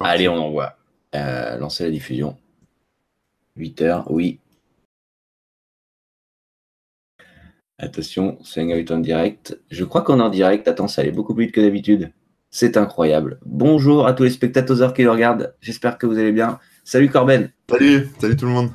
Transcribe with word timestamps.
Allez, 0.00 0.28
on 0.28 0.36
envoie. 0.36 0.76
Euh, 1.14 1.56
lancer 1.58 1.84
la 1.84 1.90
diffusion. 1.90 2.36
8 3.56 3.82
heures, 3.82 4.10
oui. 4.10 4.40
Attention, 7.78 8.38
c'est 8.44 8.60
un 8.60 8.94
en 8.94 8.98
direct. 8.98 9.60
Je 9.70 9.84
crois 9.84 10.02
qu'on 10.02 10.20
est 10.20 10.22
en 10.22 10.28
direct. 10.28 10.68
Attends, 10.68 10.88
ça 10.88 11.02
allait 11.02 11.10
beaucoup 11.10 11.34
plus 11.34 11.46
vite 11.46 11.54
que 11.54 11.60
d'habitude. 11.60 12.12
C'est 12.50 12.76
incroyable. 12.76 13.40
Bonjour 13.44 14.06
à 14.06 14.12
tous 14.12 14.22
les 14.22 14.30
spectateurs 14.30 14.94
qui 14.94 15.02
le 15.02 15.10
regardent. 15.10 15.54
J'espère 15.60 15.98
que 15.98 16.06
vous 16.06 16.18
allez 16.18 16.32
bien. 16.32 16.60
Salut 16.86 17.08
Corben. 17.08 17.50
Salut, 17.70 18.10
salut 18.20 18.36
tout 18.36 18.44
le 18.44 18.52
monde. 18.52 18.70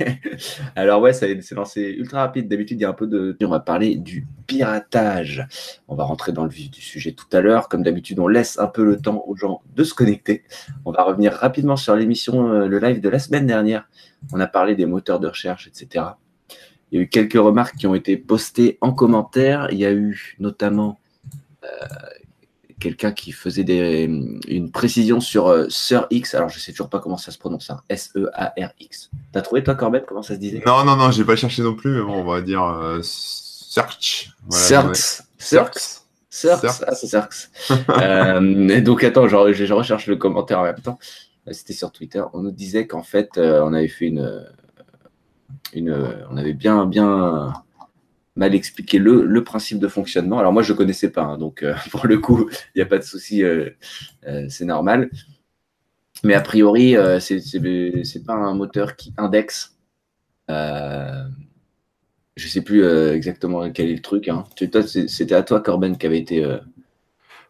Alors 0.76 1.00
ouais, 1.00 1.14
ça 1.14 1.26
s'est 1.40 1.54
lancé 1.54 1.80
ultra 1.80 2.20
rapide. 2.20 2.48
D'habitude, 2.48 2.78
il 2.78 2.82
y 2.82 2.84
a 2.84 2.90
un 2.90 2.92
peu 2.92 3.06
de... 3.06 3.34
On 3.42 3.48
va 3.48 3.60
parler 3.60 3.96
du 3.96 4.26
piratage. 4.46 5.46
On 5.88 5.94
va 5.94 6.04
rentrer 6.04 6.32
dans 6.32 6.44
le 6.44 6.50
vif 6.50 6.70
du 6.70 6.82
sujet 6.82 7.12
tout 7.12 7.24
à 7.32 7.40
l'heure. 7.40 7.70
Comme 7.70 7.82
d'habitude, 7.82 8.18
on 8.18 8.28
laisse 8.28 8.58
un 8.58 8.66
peu 8.66 8.84
le 8.84 8.98
temps 8.98 9.24
aux 9.26 9.36
gens 9.36 9.62
de 9.74 9.84
se 9.84 9.94
connecter. 9.94 10.44
On 10.84 10.92
va 10.92 11.02
revenir 11.02 11.32
rapidement 11.32 11.76
sur 11.76 11.96
l'émission, 11.96 12.52
euh, 12.52 12.68
le 12.68 12.78
live 12.78 13.00
de 13.00 13.08
la 13.08 13.18
semaine 13.18 13.46
dernière. 13.46 13.88
On 14.34 14.38
a 14.38 14.46
parlé 14.46 14.76
des 14.76 14.84
moteurs 14.84 15.18
de 15.18 15.28
recherche, 15.28 15.66
etc. 15.66 16.04
Il 16.92 16.98
y 16.98 16.98
a 16.98 17.04
eu 17.04 17.08
quelques 17.08 17.40
remarques 17.40 17.76
qui 17.76 17.86
ont 17.86 17.94
été 17.94 18.18
postées 18.18 18.76
en 18.82 18.92
commentaire. 18.92 19.68
Il 19.70 19.78
y 19.78 19.86
a 19.86 19.92
eu 19.94 20.36
notamment 20.40 21.00
euh, 21.64 21.68
quelqu'un 22.80 23.12
qui 23.12 23.30
faisait 23.30 23.62
des, 23.62 24.04
une 24.48 24.70
précision 24.72 25.20
sur 25.20 25.46
euh, 25.46 25.68
Sir 25.68 26.06
X. 26.10 26.34
Alors, 26.34 26.48
je 26.48 26.58
sais 26.58 26.72
toujours 26.72 26.88
pas 26.88 26.98
comment 26.98 27.16
ça 27.16 27.30
se 27.30 27.38
prononce. 27.38 27.70
Hein. 27.70 27.80
S-E-A-R-X. 27.88 29.10
T'as 29.32 29.42
trouvé, 29.42 29.62
toi, 29.62 29.76
Corbett, 29.76 30.04
comment 30.06 30.22
ça 30.22 30.34
se 30.34 30.40
disait? 30.40 30.62
Non, 30.66 30.84
non, 30.84 30.96
non, 30.96 31.12
j'ai 31.12 31.24
pas 31.24 31.36
cherché 31.36 31.62
non 31.62 31.74
plus, 31.74 31.92
mais 31.92 32.02
bon, 32.02 32.14
on 32.14 32.24
va 32.24 32.40
dire 32.40 32.64
euh, 32.64 33.00
Search. 33.02 34.32
Voilà, 34.48 34.64
Search. 34.64 35.22
Search. 35.38 35.78
Search. 36.30 36.82
Ah, 36.86 36.94
c'est 36.94 37.06
Search. 37.06 37.50
euh, 37.90 38.80
donc, 38.80 39.04
attends, 39.04 39.28
je, 39.28 39.52
je, 39.52 39.72
recherche 39.72 40.06
le 40.06 40.16
commentaire 40.16 40.58
en 40.58 40.64
même 40.64 40.80
temps. 40.80 40.98
C'était 41.52 41.72
sur 41.72 41.92
Twitter. 41.92 42.22
On 42.32 42.40
nous 42.42 42.50
disait 42.50 42.86
qu'en 42.86 43.02
fait, 43.02 43.36
euh, 43.36 43.62
on 43.64 43.72
avait 43.72 43.88
fait 43.88 44.06
une. 44.06 44.44
une 45.74 46.16
on 46.30 46.36
avait 46.36 46.54
bien, 46.54 46.86
bien 46.86 47.52
mal 48.36 48.54
expliqué 48.54 48.98
le, 48.98 49.44
principe 49.44 49.78
de 49.78 49.88
fonctionnement. 49.88 50.38
Alors 50.38 50.52
moi, 50.52 50.62
je 50.62 50.72
ne 50.72 50.78
connaissais 50.78 51.10
pas, 51.10 51.22
hein, 51.22 51.38
donc 51.38 51.62
euh, 51.62 51.74
pour 51.90 52.06
le 52.06 52.18
coup, 52.18 52.48
il 52.74 52.78
n'y 52.78 52.82
a 52.82 52.86
pas 52.86 52.98
de 52.98 53.04
souci, 53.04 53.42
euh, 53.42 53.70
euh, 54.26 54.46
c'est 54.48 54.64
normal. 54.64 55.10
Mais 56.22 56.34
a 56.34 56.40
priori, 56.40 56.92
ce 56.92 57.38
c'est 58.04 58.24
pas 58.24 58.34
un 58.34 58.54
moteur 58.54 58.94
qui 58.96 59.14
indexe. 59.16 59.78
je 60.48 61.24
ne 62.36 62.48
sais 62.48 62.60
plus 62.60 62.84
exactement 62.84 63.70
quel 63.70 63.88
est 63.88 63.94
le 63.94 64.02
truc. 64.02 64.28
Hein. 64.28 64.44
C'était 65.06 65.34
à 65.34 65.42
toi, 65.42 65.60
Corben, 65.60 65.96
qui 65.96 66.04
avait 66.06 66.18
été. 66.18 66.44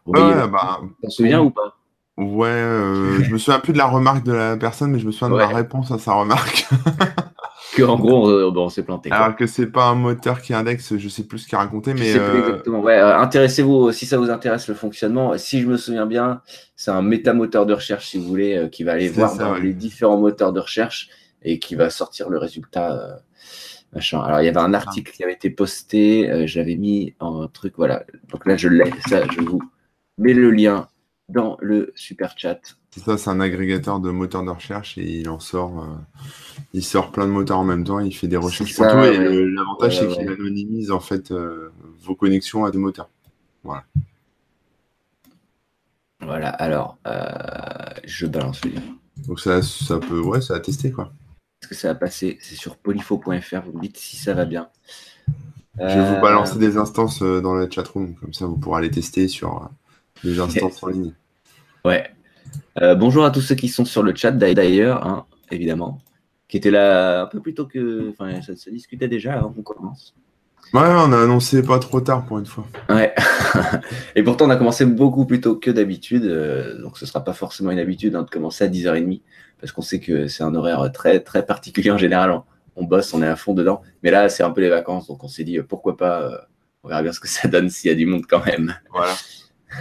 bah, 0.05 0.79
tu 1.01 1.07
te 1.07 1.11
souviens 1.11 1.41
ou 1.41 1.51
pas? 1.51 1.75
Ouais, 2.15 2.61
je 3.23 3.33
me 3.33 3.37
souviens 3.37 3.59
plus 3.59 3.73
de 3.73 3.77
la 3.77 3.87
remarque 3.87 4.23
de 4.23 4.31
la 4.31 4.55
personne, 4.55 4.91
mais 4.91 4.99
je 4.99 5.07
me 5.07 5.11
souviens 5.11 5.35
de 5.35 5.39
la 5.39 5.47
réponse 5.47 5.91
à 5.91 5.97
sa 5.97 6.13
remarque. 6.13 6.65
que 7.75 7.83
en 7.83 7.97
gros, 7.97 8.29
on, 8.29 8.69
s'est 8.69 8.83
planté. 8.83 9.11
Alors 9.11 9.35
que 9.35 9.47
c'est 9.47 9.67
pas 9.67 9.85
un 9.85 9.95
moteur 9.95 10.41
qui 10.41 10.53
indexe, 10.53 10.97
je 10.97 11.09
sais 11.09 11.23
plus 11.23 11.39
ce 11.39 11.47
qu'il 11.47 11.55
a 11.55 11.59
raconté, 11.59 11.93
mais. 11.93 12.15
Euh, 12.15 12.39
exactement. 12.39 12.81
Ouais, 12.81 12.97
euh, 12.97 13.17
intéressez-vous, 13.17 13.91
si 13.91 14.05
ça 14.05 14.17
vous 14.17 14.29
intéresse 14.29 14.67
le 14.67 14.73
fonctionnement. 14.73 15.37
Si 15.37 15.61
je 15.61 15.67
me 15.67 15.77
souviens 15.77 16.05
bien, 16.05 16.41
c'est 16.75 16.91
un 16.91 17.01
métamoteur 17.01 17.65
de 17.65 17.73
recherche, 17.73 18.09
si 18.09 18.17
vous 18.17 18.25
voulez, 18.25 18.57
euh, 18.57 18.67
qui 18.67 18.83
va 18.83 18.93
aller 18.93 19.09
voir 19.09 19.37
dans 19.37 19.55
les 19.55 19.73
différents 19.73 20.17
moteurs 20.17 20.53
de 20.53 20.59
recherche 20.59 21.09
et 21.43 21.59
qui 21.59 21.75
va 21.75 21.89
sortir 21.89 22.29
le 22.29 22.37
résultat. 22.37 23.21
machin. 23.93 24.21
Alors, 24.21 24.41
il 24.41 24.45
y 24.45 24.49
avait 24.49 24.59
un 24.59 24.73
article 24.73 25.11
qui 25.11 25.23
avait 25.23 25.33
été 25.33 25.49
posté, 25.49 26.47
j'avais 26.47 26.75
mis 26.75 27.15
en 27.19 27.47
truc, 27.47 27.73
voilà. 27.77 28.03
Donc 28.31 28.45
là, 28.45 28.57
je 28.57 28.67
l'ai, 28.67 28.91
ça, 29.07 29.23
je 29.29 29.41
vous 29.41 29.61
mets 30.17 30.33
le 30.33 30.51
lien 30.51 30.87
dans 31.31 31.57
le 31.61 31.91
super 31.95 32.33
chat. 32.37 32.59
C'est 32.91 32.99
ça, 32.99 33.17
c'est 33.17 33.29
un 33.29 33.39
agrégateur 33.39 34.01
de 34.01 34.11
moteurs 34.11 34.43
de 34.43 34.49
recherche 34.49 34.97
et 34.97 35.19
il 35.21 35.29
en 35.29 35.39
sort, 35.39 35.79
euh, 35.81 35.87
il 36.73 36.83
sort 36.83 37.11
plein 37.11 37.25
de 37.25 37.31
moteurs 37.31 37.59
en 37.59 37.63
même 37.63 37.85
temps, 37.85 37.99
il 37.99 38.13
fait 38.13 38.27
des 38.27 38.37
recherches 38.37 38.75
pour 38.75 38.85
tout 38.85 38.97
et 38.97 39.17
l'avantage 39.17 39.99
c'est 39.99 40.07
qu'il 40.09 40.27
anonymise 40.27 40.91
en 40.91 40.99
fait 40.99 41.31
euh, 41.31 41.71
vos 42.01 42.15
connexions 42.15 42.65
à 42.65 42.71
des 42.71 42.77
moteurs. 42.77 43.09
Voilà. 43.63 43.85
Voilà, 46.19 46.49
alors 46.49 46.97
euh, 47.07 47.23
je 48.03 48.27
balance 48.27 48.63
le 48.65 48.71
lien. 48.71 48.81
Donc 49.25 49.39
ça, 49.39 49.61
ça 49.61 49.97
peut, 49.97 50.19
ouais, 50.19 50.41
ça 50.41 50.55
a 50.55 50.59
testé 50.59 50.91
quoi. 50.91 51.13
Est-ce 51.61 51.69
que 51.69 51.75
ça 51.75 51.87
va 51.89 51.95
passer? 51.95 52.39
C'est 52.41 52.55
sur 52.55 52.75
polyfo.fr, 52.75 53.61
vous 53.65 53.77
me 53.77 53.81
dites 53.81 53.97
si 53.97 54.17
ça 54.17 54.33
va 54.33 54.43
bien. 54.43 54.67
Je 55.79 55.85
vais 55.85 56.15
vous 56.15 56.21
balancer 56.21 56.59
des 56.59 56.75
instances 56.75 57.21
dans 57.21 57.53
la 57.53 57.69
chatroom, 57.69 58.15
comme 58.15 58.33
ça 58.33 58.45
vous 58.45 58.57
pourrez 58.57 58.79
aller 58.79 58.91
tester 58.91 59.29
sur 59.29 59.69
des 60.25 60.37
instances 60.39 60.83
en 60.83 60.87
ligne. 60.87 61.13
Ouais, 61.83 62.11
euh, 62.79 62.93
bonjour 62.93 63.25
à 63.25 63.31
tous 63.31 63.41
ceux 63.41 63.55
qui 63.55 63.67
sont 63.67 63.85
sur 63.85 64.03
le 64.03 64.13
chat 64.15 64.31
d'ailleurs, 64.31 65.05
hein, 65.05 65.25
évidemment, 65.49 65.99
qui 66.47 66.57
étaient 66.57 66.69
là 66.69 67.23
un 67.23 67.25
peu 67.25 67.41
plus 67.41 67.55
tôt 67.55 67.65
que. 67.65 68.09
Enfin, 68.09 68.41
ça 68.41 68.55
se 68.55 68.69
discutait 68.69 69.07
déjà 69.07 69.33
avant 69.33 69.49
qu'on 69.49 69.63
commence. 69.63 70.13
Ouais, 70.73 70.81
on 70.83 71.11
a 71.11 71.23
annoncé 71.23 71.63
pas 71.63 71.79
trop 71.79 71.99
tard 71.99 72.23
pour 72.25 72.37
une 72.37 72.45
fois. 72.45 72.65
Ouais. 72.87 73.13
Et 74.15 74.23
pourtant, 74.23 74.45
on 74.45 74.49
a 74.51 74.55
commencé 74.55 74.85
beaucoup 74.85 75.25
plus 75.25 75.41
tôt 75.41 75.55
que 75.55 75.71
d'habitude. 75.71 76.23
Euh, 76.23 76.79
donc, 76.81 76.97
ce 76.97 77.05
sera 77.05 77.23
pas 77.23 77.33
forcément 77.33 77.71
une 77.71 77.79
habitude 77.79 78.15
hein, 78.15 78.21
de 78.21 78.29
commencer 78.29 78.63
à 78.63 78.67
10h30 78.67 79.21
parce 79.59 79.73
qu'on 79.73 79.81
sait 79.81 79.99
que 79.99 80.27
c'est 80.27 80.43
un 80.43 80.55
horaire 80.55 80.89
très, 80.93 81.19
très 81.19 81.45
particulier 81.45 81.91
en 81.91 81.97
général. 81.97 82.41
On, 82.75 82.85
bosse, 82.85 83.13
on 83.13 83.21
est 83.21 83.27
à 83.27 83.35
fond 83.35 83.53
dedans. 83.53 83.81
Mais 84.01 84.11
là, 84.11 84.29
c'est 84.29 84.43
un 84.43 84.51
peu 84.51 84.61
les 84.61 84.69
vacances. 84.69 85.07
Donc, 85.07 85.23
on 85.23 85.27
s'est 85.27 85.43
dit 85.43 85.59
pourquoi 85.59 85.97
pas. 85.97 86.21
Euh, 86.21 86.37
on 86.83 86.87
verra 86.87 87.01
bien 87.01 87.11
ce 87.11 87.19
que 87.19 87.27
ça 87.27 87.47
donne 87.47 87.69
s'il 87.69 87.89
y 87.89 87.93
a 87.93 87.95
du 87.95 88.05
monde 88.05 88.25
quand 88.29 88.45
même. 88.45 88.73
Voilà. 88.91 89.13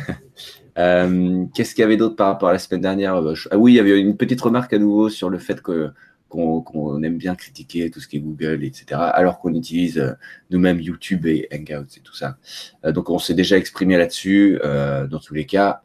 Euh, 0.79 1.45
qu'est-ce 1.55 1.75
qu'il 1.75 1.83
y 1.83 1.85
avait 1.85 1.97
d'autre 1.97 2.17
par 2.17 2.29
rapport 2.29 2.49
à 2.49 2.53
la 2.53 2.59
semaine 2.59 2.81
dernière 2.81 3.17
euh, 3.17 3.35
Ah 3.51 3.59
oui, 3.59 3.73
il 3.73 3.77
y 3.77 3.81
avait 3.81 3.99
une 4.01 4.17
petite 4.17 4.41
remarque 4.41 4.73
à 4.73 4.79
nouveau 4.79 5.09
sur 5.09 5.31
le 5.31 5.39
fait 5.39 5.61
que 5.63 5.91
qu'on 6.29 7.03
aime 7.03 7.19
bien 7.19 7.35
critiquer 7.35 7.91
tout 7.91 7.99
ce 7.99 8.07
qui 8.07 8.19
est 8.19 8.21
Google, 8.21 8.63
etc., 8.63 8.85
alors 8.93 9.41
qu'on 9.41 9.53
utilise 9.53 9.99
euh, 9.99 10.13
nous-mêmes 10.51 10.81
YouTube 10.81 11.27
et 11.27 11.49
Hangouts 11.53 11.97
et 11.97 12.01
tout 12.05 12.15
ça. 12.15 12.37
donc 12.85 13.11
on 13.11 13.19
s'est 13.19 13.35
déjà 13.35 13.57
exprimé 13.57 13.97
là-dessus. 13.97 14.61
dans 14.63 15.19
tous 15.19 15.35
les 15.35 15.45
cas, 15.45 15.83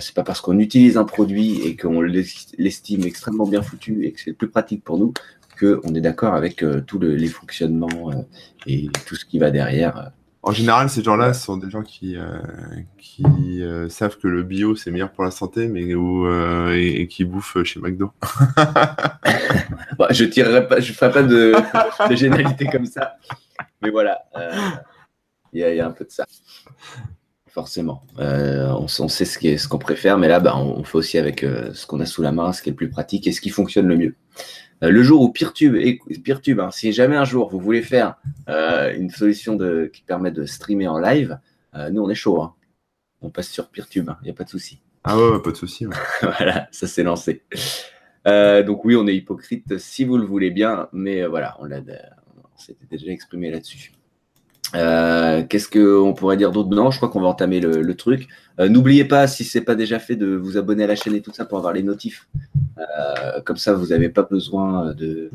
c'est 0.00 0.14
pas 0.14 0.22
parce 0.22 0.42
qu'on 0.42 0.58
utilise 0.58 0.98
un 0.98 1.04
produit 1.04 1.62
et 1.62 1.76
qu'on 1.76 2.02
l'estime 2.02 3.04
extrêmement 3.04 3.46
bien 3.46 3.62
foutu 3.62 4.04
et 4.04 4.12
que 4.12 4.20
c'est 4.20 4.34
plus 4.34 4.50
pratique 4.50 4.84
pour 4.84 4.98
nous 4.98 5.14
qu'on 5.58 5.94
est 5.94 6.02
d'accord 6.02 6.34
avec 6.34 6.62
tous 6.86 6.98
les 7.00 7.28
fonctionnements 7.28 8.26
et 8.66 8.90
tout 9.06 9.14
ce 9.14 9.24
qui 9.24 9.38
va 9.38 9.50
derrière. 9.50 10.12
En 10.46 10.52
général, 10.52 10.88
ces 10.88 11.02
gens-là 11.02 11.34
sont 11.34 11.56
des 11.56 11.68
gens 11.68 11.82
qui, 11.82 12.16
euh, 12.16 12.38
qui 12.98 13.24
euh, 13.64 13.88
savent 13.88 14.16
que 14.16 14.28
le 14.28 14.44
bio 14.44 14.76
c'est 14.76 14.92
meilleur 14.92 15.10
pour 15.10 15.24
la 15.24 15.32
santé, 15.32 15.66
mais 15.66 15.82
euh, 15.92 16.72
et, 16.72 17.08
qui 17.08 17.24
bouffent 17.24 17.64
chez 17.64 17.80
McDo. 17.80 18.12
bah, 18.56 20.06
je 20.10 20.24
tirerai 20.24 20.68
pas, 20.68 20.78
je 20.78 20.92
ferai 20.92 21.10
pas 21.10 21.24
de, 21.24 21.52
de 22.08 22.14
généralité 22.14 22.66
comme 22.66 22.86
ça, 22.86 23.16
mais 23.82 23.90
voilà, 23.90 24.20
il 25.52 25.62
y, 25.62 25.80
a 25.80 25.84
un 25.84 25.90
peu 25.90 26.04
de 26.04 26.12
ça. 26.12 26.24
Forcément, 27.48 28.04
on, 28.16 28.86
sait 28.86 29.24
ce 29.24 29.66
qu'on 29.66 29.78
préfère, 29.78 30.16
mais 30.16 30.28
là, 30.28 30.38
bah, 30.38 30.56
on, 30.56 30.84
fait 30.84 30.98
aussi 30.98 31.18
avec 31.18 31.40
ce 31.40 31.86
qu'on 31.88 31.98
a 31.98 32.06
sous 32.06 32.22
la 32.22 32.30
main, 32.30 32.52
ce 32.52 32.62
qui 32.62 32.68
est 32.68 32.72
le 32.72 32.76
plus 32.76 32.90
pratique 32.90 33.26
et 33.26 33.32
ce 33.32 33.40
qui 33.40 33.50
fonctionne 33.50 33.88
le 33.88 33.96
mieux. 33.96 34.14
Euh, 34.82 34.90
le 34.90 35.02
jour 35.02 35.22
où 35.22 35.32
Peertube, 35.32 35.74
et 35.74 35.98
Peertube 36.24 36.60
hein, 36.60 36.70
si 36.70 36.92
jamais 36.92 37.16
un 37.16 37.24
jour 37.24 37.48
vous 37.48 37.60
voulez 37.60 37.82
faire 37.82 38.16
euh, 38.48 38.94
une 38.94 39.10
solution 39.10 39.56
de, 39.56 39.90
qui 39.92 40.02
permet 40.02 40.30
de 40.30 40.44
streamer 40.44 40.88
en 40.88 40.98
live, 40.98 41.38
euh, 41.74 41.90
nous 41.90 42.02
on 42.02 42.10
est 42.10 42.14
chaud. 42.14 42.42
Hein. 42.42 42.54
On 43.22 43.30
passe 43.30 43.48
sur 43.48 43.68
Peertube, 43.68 44.04
il 44.06 44.10
hein, 44.10 44.18
n'y 44.22 44.30
a 44.30 44.34
pas 44.34 44.44
de 44.44 44.50
souci. 44.50 44.80
Ah 45.04 45.16
ouais, 45.16 45.40
pas 45.42 45.50
de 45.50 45.56
souci. 45.56 45.86
voilà, 46.22 46.68
ça 46.72 46.86
s'est 46.86 47.02
lancé. 47.02 47.42
donc 48.24 48.84
oui, 48.84 48.96
on 48.96 49.06
est 49.06 49.16
hypocrite 49.16 49.78
si 49.78 50.04
vous 50.04 50.18
le 50.18 50.24
voulez 50.24 50.50
bien, 50.50 50.88
mais 50.92 51.24
voilà, 51.26 51.56
on 51.60 51.64
l'a, 51.64 51.80
s'était 52.56 52.86
déjà 52.90 53.10
exprimé 53.12 53.50
là-dessus. 53.50 53.92
Qu'est-ce 54.72 55.68
qu'on 55.68 56.14
pourrait 56.14 56.36
dire 56.36 56.52
d'autre? 56.52 56.70
Non, 56.70 56.90
je 56.90 56.96
crois 56.96 57.08
qu'on 57.08 57.20
va 57.20 57.28
entamer 57.28 57.60
le, 57.60 57.94
truc. 57.94 58.28
N'oubliez 58.58 59.04
pas, 59.04 59.26
si 59.26 59.44
ce 59.44 59.58
n'est 59.58 59.64
pas 59.64 59.74
déjà 59.74 59.98
fait, 59.98 60.16
de 60.16 60.34
vous 60.34 60.56
abonner 60.56 60.84
à 60.84 60.86
la 60.86 60.96
chaîne 60.96 61.14
et 61.14 61.20
tout 61.20 61.32
ça 61.32 61.44
pour 61.44 61.58
avoir 61.58 61.72
les 61.72 61.82
notifs 61.82 62.26
euh, 62.78 63.40
comme 63.42 63.56
ça, 63.56 63.72
vous 63.72 63.86
n'avez 63.86 64.08
pas 64.08 64.22
besoin 64.22 64.92
de, 64.94 65.30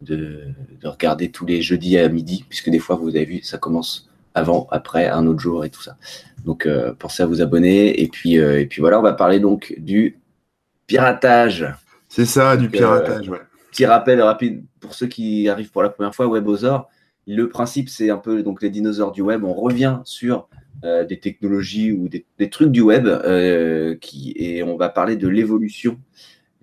de, 0.00 0.54
regarder 0.84 1.30
tous 1.30 1.46
les 1.46 1.62
jeudis 1.62 1.98
à 1.98 2.08
midi, 2.08 2.44
puisque 2.48 2.70
des 2.70 2.78
fois, 2.78 2.96
vous 2.96 3.10
avez 3.10 3.24
vu, 3.24 3.42
ça 3.42 3.58
commence 3.58 4.08
avant, 4.34 4.66
après, 4.70 5.08
un 5.08 5.26
autre 5.26 5.40
jour 5.40 5.64
et 5.64 5.70
tout 5.70 5.82
ça. 5.82 5.96
Donc, 6.44 6.66
euh, 6.66 6.92
pensez 6.98 7.22
à 7.22 7.26
vous 7.26 7.40
abonner. 7.40 8.02
Et 8.02 8.08
puis, 8.08 8.38
euh, 8.38 8.60
et 8.60 8.66
puis 8.66 8.80
voilà, 8.80 8.98
on 8.98 9.02
va 9.02 9.12
parler 9.12 9.40
donc 9.40 9.74
du 9.78 10.18
piratage. 10.86 11.66
C'est 12.08 12.26
ça, 12.26 12.56
du 12.56 12.68
piratage, 12.68 13.28
ouais. 13.28 13.40
Petit 13.70 13.86
rappel 13.86 14.20
rapide 14.20 14.64
pour 14.80 14.92
ceux 14.92 15.06
qui 15.06 15.48
arrivent 15.48 15.70
pour 15.70 15.82
la 15.82 15.88
première 15.88 16.14
fois, 16.14 16.26
WebOzor. 16.26 16.90
Le 17.26 17.48
principe, 17.48 17.88
c'est 17.88 18.10
un 18.10 18.18
peu 18.18 18.42
donc 18.42 18.62
les 18.62 18.70
dinosaures 18.70 19.12
du 19.12 19.22
web. 19.22 19.44
On 19.44 19.54
revient 19.54 20.00
sur 20.04 20.48
des 20.82 21.20
technologies 21.20 21.92
ou 21.92 22.08
des, 22.08 22.50
trucs 22.50 22.72
du 22.72 22.80
web 22.80 23.06
qui, 24.00 24.32
et 24.34 24.64
on 24.64 24.76
va 24.76 24.88
parler 24.88 25.14
de 25.14 25.28
l'évolution 25.28 26.00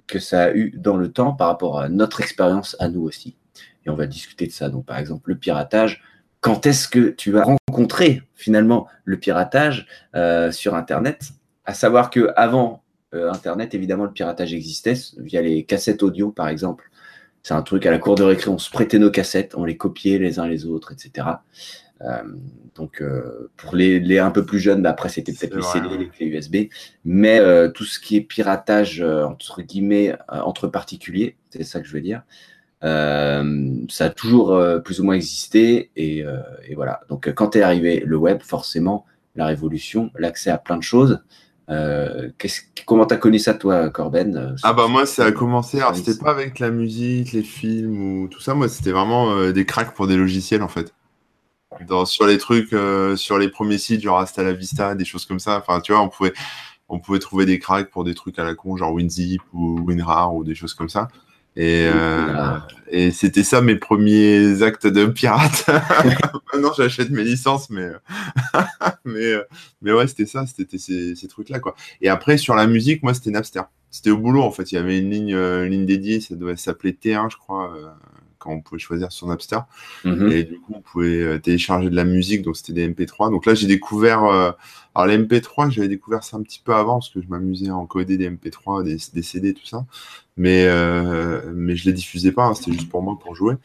que 0.10 0.20
ça 0.20 0.44
a 0.46 0.52
eu 0.52 0.74
dans 0.76 0.98
le 0.98 1.12
temps 1.12 1.34
par 1.34 1.48
rapport 1.48 1.80
à 1.80 1.88
notre 1.88 2.20
expérience 2.20 2.76
à 2.80 2.90
nous 2.90 3.04
aussi. 3.04 3.38
Et 3.86 3.90
on 3.90 3.96
va 3.96 4.08
discuter 4.08 4.48
de 4.48 4.52
ça. 4.52 4.70
Donc, 4.70 4.86
par 4.86 4.98
exemple, 4.98 5.30
le 5.30 5.38
piratage. 5.38 6.04
Quand 6.42 6.66
est-ce 6.66 6.88
que 6.88 7.10
tu 7.10 7.38
as 7.38 7.44
rencontré 7.44 8.24
finalement 8.36 8.88
le 9.06 9.18
piratage 9.18 9.88
euh, 10.16 10.52
sur 10.52 10.76
Internet? 10.76 11.30
À 11.66 11.74
savoir 11.74 12.10
que 12.10 12.32
avant, 12.36 12.84
Internet, 13.14 13.74
évidemment, 13.74 14.06
le 14.06 14.12
piratage 14.12 14.54
existait 14.54 14.94
via 15.18 15.42
les 15.42 15.64
cassettes 15.64 16.04
audio, 16.04 16.32
par 16.32 16.48
exemple. 16.48 16.89
C'est 17.44 17.54
un 17.54 17.62
truc 17.62 17.86
à 17.86 17.92
la 17.92 18.00
cour 18.00 18.16
de 18.16 18.24
récré, 18.24 18.50
on 18.50 18.58
se 18.58 18.70
prêtait 18.70 19.00
nos 19.00 19.12
cassettes, 19.12 19.56
on 19.56 19.64
les 19.64 19.78
copiait 19.78 20.20
les 20.20 20.40
uns 20.40 20.48
les 20.48 20.66
autres, 20.66 20.92
etc. 20.92 21.28
Euh, 22.02 22.24
donc 22.76 23.02
euh, 23.02 23.52
pour 23.58 23.76
les, 23.76 24.00
les, 24.00 24.20
un 24.20 24.32
peu 24.32 24.46
plus 24.46 24.60
jeunes, 24.60 24.82
bah, 24.82 24.92
après 24.92 25.10
c'était 25.10 25.34
peut-être 25.34 25.56
les 25.56 25.62
CD, 25.62 25.98
les 25.98 26.08
clés 26.08 26.28
USB, 26.28 26.56
mais 27.04 27.40
euh, 27.40 27.70
tout 27.70 27.84
ce 27.84 28.00
qui 28.00 28.16
est 28.16 28.22
piratage 28.22 29.02
entre 29.02 29.62
guillemets 29.62 30.16
entre 30.30 30.68
particuliers, 30.68 31.36
c'est 31.50 31.64
ça 31.64 31.82
que 31.82 31.88
je 31.88 31.94
veux 31.94 32.02
dire. 32.02 32.24
ça 32.82 34.06
a 34.06 34.10
toujours 34.10 34.58
plus 34.84 35.00
ou 35.00 35.04
moins 35.04 35.16
existé 35.16 35.92
et, 35.96 36.24
et 36.68 36.76
voilà. 36.76 37.02
Donc 37.10 37.32
quand 37.34 37.56
est 37.56 37.62
arrivé 37.62 38.02
le 38.06 38.18
web, 38.18 38.42
forcément 38.42 39.06
la 39.36 39.46
révolution, 39.46 40.12
l'accès 40.18 40.50
à 40.50 40.58
plein 40.58 40.78
de 40.78 40.84
choses. 40.84 41.20
Euh, 41.70 42.30
comment 42.86 43.06
t'as 43.06 43.18
connu 43.18 43.38
ça 43.40 43.54
toi, 43.54 43.90
Corben 43.90 44.56
Ah 44.64 44.74
bah 44.74 44.88
moi 44.88 45.06
ça 45.06 45.26
a 45.26 45.32
commencé. 45.32 45.80
Alors 45.80 45.96
c'était 45.96 46.18
pas 46.18 46.32
avec 46.32 46.60
la 46.60 46.72
musique, 46.72 47.32
les 47.32 47.44
films 47.44 48.24
ou 48.24 48.28
tout 48.28 48.42
ça. 48.42 48.56
Moi 48.56 48.68
c'était 48.68 48.92
vraiment 48.92 49.52
des 49.52 49.66
cracks 49.66 49.94
pour 49.94 50.08
des 50.08 50.18
logiciels 50.18 50.64
en 50.64 50.68
fait 50.68 50.94
sur 52.06 52.26
les 52.26 52.38
trucs, 52.38 52.74
euh, 52.74 53.16
sur 53.16 53.38
les 53.38 53.50
premiers 53.50 53.78
sites, 53.78 54.02
genre 54.02 54.20
Hasta 54.20 54.44
la 54.44 54.54
Vista, 54.54 54.96
des 54.96 55.06
choses 55.06 55.26
comme 55.26 55.40
ça. 55.40 55.58
Enfin, 55.58 55.82
tu 55.82 55.92
vois, 55.92 56.02
on 56.02 56.10
pouvait, 56.10 56.34
on 56.88 57.00
pouvait 57.00 57.20
trouver 57.20 57.46
des 57.46 57.60
cracks 57.60 57.90
pour 57.90 58.04
des 58.04 58.16
trucs 58.16 58.40
à 58.40 58.44
la 58.44 58.56
con, 58.56 58.78
genre 58.78 58.94
WinZip 58.94 59.42
ou 59.54 59.80
WinRAR 59.86 60.36
ou 60.36 60.44
des 60.44 60.56
choses 60.56 60.74
comme 60.74 60.90
ça. 60.90 61.08
Et, 61.56 61.90
euh, 61.94 62.58
et 62.90 63.12
c'était 63.12 63.44
ça 63.44 63.62
mes 63.62 63.76
premiers 63.76 64.62
actes 64.64 64.88
de 64.88 65.06
pirate. 65.06 65.66
Maintenant, 66.54 66.74
j'achète 66.76 67.10
mes 67.10 67.24
licences, 67.24 67.70
mais, 67.70 67.90
mais, 69.06 69.34
mais 69.82 69.92
ouais, 69.92 70.08
c'était 70.08 70.26
ça, 70.26 70.46
c'était 70.46 70.78
ces, 70.78 71.16
ces 71.16 71.28
trucs-là, 71.28 71.60
quoi. 71.60 71.76
Et 72.02 72.10
après, 72.10 72.38
sur 72.38 72.56
la 72.56 72.68
musique, 72.68 73.04
moi, 73.04 73.14
c'était 73.14 73.32
Napster. 73.32 73.64
C'était 73.92 74.12
au 74.12 74.18
boulot, 74.18 74.44
en 74.44 74.52
fait. 74.52 74.72
Il 74.72 74.76
y 74.76 74.78
avait 74.78 75.00
une 75.00 75.10
ligne, 75.10 75.34
euh, 75.34 75.66
une 75.66 75.72
ligne 75.72 75.86
dédiée, 75.86 76.22
ça 76.22 76.36
devait 76.36 76.56
s'appeler 76.56 76.94
T1, 76.94 77.32
je 77.32 77.38
crois 77.38 77.74
quand 78.40 78.52
on 78.52 78.62
pouvait 78.62 78.80
choisir 78.80 79.12
son 79.12 79.28
Napster. 79.28 79.60
Mhm. 80.06 80.32
Et 80.32 80.44
du 80.44 80.60
coup, 80.60 80.74
on 80.76 80.82
pouvait 80.82 81.22
euh, 81.22 81.40
télécharger 81.40 81.90
de 81.90 81.96
la 81.96 82.06
musique, 82.06 82.42
donc 82.42 82.58
c'était 82.58 82.74
des 82.74 82.88
MP3. 82.88 83.30
Donc 83.30 83.46
là, 83.46 83.54
j'ai 83.54 83.68
découvert. 83.68 84.24
Euh, 84.24 84.52
alors, 84.96 85.08
les 85.08 85.18
MP3, 85.18 85.70
j'avais 85.70 85.88
découvert 85.88 86.24
ça 86.24 86.38
un 86.38 86.42
petit 86.42 86.62
peu 86.64 86.74
avant 86.74 86.96
parce 86.96 87.10
que 87.10 87.22
je 87.22 87.28
m'amusais 87.28 87.70
à 87.70 87.76
encoder 87.76 88.18
des 88.18 88.30
MP3, 88.30 88.84
des, 88.84 88.98
des, 89.14 89.22
CD, 89.22 89.54
tout 89.54 89.66
ça. 89.66 89.86
Mais, 90.36 90.66
euh, 90.68 91.52
mais 91.54 91.76
je 91.76 91.86
les 91.86 91.94
diffusais 91.94 92.32
pas, 92.32 92.46
hein, 92.46 92.56
c'était 92.56 92.72
juste 92.72 92.90
pour 92.90 93.02
moi, 93.02 93.18
pour 93.22 93.36
jouer. 93.36 93.56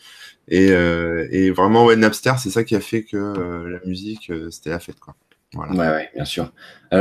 Et, 0.49 0.71
euh, 0.73 1.27
et 1.31 1.51
vraiment, 1.51 1.87
ouais, 1.87 1.97
Napster, 1.97 2.35
c'est 2.39 2.51
ça 2.51 2.65
qui 2.65 2.77
a 2.77 2.81
fait 2.81 3.05
que 3.05 3.17
euh, 3.17 3.71
la 3.71 3.81
musique, 3.87 4.31
c'était 4.51 4.71
la 4.71 4.81
fête, 4.81 5.01
quoi. 5.01 5.15
Voilà. 5.55 5.73
Ouais, 5.73 5.89
ouais, 5.89 6.11
bien 6.15 6.25
sûr. 6.25 6.53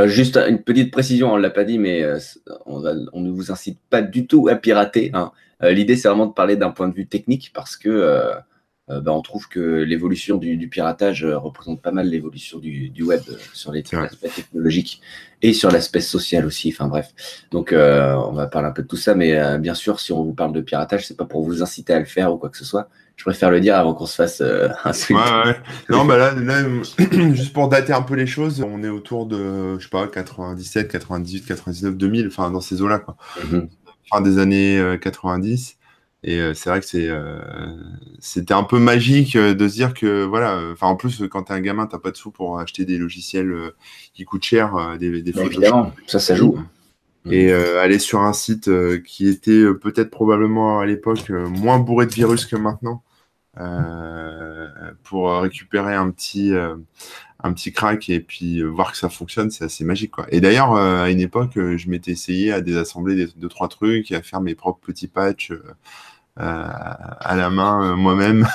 juste 0.05 0.37
une 0.37 0.61
petite 0.61 0.91
précision, 0.91 1.33
on 1.33 1.37
ne 1.37 1.41
l'a 1.41 1.49
pas 1.49 1.63
dit, 1.63 1.77
mais 1.77 2.05
on, 2.65 2.83
on, 3.13 3.21
ne 3.21 3.31
vous 3.31 3.51
incite 3.51 3.79
pas 3.89 4.01
du 4.01 4.27
tout 4.27 4.47
à 4.47 4.55
pirater. 4.55 5.11
Hein. 5.13 5.31
Euh, 5.63 5.71
l'idée, 5.71 5.95
c'est 5.95 6.07
vraiment 6.07 6.27
de 6.27 6.33
parler 6.33 6.55
d'un 6.55 6.71
point 6.71 6.87
de 6.87 6.93
vue 6.93 7.07
technique 7.07 7.51
parce 7.53 7.77
que 7.77 7.89
euh, 7.89 8.33
euh, 8.89 8.99
bah, 8.99 9.13
on 9.13 9.21
trouve 9.21 9.47
que 9.47 9.59
l'évolution 9.59 10.37
du, 10.37 10.67
piratage 10.67 11.23
représente 11.25 11.81
pas 11.81 11.91
mal 11.91 12.09
l'évolution 12.09 12.59
du, 12.59 12.91
web 13.01 13.21
sur 13.53 13.71
les 13.71 13.83
aspects 13.93 14.33
technologiques 14.35 15.01
et 15.41 15.53
sur 15.53 15.71
l'aspect 15.71 16.01
social 16.01 16.45
aussi. 16.45 16.69
Enfin 16.69 16.87
bref, 16.87 17.13
donc 17.51 17.73
on 17.73 18.31
va 18.33 18.47
parler 18.47 18.67
un 18.67 18.71
peu 18.71 18.83
de 18.83 18.87
tout 18.87 18.97
ça, 18.97 19.15
mais 19.15 19.57
bien 19.59 19.73
sûr, 19.73 20.01
si 20.01 20.11
on 20.11 20.23
vous 20.23 20.33
parle 20.33 20.51
de 20.51 20.61
piratage, 20.61 21.07
c'est 21.07 21.17
pas 21.17 21.25
pour 21.25 21.43
vous 21.43 21.63
inciter 21.63 21.93
à 21.93 21.99
le 21.99 22.05
faire 22.05 22.33
ou 22.33 22.37
quoi 22.37 22.49
que 22.49 22.57
ce 22.57 22.65
soit. 22.65 22.89
Je 23.15 23.23
préfère 23.23 23.51
le 23.51 23.59
dire 23.59 23.75
avant 23.75 23.93
qu'on 23.93 24.05
se 24.05 24.15
fasse 24.15 24.41
un 24.41 24.93
swing. 24.93 25.17
Non, 25.89 26.03
bah 26.05 26.17
là, 26.17 26.33
juste 27.33 27.53
pour 27.53 27.69
dater 27.69 27.93
un 27.93 28.01
peu 28.01 28.15
les 28.15 28.27
choses, 28.27 28.61
on 28.61 28.83
est 28.83 28.89
autour 28.89 29.25
de, 29.25 29.77
je 29.77 29.83
sais 29.83 29.89
pas, 29.89 30.07
97, 30.07 30.91
98, 30.91 31.45
99, 31.45 31.95
2000, 31.95 32.27
enfin 32.27 32.51
dans 32.51 32.59
ces 32.59 32.81
eaux-là, 32.81 32.99
quoi. 32.99 33.15
Mm-hmm 33.39 33.67
fin 34.13 34.21
des 34.21 34.37
années 34.37 34.97
90. 35.01 35.77
Euh, 35.79 35.83
et 36.25 36.39
euh, 36.39 36.53
c'est 36.53 36.69
vrai 36.69 36.79
que 36.79 36.85
c'est, 36.85 37.09
euh, 37.09 37.41
c'était 38.19 38.53
un 38.53 38.63
peu 38.63 38.79
magique 38.79 39.35
de 39.37 39.67
se 39.67 39.73
dire 39.73 39.93
que, 39.93 40.23
voilà, 40.23 40.61
enfin, 40.71 40.87
en 40.87 40.95
plus, 40.95 41.23
quand 41.29 41.43
t'es 41.43 41.53
un 41.53 41.59
gamin, 41.59 41.85
t'as 41.85 41.99
pas 41.99 42.11
de 42.11 42.17
sous 42.17 42.31
pour 42.31 42.59
acheter 42.59 42.85
des 42.85 42.97
logiciels 42.97 43.53
qui 44.13 44.23
coûtent 44.23 44.43
cher, 44.43 44.97
des, 44.99 45.21
des. 45.21 45.39
Évidemment, 45.39 45.93
ça, 46.07 46.19
ça 46.19 46.35
joue. 46.35 46.59
Et 47.29 47.53
aller 47.53 47.99
sur 47.99 48.21
un 48.21 48.33
site 48.33 48.69
qui 49.03 49.27
était 49.29 49.65
peut-être 49.81 50.09
probablement 50.09 50.79
à 50.79 50.85
l'époque 50.85 51.29
moins 51.29 51.79
bourré 51.79 52.05
de 52.05 52.11
virus 52.11 52.45
que 52.45 52.55
maintenant, 52.55 53.03
pour 55.03 55.31
récupérer 55.39 55.95
un 55.95 56.11
petit, 56.11 56.53
un 57.43 57.53
petit 57.53 57.73
crack 57.73 58.09
et 58.09 58.21
puis 58.21 58.59
euh, 58.59 58.67
voir 58.67 58.91
que 58.91 58.97
ça 58.97 59.09
fonctionne, 59.09 59.51
c'est 59.51 59.65
assez 59.65 59.83
magique. 59.83 60.11
Quoi. 60.11 60.25
Et 60.29 60.39
d'ailleurs, 60.39 60.73
euh, 60.73 61.03
à 61.03 61.09
une 61.09 61.19
époque, 61.19 61.57
euh, 61.57 61.77
je 61.77 61.89
m'étais 61.89 62.11
essayé 62.11 62.53
à 62.53 62.61
désassembler 62.61 63.15
des, 63.15 63.27
deux, 63.35 63.49
trois 63.49 63.67
trucs 63.67 64.11
et 64.11 64.15
à 64.15 64.21
faire 64.21 64.39
mes 64.39 64.55
propres 64.55 64.79
petits 64.79 65.07
patchs 65.07 65.51
à 66.35 67.35
la 67.35 67.51
main 67.51 67.95
moi-même. 67.95 68.47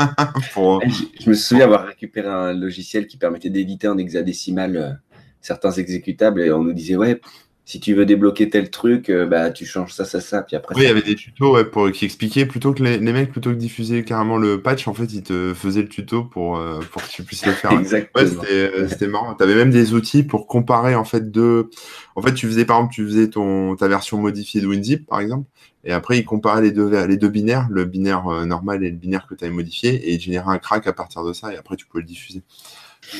pour... 0.54 0.82
je, 1.20 1.28
me 1.28 1.34
souviens 1.34 1.64
avoir 1.64 1.84
récupéré 1.84 2.28
un 2.28 2.54
logiciel 2.54 3.06
qui 3.06 3.18
permettait 3.18 3.50
d'éditer 3.50 3.88
en 3.88 3.98
hexadécimal 3.98 5.02
certains 5.42 5.72
exécutables 5.72 6.40
et 6.40 6.50
on 6.50 6.64
nous 6.64 6.72
disait, 6.72 6.96
ouais, 6.96 7.20
si 7.66 7.80
tu 7.80 7.94
veux 7.94 8.06
débloquer 8.06 8.48
tel 8.48 8.70
truc, 8.70 9.10
euh, 9.10 9.26
bah, 9.26 9.50
tu 9.50 9.66
changes 9.66 9.92
ça, 9.92 10.04
ça, 10.04 10.20
ça. 10.20 10.42
Puis 10.42 10.54
après, 10.54 10.76
oui, 10.76 10.82
il 10.82 10.86
y 10.86 10.90
avait 10.90 11.02
des 11.02 11.16
tutos 11.16 11.64
pour, 11.64 11.90
qui 11.90 12.04
expliquaient 12.04 12.46
plutôt 12.46 12.72
que 12.72 12.80
les, 12.80 13.00
mecs, 13.00 13.32
plutôt 13.32 13.50
que 13.50 13.56
diffuser 13.56 14.04
carrément 14.04 14.38
le 14.38 14.62
patch, 14.62 14.86
en 14.86 14.94
fait, 14.94 15.12
ils 15.12 15.24
te 15.24 15.52
faisaient 15.52 15.82
le 15.82 15.88
tuto 15.88 16.22
pour, 16.22 16.58
euh, 16.58 16.78
pour 16.92 17.02
que 17.02 17.08
tu 17.08 17.24
puisses 17.24 17.44
le 17.44 17.50
faire. 17.50 17.72
Exactement. 17.80 18.24
Ouais, 18.24 18.48
euh, 18.52 18.86
c'était 18.88 19.08
marrant. 19.08 19.34
Tu 19.34 19.42
avais 19.42 19.56
même 19.56 19.72
des 19.72 19.94
outils 19.94 20.22
pour 20.22 20.46
comparer 20.46 20.94
en 20.94 21.02
fait 21.02 21.32
deux. 21.32 21.68
En 22.14 22.22
fait, 22.22 22.34
tu 22.34 22.46
faisais 22.46 22.64
par 22.64 22.76
exemple, 22.76 22.94
tu 22.94 23.04
faisais 23.04 23.30
ton, 23.30 23.74
ta 23.74 23.88
version 23.88 24.18
modifiée 24.18 24.60
de 24.60 24.68
WinZip, 24.68 25.04
par 25.04 25.18
exemple, 25.18 25.48
et 25.82 25.90
après, 25.90 26.18
il 26.18 26.24
comparait 26.24 26.62
les 26.62 26.70
deux, 26.70 26.88
les 27.04 27.16
deux 27.16 27.28
binaires, 27.28 27.66
le 27.68 27.84
binaire 27.84 28.28
normal 28.46 28.84
et 28.84 28.90
le 28.90 28.96
binaire 28.96 29.26
que 29.28 29.34
tu 29.34 29.44
avais 29.44 29.52
modifié, 29.52 29.92
et 30.08 30.14
il 30.14 30.20
générait 30.20 30.54
un 30.54 30.58
crack 30.58 30.86
à 30.86 30.92
partir 30.92 31.24
de 31.24 31.32
ça, 31.32 31.52
et 31.52 31.56
après, 31.56 31.74
tu 31.74 31.84
pouvais 31.86 32.02
le 32.02 32.08
diffuser. 32.08 32.42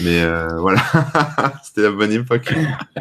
Mais 0.03 0.23
euh, 0.23 0.49
voilà, 0.59 0.83
c'était 1.63 1.83
la 1.83 1.91
bonne 1.91 2.13
époque. 2.13 2.53
Ah 2.97 3.01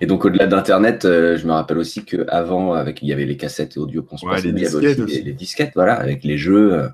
et 0.00 0.06
donc 0.06 0.24
au-delà 0.24 0.46
d'Internet, 0.46 1.04
euh, 1.04 1.36
je 1.36 1.46
me 1.46 1.52
rappelle 1.52 1.78
aussi 1.78 2.04
qu'avant, 2.04 2.74
avec 2.74 3.02
il 3.02 3.08
y 3.08 3.12
avait 3.12 3.24
les 3.24 3.36
cassettes 3.36 3.76
audio 3.76 4.02
qu'on 4.02 4.16
se 4.16 4.26
passait, 4.26 4.48
les 4.48 4.52
disquettes 4.52 5.00
aussi. 5.00 5.22
Les, 5.22 5.32
disquettes, 5.32 5.72
voilà, 5.74 5.94
avec 5.94 6.24
les 6.24 6.36
jeux. 6.36 6.74
Euh, 6.74 6.88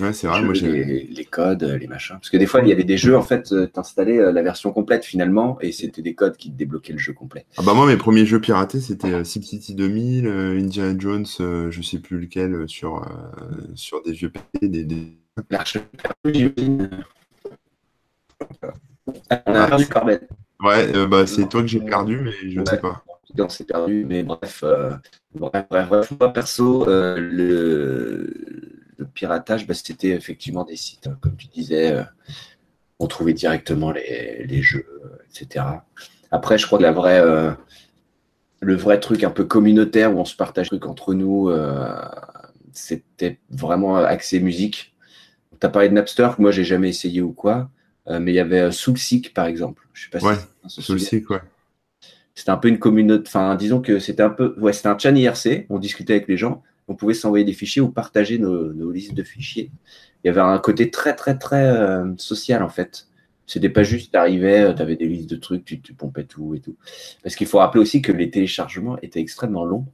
ouais, 0.00 0.12
c'est 0.12 0.26
vrai. 0.26 0.42
moi, 0.42 0.54
les, 0.54 1.04
les, 1.04 1.24
codes, 1.24 1.62
les 1.62 1.86
machins. 1.86 2.16
Parce 2.16 2.30
que 2.30 2.36
des 2.36 2.46
fois, 2.46 2.60
il 2.60 2.68
y 2.68 2.72
avait 2.72 2.84
des 2.84 2.98
jeux, 2.98 3.16
en 3.16 3.22
fait, 3.22 3.52
t'installais 3.72 4.32
la 4.32 4.42
version 4.42 4.70
complète 4.72 5.04
finalement, 5.04 5.58
et 5.60 5.72
c'était 5.72 6.02
des 6.02 6.14
codes 6.14 6.36
qui 6.36 6.50
débloquaient 6.50 6.92
le 6.92 6.98
jeu 6.98 7.12
complet. 7.12 7.46
Ah 7.56 7.62
bah 7.64 7.74
moi, 7.74 7.86
mes 7.86 7.96
premiers 7.96 8.26
jeux 8.26 8.40
piratés, 8.40 8.80
c'était 8.80 9.24
SimCity 9.24 9.74
2000, 9.74 10.26
Indiana 10.28 10.94
Jones, 10.98 11.26
je 11.70 11.82
sais 11.82 11.98
plus 11.98 12.18
lequel, 12.20 12.64
sur 12.68 13.04
sur 13.74 14.02
des 14.02 14.12
vieux 14.12 14.30
PC, 14.30 14.68
des, 14.68 14.84
des... 14.84 15.18
On 19.46 19.54
a 19.54 19.66
perdu 19.66 19.86
Corbett. 19.86 20.28
Ouais, 20.60 20.94
euh, 20.94 21.06
bah, 21.06 21.26
c'est 21.26 21.48
toi 21.48 21.60
que 21.62 21.68
j'ai 21.68 21.80
perdu, 21.80 22.20
mais 22.20 22.32
je 22.32 22.60
ne 22.60 22.64
sais 22.64 22.78
pas. 22.78 23.04
On 23.38 23.48
s'est 23.48 23.64
perdu, 23.64 24.04
mais 24.04 24.22
bref, 24.22 24.64
euh, 24.64 24.90
bref, 25.34 25.66
bref, 25.70 26.12
Moi, 26.18 26.32
perso, 26.32 26.88
euh, 26.88 27.16
le, 27.18 28.34
le, 28.96 29.06
piratage, 29.06 29.66
bah, 29.66 29.74
c'était 29.74 30.08
effectivement 30.08 30.64
des 30.64 30.76
sites, 30.76 31.06
hein, 31.06 31.16
comme 31.20 31.36
tu 31.36 31.46
disais, 31.48 32.04
on 32.98 33.06
trouvait 33.06 33.34
directement 33.34 33.92
les, 33.92 34.44
les, 34.46 34.62
jeux, 34.62 34.86
etc. 35.30 35.64
Après, 36.30 36.58
je 36.58 36.66
crois 36.66 36.78
que 36.78 36.82
la 36.82 36.92
vraie, 36.92 37.22
le 38.60 38.74
vrai 38.74 38.98
truc 38.98 39.22
un 39.22 39.30
peu 39.30 39.44
communautaire 39.44 40.16
où 40.16 40.20
on 40.20 40.24
se 40.24 40.34
partage 40.34 40.70
des 40.70 40.78
trucs 40.78 40.90
entre 40.90 41.14
nous, 41.14 41.52
c'était 42.72 43.38
vraiment 43.50 43.96
accès 43.96 44.40
musique. 44.40 44.96
Tu 45.60 45.66
as 45.66 45.70
parlé 45.70 45.88
de 45.88 45.94
Napster, 45.94 46.28
que 46.36 46.42
moi, 46.42 46.50
j'ai 46.50 46.64
jamais 46.64 46.88
essayé 46.88 47.20
ou 47.20 47.32
quoi. 47.32 47.70
Euh, 48.08 48.20
mais 48.20 48.32
il 48.32 48.36
y 48.36 48.40
avait 48.40 48.60
euh, 48.60 48.70
Soulseek, 48.70 49.34
par 49.34 49.46
exemple. 49.46 49.86
Je 49.92 50.04
sais 50.04 50.10
pas 50.10 50.18
ouais, 50.24 50.36
si 50.66 50.82
Soulseek, 50.82 51.28
ouais. 51.30 51.40
C'était 52.34 52.50
un 52.50 52.56
peu 52.56 52.68
une 52.68 52.78
communauté. 52.78 53.24
Enfin, 53.26 53.54
disons 53.56 53.80
que 53.80 53.98
c'était 53.98 54.22
un 54.22 54.30
peu. 54.30 54.54
Ouais, 54.58 54.72
c'était 54.72 54.88
un 54.88 54.98
chan 54.98 55.14
IRC. 55.14 55.66
On 55.68 55.78
discutait 55.78 56.14
avec 56.14 56.28
les 56.28 56.36
gens. 56.36 56.62
On 56.86 56.94
pouvait 56.94 57.14
s'envoyer 57.14 57.44
des 57.44 57.52
fichiers 57.52 57.82
ou 57.82 57.90
partager 57.90 58.38
nos, 58.38 58.90
listes 58.90 59.14
de 59.14 59.22
fichiers. 59.22 59.70
Il 60.24 60.28
y 60.28 60.30
avait 60.30 60.40
un 60.40 60.58
côté 60.58 60.90
très, 60.90 61.14
très, 61.14 61.36
très 61.36 61.66
euh, 61.66 62.14
social, 62.16 62.62
en 62.62 62.68
fait. 62.68 63.06
C'était 63.46 63.68
pas 63.68 63.82
juste, 63.82 64.12
t'arrivais, 64.12 64.74
tu 64.74 64.82
avais 64.82 64.96
des 64.96 65.06
listes 65.06 65.30
de 65.30 65.36
trucs, 65.36 65.64
tu, 65.64 65.80
tu, 65.80 65.94
pompais 65.94 66.24
tout 66.24 66.54
et 66.54 66.60
tout. 66.60 66.76
Parce 67.22 67.34
qu'il 67.34 67.46
faut 67.46 67.58
rappeler 67.58 67.80
aussi 67.80 68.02
que 68.02 68.12
les 68.12 68.30
téléchargements 68.30 68.98
étaient 69.00 69.20
extrêmement 69.20 69.64
longs. 69.64 69.86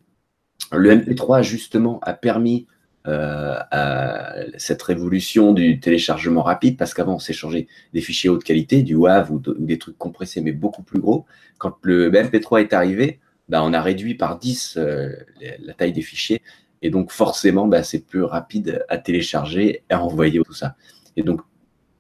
Le 0.73 0.91
MP3, 0.91 1.43
justement, 1.43 2.01
a 2.03 2.15
permis 2.15 2.67
euh, 3.07 3.57
à 3.71 4.35
cette 4.57 4.83
révolution 4.83 5.53
du 5.53 5.79
téléchargement 5.79 6.43
rapide, 6.43 6.79
parce 6.79 6.95
qu'avant 6.95 7.17
on 7.17 7.19
s'échangeait 7.19 7.67
des 7.93 8.01
fichiers 8.01 8.31
haute 8.31 8.45
qualité, 8.45 8.83
du 8.83 8.95
WAV 8.95 9.31
ou, 9.31 9.43
des 9.59 9.79
trucs 9.79 9.99
compressés 9.99 10.41
mais 10.41 10.53
beaucoup 10.53 10.83
plus 10.83 11.01
gros. 11.01 11.27
Quand 11.59 11.77
le 11.83 12.11
MP3 12.11 12.63
est 12.63 12.73
arrivé, 12.73 13.21
bah, 13.51 13.63
on 13.63 13.75
a 13.75 13.83
réduit 13.83 14.15
par 14.15 14.39
10 14.39 14.79
euh, 14.79 15.13
la 15.61 15.75
taille 15.75 15.93
des 15.93 16.01
fichiers, 16.01 16.41
et 16.81 16.89
donc 16.89 17.13
forcément 17.13 17.67
bah, 17.67 17.83
c'est 17.83 18.01
plus 18.01 18.23
rapide 18.23 18.85
à 18.89 18.97
télécharger 18.97 19.83
et 19.91 19.93
à 19.93 20.03
envoyer 20.03 20.41
tout 20.43 20.55
ça. 20.55 20.77
Et 21.17 21.23
donc 21.23 21.43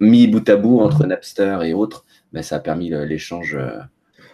mis 0.00 0.26
bout 0.26 0.49
à 0.49 0.56
bout 0.56 0.80
entre 0.80 1.04
Napster 1.04 1.58
et 1.64 1.75
autres, 1.75 2.06
bah, 2.32 2.42
ça 2.42 2.56
a 2.56 2.61
permis 2.61 2.88
l'échange 2.88 3.56
euh, 3.56 3.78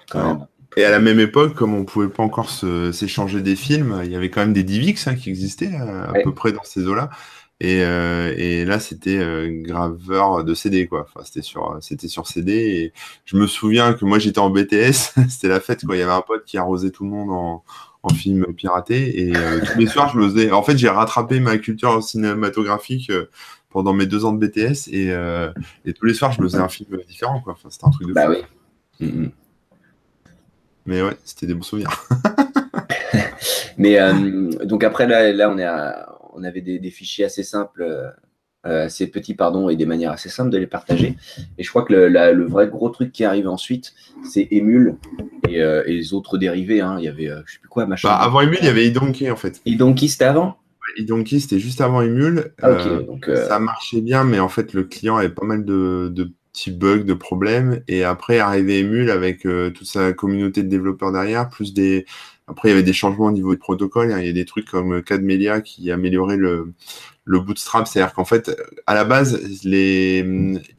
quand 0.08 0.24
même 0.24 0.46
Et 0.76 0.84
à 0.84 0.90
la 0.90 1.00
même 1.00 1.18
époque, 1.18 1.54
comme 1.54 1.74
on 1.74 1.84
pouvait 1.84 2.08
pas 2.08 2.22
encore 2.22 2.48
s'échanger 2.48 3.40
des 3.40 3.56
films, 3.56 4.00
il 4.04 4.10
y 4.10 4.16
avait 4.16 4.30
quand 4.30 4.40
même 4.40 4.52
des 4.52 4.62
Divix 4.62 5.06
hein, 5.06 5.16
qui 5.16 5.28
existaient 5.28 5.74
à, 5.74 6.12
peu 6.22 6.32
près 6.32 6.52
dans 6.52 6.62
ces 6.62 6.86
eaux-là. 6.86 7.10
Et, 7.62 7.82
euh, 7.84 8.32
et, 8.38 8.64
là, 8.64 8.80
c'était 8.80 9.18
euh, 9.18 9.48
graveur 9.50 10.44
de 10.44 10.54
CD, 10.54 10.86
quoi. 10.86 11.02
Enfin, 11.02 11.20
c'était 11.24 11.42
sur, 11.42 11.76
c'était 11.82 12.08
sur 12.08 12.26
CD. 12.26 12.52
Et 12.52 12.92
je 13.26 13.36
me 13.36 13.46
souviens 13.46 13.92
que 13.92 14.06
moi, 14.06 14.18
j'étais 14.18 14.38
en 14.38 14.48
BTS. 14.48 15.12
c'était 15.28 15.48
la 15.48 15.60
fête, 15.60 15.84
quoi. 15.84 15.94
Il 15.96 15.98
y 15.98 16.02
avait 16.02 16.12
un 16.12 16.22
pote 16.22 16.44
qui 16.46 16.56
arrosait 16.56 16.90
tout 16.90 17.04
le 17.04 17.10
monde 17.10 17.30
en, 17.30 17.62
en 18.02 18.08
film 18.14 18.46
piraté. 18.54 19.28
Et 19.28 19.36
euh, 19.36 19.60
tous 19.60 19.78
les 19.78 19.86
soirs, 19.86 20.08
je 20.08 20.18
me 20.18 20.26
faisais. 20.30 20.50
En 20.52 20.62
fait, 20.62 20.78
j'ai 20.78 20.88
rattrapé 20.88 21.38
ma 21.38 21.58
culture 21.58 22.02
cinématographique 22.02 23.12
pendant 23.68 23.92
mes 23.92 24.06
deux 24.06 24.24
ans 24.24 24.32
de 24.32 24.46
BTS. 24.46 24.88
Et, 24.88 25.08
et, 25.84 25.92
tous 25.92 26.06
les 26.06 26.14
soirs, 26.14 26.32
je 26.32 26.40
me 26.40 26.48
faisais 26.48 26.62
un 26.62 26.68
film 26.70 26.98
différent, 27.06 27.42
quoi. 27.42 27.52
Enfin, 27.52 27.68
c'était 27.70 27.84
un 27.84 27.90
truc 27.90 28.08
de 28.08 28.14
bah 28.14 28.26
fou. 28.26 28.32
oui. 29.00 29.06
Mm, 29.06 29.22
mm. 29.24 29.30
Mais 30.90 31.00
ouais, 31.00 31.16
c'était 31.24 31.46
des 31.46 31.54
bons 31.54 31.62
souvenirs. 31.62 32.06
Mais 33.78 33.98
donc 34.64 34.84
après, 34.84 35.06
là, 35.06 35.32
là 35.32 35.48
on 35.48 35.56
est 35.56 35.64
à 35.64 36.10
on 36.34 36.44
avait 36.44 36.60
des, 36.60 36.90
fichiers 36.90 37.24
assez 37.24 37.42
simples, 37.42 37.82
euh, 38.66 38.86
assez 38.86 39.06
petits, 39.06 39.34
pardon, 39.34 39.68
et 39.68 39.76
des 39.76 39.86
manières 39.86 40.12
assez 40.12 40.28
simples 40.28 40.50
de 40.50 40.58
les 40.58 40.66
partager. 40.66 41.16
Et 41.58 41.62
je 41.62 41.68
crois 41.70 41.82
que 41.82 41.92
le, 41.92 42.46
vrai 42.46 42.68
gros 42.68 42.88
truc 42.88 43.12
qui 43.12 43.24
arrive 43.24 43.48
ensuite, 43.48 43.94
c'est 44.24 44.48
Emule 44.50 44.96
et, 45.48 45.62
euh, 45.62 45.82
les 45.86 46.14
autres 46.14 46.38
dérivés. 46.38 46.80
Hein. 46.80 46.96
Il 46.98 47.04
y 47.04 47.08
avait, 47.08 47.26
je 47.26 47.32
euh, 47.32 47.42
je 47.46 47.54
sais 47.54 47.58
plus 47.60 47.68
quoi, 47.68 47.86
machin. 47.86 48.08
Bah, 48.08 48.16
avant 48.16 48.40
Emule, 48.40 48.58
il 48.60 48.66
y 48.66 48.70
avait 48.70 48.86
Idonkey 48.86 49.30
en 49.30 49.36
fait. 49.36 49.60
Idonkey, 49.64 50.08
c'était 50.08 50.24
avant? 50.24 50.56
Idonkey, 50.96 51.38
c'était 51.38 51.60
juste 51.60 51.80
avant 51.80 52.02
Emule. 52.02 52.52
Ah, 52.62 52.72
donc, 53.06 53.30
ça 53.32 53.58
marchait 53.58 54.00
bien, 54.00 54.24
mais 54.24 54.40
en 54.40 54.48
fait, 54.48 54.72
le 54.74 54.84
client 54.84 55.16
avait 55.16 55.28
pas 55.28 55.46
mal 55.46 55.64
de, 55.64 56.32
petits 56.60 56.70
bugs, 56.70 57.04
de 57.04 57.14
problèmes. 57.14 57.82
Et 57.88 58.04
après, 58.04 58.38
arrivé 58.38 58.80
Emule 58.80 59.10
avec 59.10 59.42
toute 59.42 59.86
sa 59.86 60.12
communauté 60.12 60.62
de 60.62 60.68
développeurs 60.68 61.12
derrière, 61.12 61.48
plus 61.48 61.72
des, 61.72 62.06
après, 62.50 62.68
il 62.68 62.72
y 62.72 62.74
avait 62.74 62.82
des 62.82 62.92
changements 62.92 63.26
au 63.26 63.32
niveau 63.32 63.52
du 63.54 63.58
protocole. 63.58 64.12
Hein. 64.12 64.18
Il 64.20 64.26
y 64.26 64.30
a 64.30 64.32
des 64.32 64.44
trucs 64.44 64.68
comme 64.68 65.02
Cadmelia 65.02 65.60
qui 65.60 65.90
améliorait 65.92 66.36
le, 66.36 66.72
le 67.24 67.38
bootstrap. 67.38 67.86
C'est-à-dire 67.86 68.12
qu'en 68.12 68.24
fait, 68.24 68.50
à 68.86 68.94
la 68.94 69.04
base, 69.04 69.40
les 69.64 70.24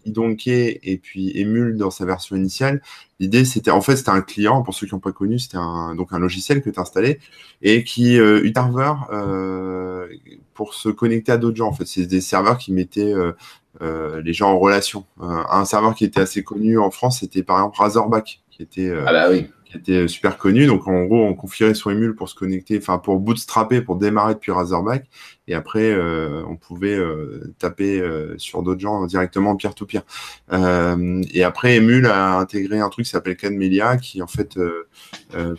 Idonkey 0.05 0.79
et 0.83 0.97
puis 0.97 1.31
Emule 1.39 1.77
dans 1.77 1.89
sa 1.89 2.05
version 2.05 2.35
initiale, 2.35 2.81
l'idée 3.21 3.45
c'était, 3.45 3.71
en 3.71 3.81
fait, 3.81 3.95
c'était 3.95 4.09
un 4.09 4.21
client, 4.21 4.63
pour 4.63 4.73
ceux 4.73 4.85
qui 4.85 4.93
n'ont 4.93 4.99
pas 4.99 5.13
connu, 5.13 5.39
c'était 5.39 5.57
un, 5.57 5.95
donc 5.95 6.11
un 6.11 6.19
logiciel 6.19 6.61
que 6.61 6.69
tu 6.69 6.79
installais 6.79 7.19
et 7.61 7.83
qui 7.85 8.19
euh, 8.19 8.45
un 8.45 8.53
serveur 8.53 9.07
euh, 9.13 10.07
pour 10.53 10.73
se 10.73 10.89
connecter 10.89 11.31
à 11.31 11.37
d'autres 11.37 11.57
gens. 11.57 11.69
En 11.69 11.73
fait, 11.73 11.85
c'est 11.85 12.05
des 12.05 12.21
serveurs 12.21 12.57
qui 12.57 12.73
mettaient 12.73 13.13
euh, 13.13 13.31
euh, 13.31 13.33
les 13.79 14.33
gens 14.33 14.51
en 14.51 14.59
relation. 14.59 15.05
un 15.19 15.65
serveur 15.65 15.95
qui 15.95 16.05
était 16.05 16.21
assez 16.21 16.43
connu 16.43 16.77
en 16.77 16.91
France, 16.91 17.19
c'était 17.19 17.43
par 17.43 17.57
exemple 17.57 17.77
Razorback, 17.77 18.41
qui 18.51 18.61
était 18.63 18.91
ah 19.05 19.11
bah 19.11 19.27
oui 19.29 19.47
qui 19.71 19.77
était 19.77 20.07
super 20.07 20.37
connu. 20.37 20.65
Donc 20.67 20.87
en 20.87 21.05
gros, 21.05 21.23
on 21.23 21.33
configurait 21.33 21.73
son 21.73 21.91
émule 21.91 22.15
pour 22.15 22.29
se 22.29 22.35
connecter, 22.35 22.77
enfin 22.77 22.97
pour 22.97 23.19
bootstrapper, 23.19 23.81
pour 23.81 23.95
démarrer 23.95 24.33
depuis 24.33 24.51
Razorback. 24.51 25.05
Et 25.47 25.53
après, 25.53 25.91
euh, 25.91 26.43
on 26.47 26.55
pouvait 26.55 26.95
euh, 26.95 27.53
taper 27.57 27.99
euh, 27.99 28.37
sur 28.37 28.63
d'autres 28.63 28.81
gens 28.81 29.05
directement 29.05 29.55
peer-to-peer. 29.55 30.03
et 30.51 31.43
après, 31.43 31.77
Emule 31.77 32.05
a 32.05 32.37
intégré 32.37 32.79
un 32.79 32.89
truc 32.89 33.05
qui 33.05 33.11
s'appelle 33.11 33.37
Canmelia, 33.37 33.97
qui 33.97 34.21
en 34.21 34.27
fait 34.27 34.59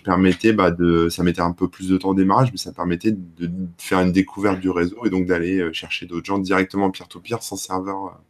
permettait 0.05 0.53
bah, 0.53 0.71
de, 0.71 1.09
ça 1.09 1.23
mettait 1.23 1.41
un 1.41 1.53
peu 1.53 1.69
plus 1.69 1.89
de 1.89 1.97
temps 1.97 2.11
au 2.11 2.15
démarrage, 2.15 2.51
mais 2.53 2.59
ça 2.59 2.73
permettait 2.73 3.13
de 3.13 3.51
faire 3.79 4.01
une 4.01 4.13
découverte 4.13 4.61
du 4.61 4.71
réseau 4.71 5.05
et 5.05 5.11
donc 5.11 5.27
d'aller 5.27 5.73
chercher 5.73 6.07
d'autres 6.07 6.27
gens 6.27 6.39
directement 6.39 6.91
peer-to-peer 6.91 7.43
sans 7.43 7.57
serveur. 7.57 8.21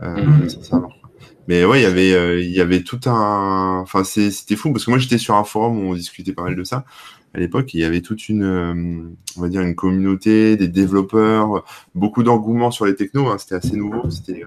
Mmh. 0.00 0.48
Sans 0.48 0.62
serveur. 0.62 1.07
Mais 1.48 1.64
ouais, 1.64 1.80
il 1.80 1.82
y 1.82 1.86
avait, 1.86 2.12
euh, 2.12 2.40
y 2.42 2.60
avait 2.60 2.82
tout 2.82 3.00
un. 3.06 3.80
Enfin, 3.80 4.04
c'était 4.04 4.54
fou 4.54 4.70
parce 4.70 4.84
que 4.84 4.90
moi 4.90 4.98
j'étais 4.98 5.18
sur 5.18 5.34
un 5.34 5.44
forum 5.44 5.78
où 5.78 5.90
on 5.90 5.94
discutait 5.94 6.34
pas 6.34 6.42
mal 6.42 6.54
de 6.54 6.62
ça 6.62 6.84
à 7.34 7.38
l'époque. 7.40 7.72
Il 7.72 7.80
y 7.80 7.84
avait 7.84 8.02
toute 8.02 8.28
une, 8.28 8.42
euh, 8.42 9.02
on 9.36 9.40
va 9.40 9.48
dire, 9.48 9.62
une 9.62 9.74
communauté, 9.74 10.56
des 10.56 10.68
développeurs, 10.68 11.64
beaucoup 11.94 12.22
d'engouement 12.22 12.70
sur 12.70 12.84
les 12.84 12.94
technos. 12.94 13.28
Hein. 13.28 13.38
C'était 13.38 13.54
assez 13.54 13.76
nouveau. 13.76 14.10
C'était 14.10 14.44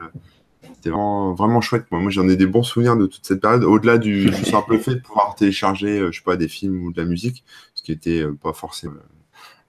c'était 0.75 0.91
vraiment, 0.91 1.61
chouette. 1.61 1.85
Moi, 1.91 2.01
moi 2.01 2.11
j'en 2.11 2.27
ai 2.29 2.35
des 2.35 2.47
bons 2.47 2.63
souvenirs 2.63 2.95
de 2.97 3.07
toute 3.07 3.25
cette 3.25 3.41
période, 3.41 3.63
au-delà 3.63 3.97
du, 3.97 4.31
simple 4.33 4.79
fait 4.79 4.95
de 4.95 4.99
pouvoir 4.99 5.35
télécharger, 5.35 5.99
euh, 5.99 6.11
je 6.11 6.19
sais 6.19 6.23
pas, 6.23 6.37
des 6.37 6.47
films 6.47 6.83
ou 6.85 6.91
de 6.91 7.01
la 7.01 7.07
musique, 7.07 7.43
ce 7.75 7.83
qui 7.83 7.91
était 7.91 8.25
pas 8.41 8.53
forcément 8.53 8.93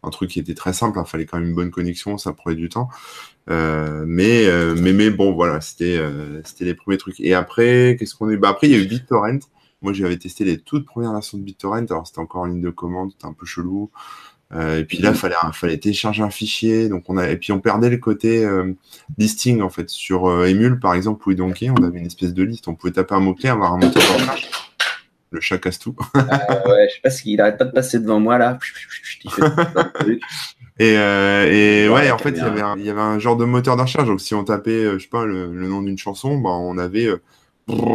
un 0.02 0.10
truc 0.10 0.30
qui 0.30 0.40
était 0.40 0.54
très 0.54 0.72
simple. 0.72 0.98
Il 1.00 1.08
fallait 1.08 1.26
quand 1.26 1.38
même 1.38 1.48
une 1.48 1.54
bonne 1.54 1.70
connexion, 1.70 2.18
ça 2.18 2.32
prenait 2.32 2.56
du 2.56 2.68
temps. 2.68 2.88
Euh, 3.50 4.04
mais, 4.06 4.46
euh, 4.46 4.74
mais, 4.78 4.92
mais 4.92 5.10
bon, 5.10 5.32
voilà, 5.32 5.60
c'était 5.60 5.96
euh, 5.96 6.40
c'était 6.44 6.64
les 6.64 6.74
premiers 6.74 6.98
trucs. 6.98 7.20
Et 7.20 7.34
après, 7.34 7.96
qu'est-ce 7.98 8.14
qu'on 8.14 8.30
est 8.30 8.36
bah, 8.36 8.48
Après, 8.50 8.68
il 8.68 8.72
y 8.72 8.76
a 8.76 8.82
eu 8.82 8.86
BitTorrent. 8.86 9.40
Moi, 9.82 9.92
j'avais 9.92 10.16
testé 10.16 10.44
les 10.44 10.58
toutes 10.58 10.86
premières 10.86 11.12
versions 11.12 11.38
de 11.38 11.42
BitTorrent. 11.42 11.86
Alors, 11.90 12.06
c'était 12.06 12.20
encore 12.20 12.42
en 12.42 12.46
ligne 12.46 12.62
de 12.62 12.70
commande, 12.70 13.10
c'était 13.12 13.26
un 13.26 13.32
peu 13.32 13.46
chelou. 13.46 13.90
et 14.54 14.84
puis 14.84 14.98
là, 14.98 15.10
il 15.10 15.16
fallait, 15.16 15.34
fallait 15.52 15.78
télécharger 15.78 16.22
un 16.22 16.30
fichier. 16.30 16.88
Donc 16.88 17.04
on 17.08 17.16
a, 17.16 17.28
et 17.28 17.36
puis 17.36 17.52
on 17.52 17.60
perdait 17.60 17.90
le 17.90 17.96
côté 17.96 18.46
listing 19.18 19.60
en 19.60 19.70
fait. 19.70 19.88
Sur 19.90 20.26
Emule, 20.46 20.78
par 20.78 20.94
exemple, 20.94 21.28
ou 21.28 21.34
Donkey, 21.34 21.70
on 21.70 21.82
avait 21.82 21.98
une 21.98 22.06
espèce 22.06 22.34
de 22.34 22.42
liste. 22.44 22.68
On 22.68 22.74
pouvait 22.74 22.92
taper 22.92 23.14
un 23.14 23.20
mot-clé, 23.20 23.48
avoir 23.48 23.72
un 23.72 23.78
moteur 23.78 24.02
de 24.02 24.20
recherche. 24.20 24.61
Le 25.32 25.40
chat 25.40 25.58
casse 25.58 25.78
tout. 25.78 25.96
ouais, 26.14 26.88
je 26.88 26.94
sais 26.94 27.00
pas 27.02 27.10
s'il 27.10 27.40
arrête 27.40 27.58
pas 27.58 27.64
de 27.64 27.72
passer 27.72 27.98
devant 27.98 28.20
moi 28.20 28.38
là. 28.38 28.58
Et, 30.78 30.96
euh, 30.96 31.46
et 31.50 31.88
ouais, 31.88 32.10
en 32.10 32.18
fait, 32.18 32.30
il 32.30 32.38
y, 32.38 32.40
avait 32.40 32.62
un, 32.62 32.76
il 32.78 32.84
y 32.84 32.90
avait 32.90 33.00
un 33.00 33.18
genre 33.18 33.36
de 33.36 33.44
moteur 33.44 33.76
de 33.76 33.82
recherche. 33.82 34.06
Donc, 34.06 34.20
si 34.20 34.34
on 34.34 34.42
tapait, 34.44 34.70
euh, 34.70 34.98
je 34.98 35.04
sais 35.04 35.08
pas, 35.08 35.24
le, 35.24 35.48
nom 35.48 35.82
d'une 35.82 35.98
chanson, 35.98 36.38
bah, 36.38 36.50
on 36.50 36.78
avait 36.78 37.06
euh, 37.06 37.20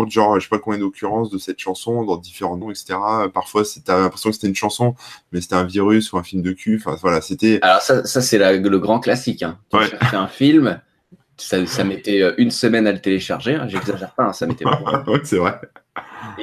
genre, 0.07 0.39
je 0.39 0.43
sais 0.43 0.49
pas 0.49 0.59
combien 0.59 0.79
d'occurrences 0.79 1.29
de 1.31 1.37
cette 1.37 1.59
chanson 1.59 2.05
dans 2.05 2.17
différents 2.17 2.55
noms, 2.55 2.69
etc. 2.69 2.97
Parfois, 3.33 3.65
c'était 3.65 3.91
l'impression 3.91 4.29
que 4.29 4.35
c'était 4.35 4.47
une 4.47 4.55
chanson, 4.55 4.95
mais 5.31 5.41
c'était 5.41 5.55
un 5.55 5.65
virus 5.65 6.13
ou 6.13 6.17
un 6.17 6.23
film 6.23 6.41
de 6.43 6.51
cul. 6.51 6.81
Enfin, 6.83 6.97
voilà, 7.01 7.21
c'était. 7.21 7.59
Alors, 7.61 7.81
ça, 7.81 8.05
ça 8.05 8.21
c'est 8.21 8.37
le 8.37 8.79
grand 8.79 8.99
classique. 8.99 9.43
Hein. 9.43 9.57
Tu 9.71 9.77
ouais. 9.77 9.89
un 10.13 10.27
film, 10.27 10.79
ça, 11.37 11.65
ça 11.65 11.83
mettait 11.83 12.33
une 12.37 12.51
semaine 12.51 12.87
à 12.87 12.91
le 12.91 12.99
télécharger. 12.99 13.55
Hein. 13.55 13.67
J'exagère 13.67 14.13
pas, 14.13 14.25
hein, 14.25 14.33
ça 14.33 14.45
mettait. 14.47 14.65
ouais, 15.07 15.19
c'est 15.23 15.37
vrai. 15.37 15.59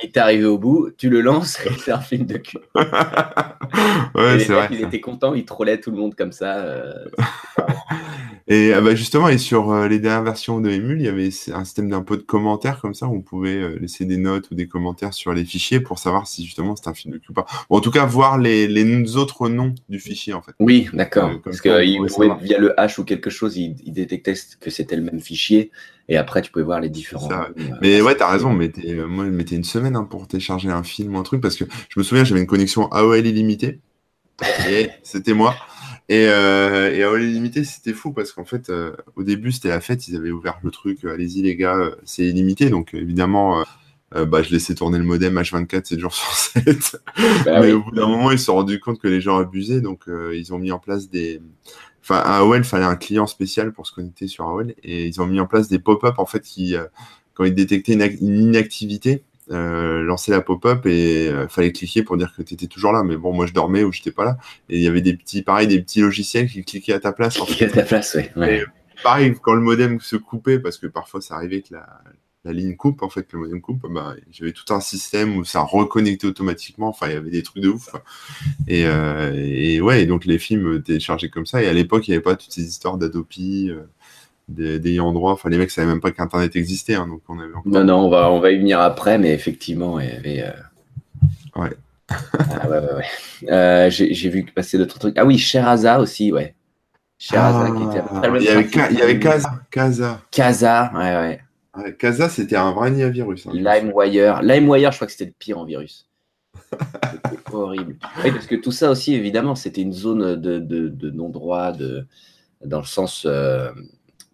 Il 0.03 0.11
t'est 0.11 0.21
arrivé 0.21 0.45
au 0.45 0.59
bout, 0.59 0.91
tu 0.97 1.09
le 1.09 1.21
lances 1.21 1.59
et 1.67 1.73
c'est 1.79 1.93
un 1.93 2.01
film 2.01 2.27
de 2.27 2.39
cul. 2.39 2.59
ouais, 2.75 4.39
c'est 4.39 4.53
vrai. 4.53 4.69
Il 4.71 4.83
était 4.83 5.01
content, 5.01 5.35
il 5.35 5.45
trollait 5.45 5.81
tout 5.81 5.91
le 5.91 5.97
monde 5.97 6.15
comme 6.15 6.33
ça. 6.33 6.57
Euh, 6.57 6.93
et 8.47 8.75
ah 8.75 8.83
bah 8.83 8.95
justement, 8.95 9.31
et 9.31 9.39
sur 9.39 9.73
euh, 9.73 9.89
les 9.89 9.99
dernières 9.99 10.23
versions 10.23 10.61
de 10.61 10.69
Emule, 10.71 11.01
il 11.01 11.07
y 11.07 11.09
avait 11.09 11.31
un 11.55 11.65
système 11.65 11.89
d'un 11.89 12.03
peu 12.03 12.19
de 12.19 12.23
commentaires 12.23 12.79
comme 12.79 12.93
ça, 12.93 13.07
où 13.07 13.15
on 13.15 13.23
pouvait 13.23 13.57
euh, 13.57 13.79
laisser 13.81 14.05
des 14.05 14.19
notes 14.19 14.51
ou 14.51 14.55
des 14.55 14.69
commentaires 14.69 15.15
sur 15.15 15.33
les 15.33 15.47
fichiers 15.47 15.81
pour 15.81 15.99
savoir 15.99 16.27
si 16.27 16.45
justement 16.45 16.77
c'était 16.77 16.91
un 16.91 16.95
film 16.95 17.15
de 17.15 17.19
cul 17.19 17.31
ou 17.31 17.33
pas. 17.33 17.47
en 17.71 17.81
tout 17.81 17.91
cas, 17.91 18.05
voir 18.05 18.37
les, 18.37 18.69
les 18.69 19.17
autres 19.17 19.49
noms 19.49 19.75
du 19.89 19.99
fichier 19.99 20.35
en 20.35 20.43
fait. 20.43 20.53
Oui, 20.61 20.91
d'accord. 20.93 21.31
Parce 21.43 21.63
que 21.63 22.43
via 22.43 22.59
le 22.59 22.79
hash 22.79 22.99
ou 22.99 23.05
quelque 23.05 23.31
chose, 23.31 23.57
il, 23.57 23.77
il 23.83 23.95
détectait 23.95 24.35
que 24.61 24.69
c'était 24.69 24.97
le 24.97 25.03
même 25.03 25.21
fichier. 25.21 25.71
Et 26.11 26.19
après, 26.19 26.43
tu 26.43 26.53
pouvais 26.53 26.67
voir 26.67 26.81
les 26.81 26.91
différents. 26.91 27.31
mais 27.81 28.03
ouais, 28.03 28.15
t'as 28.15 28.31
raison. 28.31 28.53
Mettez, 28.53 28.95
moi, 28.95 29.25
mettais 29.25 29.57
une 29.57 29.65
semaine 29.65 29.97
hein, 29.97 30.05
pour 30.05 30.29
télécharger 30.29 30.69
un 30.69 30.83
film 30.83 31.15
ou 31.15 31.19
un 31.19 31.23
truc 31.23 31.41
parce 31.41 31.57
que 31.57 31.65
je 31.89 31.99
me 31.99 32.05
souviens, 32.05 32.25
j'avais 32.25 32.43
une 32.43 32.47
connexion 32.47 32.89
AOL 32.93 33.27
illimitée. 33.27 33.81
et 34.69 34.91
c'était 35.03 35.33
moi. 35.33 35.55
Et, 36.09 36.27
euh, 36.29 36.95
et 36.95 37.03
AOL 37.03 37.23
illimité, 37.23 37.65
c'était 37.65 37.95
fou 37.95 38.13
parce 38.13 38.33
qu'en 38.33 38.45
fait, 38.45 38.69
euh, 38.69 38.95
au 39.17 39.23
début, 39.23 39.53
c'était 39.53 39.69
la 39.69 39.81
fête. 39.81 40.07
Ils 40.09 40.17
avaient 40.17 40.31
ouvert 40.31 40.59
le 40.63 40.71
truc. 40.71 41.05
Euh, 41.05 41.15
allez-y, 41.15 41.43
les 41.43 41.57
gars, 41.57 41.91
c'est 42.05 42.27
illimité. 42.27 42.71
Donc, 42.71 42.95
évidemment. 42.95 43.65
bah, 44.13 44.43
je 44.45 44.53
laissais 44.53 44.77
tourner 44.77 44.99
le 44.99 45.05
modem 45.05 45.37
H24 45.37 45.87
7 45.87 45.99
jours 45.99 46.15
sur 46.15 46.33
7. 46.33 47.03
Bah 47.45 47.61
mais 47.61 47.73
au 47.73 47.83
bout 47.83 47.91
d'un 47.91 48.07
moment, 48.07 48.31
ils 48.31 48.39
se 48.39 48.45
sont 48.45 48.55
rendus 48.55 48.79
compte 48.79 49.01
que 49.01 49.09
les 49.09 49.21
gens 49.21 49.39
abusaient, 49.39 49.81
donc 49.81 50.05
ils 50.07 50.55
ont 50.55 50.59
mis 50.59 50.71
en 50.71 50.79
place 50.79 51.11
des, 51.11 51.41
enfin, 52.05 52.19
à 52.19 52.39
AOL, 52.39 52.59
il 52.59 52.65
fallait 52.65 52.85
un 52.85 52.97
client 52.97 53.27
spécial 53.27 53.73
pour 53.73 53.87
se 53.87 53.93
connecter 53.93 54.29
sur 54.29 54.45
AOL 54.45 54.75
et 54.83 55.07
ils 55.07 55.23
ont 55.23 55.27
mis 55.27 55.41
en 55.41 55.47
place 55.47 55.69
des 55.69 55.79
pop-up 55.79 56.19
en 56.19 56.27
fait 56.27 56.43
qui, 56.43 56.77
euh, 56.77 56.85
quand 57.33 57.45
ils 57.45 57.55
détectaient 57.55 57.95
une, 57.95 58.43
inactivité, 58.43 59.25
euh, 59.51 60.03
lançaient 60.03 60.33
la 60.33 60.41
pop-up 60.41 60.87
et 60.87 61.29
euh, 61.29 61.49
fallait 61.49 61.73
cliquer 61.73 62.03
pour 62.03 62.17
dire 62.17 62.35
que 62.37 62.43
tu 62.43 62.55
étais 62.55 62.67
toujours 62.67 62.93
là. 62.93 63.03
Mais 63.03 63.17
bon, 63.17 63.33
moi 63.33 63.47
je 63.47 63.53
dormais 63.53 63.85
ou 63.85 63.93
j'étais 63.93 64.11
pas 64.11 64.25
là. 64.25 64.39
Et 64.69 64.77
il 64.79 64.83
y 64.83 64.89
avait 64.89 65.03
des 65.03 65.17
petits, 65.17 65.43
pareil, 65.43 65.67
des 65.67 65.81
petits 65.81 66.01
logiciels 66.01 66.49
qui 66.49 66.65
cliquaient 66.65 66.95
à 66.95 67.01
ta 67.01 67.13
place. 67.13 67.37
Cliquaient 67.37 67.67
à 67.67 67.71
ta 67.71 67.83
place, 67.83 68.15
ouais. 68.15 68.65
pareil, 69.03 69.35
quand 69.41 69.55
le 69.55 69.61
modem 69.61 70.01
se 70.01 70.17
coupait, 70.17 70.59
parce 70.59 70.79
que 70.79 70.87
parfois 70.87 71.21
ça 71.21 71.37
arrivait 71.37 71.63
que 71.63 71.75
la, 71.75 71.87
la 72.45 72.53
ligne 72.53 72.77
coupe, 72.77 73.03
en 73.03 73.09
fait, 73.09 73.33
le 73.33 73.39
modem 73.39 73.61
coupe, 73.61 73.87
bah, 73.91 74.15
j'avais 74.31 74.53
tout 74.53 74.73
un 74.73 74.81
système 74.81 75.37
où 75.37 75.45
ça 75.45 75.61
reconnectait 75.61 76.27
automatiquement. 76.27 76.89
Enfin, 76.89 77.09
il 77.09 77.15
y 77.15 77.17
avait 77.17 77.31
des 77.31 77.43
trucs 77.43 77.63
de 77.63 77.71
ouf. 77.71 77.91
Et, 78.69 78.85
euh, 78.87 79.33
et 79.35 79.81
ouais, 79.81 80.03
et 80.03 80.07
donc 80.07 80.27
les 80.27 80.39
films 80.39 80.83
téléchargeaient 80.83 81.31
comme 81.31 81.47
ça. 81.47 81.63
Et 81.63 81.69
à 81.69 81.73
l'époque, 81.73 82.07
il 82.07 82.11
n'y 82.11 82.17
avait 82.17 82.23
pas 82.23 82.37
toutes 82.37 82.53
ces 82.53 82.63
histoires 82.63 82.99
d'Adopi, 82.99 83.71
d'ayant 84.49 85.13
droit. 85.13 85.33
Enfin, 85.33 85.49
les 85.49 85.59
mecs 85.59 85.71
savaient 85.71 85.87
même 85.87 86.01
pas 86.01 86.11
qu'Internet 86.11 86.55
existait. 86.57 86.95
Hein, 86.95 87.09
donc 87.09 87.23
on 87.29 87.39
avait 87.39 87.51
Non, 87.65 87.85
non, 87.85 88.07
on 88.07 88.09
va, 88.09 88.31
on 88.31 88.41
va 88.41 88.51
y 88.51 88.59
venir 88.59 88.81
après, 88.81 89.19
mais 89.19 89.33
effectivement, 89.33 90.01
il 90.01 90.09
y 90.09 90.13
avait. 90.13 90.43
Euh, 90.43 91.61
ouais. 91.61 91.71
ah, 92.09 92.69
ouais, 92.69 92.79
ouais, 92.79 92.95
ouais. 92.95 93.51
Euh, 93.51 93.91
j'ai 93.91 94.29
vu 94.29 94.45
passer 94.45 94.79
d'autres 94.79 94.99
trucs. 94.99 95.17
Ah 95.19 95.25
oui, 95.25 95.39
Sheraza 95.39 96.01
aussi, 96.01 96.33
ouais. 96.33 96.55
Sheraza 97.19 97.71
qui 97.71 97.83
était 97.85 97.99
après 97.99 98.31
le 98.31 98.41
Il 98.41 98.45
y 98.45 98.49
avait, 98.49 98.69
il 98.91 98.99
y 98.99 99.03
avait 99.03 99.19
Kaza. 99.19 99.51
Kaza. 99.71 100.21
Kaza, 100.31 100.93
ouais, 100.95 101.17
ouais. 101.17 101.41
Casa, 101.99 102.29
c'était 102.29 102.57
un 102.57 102.73
vrai 102.73 102.91
virus. 103.11 103.47
Hein, 103.47 103.53
LimeWire. 103.55 104.43
LimeWire, 104.43 104.93
je 104.93 104.97
crois 104.97 105.07
que 105.07 105.13
c'était 105.13 105.25
le 105.25 105.35
pire 105.39 105.59
en 105.59 105.65
virus. 105.65 106.07
C'était 107.31 107.53
horrible. 107.53 107.97
Oui, 108.23 108.31
parce 108.31 108.47
que 108.47 108.55
tout 108.55 108.73
ça 108.73 108.91
aussi, 108.91 109.15
évidemment, 109.15 109.55
c'était 109.55 109.83
une 109.83 109.93
zone 109.93 110.37
de, 110.37 111.11
non-droit, 111.11 111.73
de, 111.73 112.07
dans 112.65 112.79
le 112.79 112.87
sens 112.87 113.27
euh, 113.27 113.71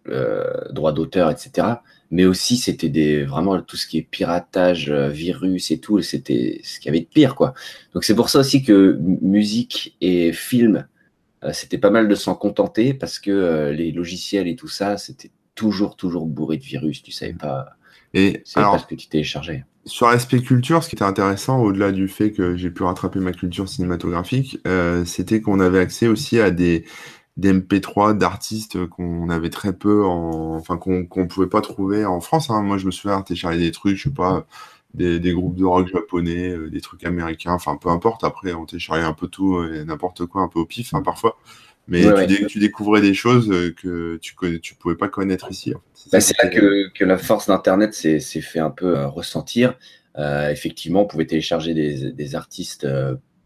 euh, 0.07 0.71
droit 0.71 0.93
d'auteur, 0.93 1.29
etc. 1.29 1.67
Mais 2.09 2.25
aussi, 2.25 2.57
c'était 2.57 2.89
des, 2.89 3.23
vraiment 3.23 3.61
tout 3.61 3.77
ce 3.77 3.87
qui 3.87 3.97
est 3.97 4.01
piratage, 4.01 4.89
euh, 4.89 5.09
virus 5.09 5.71
et 5.71 5.79
tout, 5.79 6.01
c'était 6.01 6.59
ce 6.63 6.79
qu'il 6.79 6.87
y 6.87 6.89
avait 6.89 7.05
de 7.05 7.09
pire, 7.11 7.35
quoi. 7.35 7.53
Donc, 7.93 8.03
c'est 8.03 8.15
pour 8.15 8.29
ça 8.29 8.39
aussi 8.39 8.63
que 8.63 8.97
musique 9.21 9.95
et 10.01 10.33
film, 10.33 10.87
c'était 11.53 11.79
pas 11.79 11.89
mal 11.89 12.07
de 12.07 12.13
s'en 12.13 12.35
contenter 12.35 12.93
parce 12.93 13.17
que 13.17 13.71
les 13.71 13.91
logiciels 13.91 14.47
et 14.47 14.55
tout 14.55 14.67
ça, 14.67 14.99
c'était 14.99 15.31
toujours, 15.55 15.95
toujours 15.95 16.27
bourré 16.27 16.57
de 16.57 16.63
virus. 16.63 17.01
Tu 17.01 17.11
savais 17.11 17.33
pas, 17.33 17.77
et 18.13 18.43
alors, 18.55 18.73
pas 18.73 18.79
ce 18.79 18.87
que 18.87 18.95
tu 18.95 19.07
téléchargeais. 19.07 19.63
Sur 19.85 20.07
l'aspect 20.07 20.41
culture, 20.41 20.83
ce 20.83 20.89
qui 20.89 20.95
était 20.95 21.03
intéressant, 21.03 21.61
au-delà 21.61 21.91
du 21.91 22.07
fait 22.07 22.31
que 22.31 22.55
j'ai 22.55 22.69
pu 22.69 22.83
rattraper 22.83 23.19
ma 23.19 23.31
culture 23.31 23.67
cinématographique, 23.67 24.59
euh, 24.67 25.05
c'était 25.05 25.41
qu'on 25.41 25.59
avait 25.59 25.79
accès 25.79 26.07
aussi 26.07 26.39
à 26.39 26.51
des, 26.51 26.85
des 27.37 27.53
MP3 27.53 28.17
d'artistes 28.17 28.85
qu'on 28.87 29.29
avait 29.29 29.49
très 29.49 29.73
peu, 29.73 30.05
en, 30.05 30.55
enfin 30.55 30.77
qu'on 30.77 31.07
ne 31.15 31.25
pouvait 31.25 31.47
pas 31.47 31.61
trouver 31.61 32.05
en 32.05 32.21
France. 32.21 32.49
Hein. 32.49 32.61
Moi, 32.61 32.77
je 32.77 32.85
me 32.85 32.91
souviens 32.91 33.21
télécharger 33.21 33.59
des 33.59 33.71
trucs, 33.71 33.97
je 33.97 34.03
sais 34.03 34.09
pas, 34.09 34.45
des, 34.93 35.19
des 35.19 35.33
groupes 35.33 35.55
de 35.55 35.65
rock 35.65 35.87
japonais, 35.87 36.49
euh, 36.49 36.69
des 36.69 36.81
trucs 36.81 37.03
américains, 37.05 37.53
enfin 37.53 37.77
peu 37.77 37.89
importe. 37.89 38.23
Après, 38.23 38.53
on 38.53 38.65
téléchargeait 38.65 39.03
un 39.03 39.13
peu 39.13 39.27
tout 39.27 39.63
et 39.63 39.85
n'importe 39.85 40.25
quoi, 40.25 40.41
un 40.41 40.47
peu 40.47 40.59
au 40.59 40.65
pif 40.65 40.93
hein, 40.93 41.01
parfois. 41.01 41.37
Mais 41.87 42.05
tu, 42.47 42.59
découvrais 42.59 43.01
des 43.01 43.13
choses 43.13 43.49
euh, 43.51 43.73
que 43.75 44.17
tu 44.21 44.35
ne 44.41 44.57
tu 44.57 44.75
pouvais 44.75 44.95
pas 44.95 45.09
connaître 45.09 45.51
ici. 45.51 45.73
C'est 45.93 46.11
bah, 46.11 46.19
là 46.43 46.49
que, 46.49 46.89
que, 46.93 47.03
la 47.03 47.17
force 47.17 47.47
d'Internet 47.47 47.93
s'est 47.93 48.19
fait 48.19 48.59
un 48.59 48.69
peu 48.69 48.97
euh, 48.97 49.07
ressentir. 49.07 49.77
Euh, 50.17 50.49
effectivement, 50.49 51.01
on 51.01 51.05
pouvait 51.05 51.25
télécharger 51.25 51.73
des, 51.73 52.11
des 52.11 52.35
artistes 52.35 52.87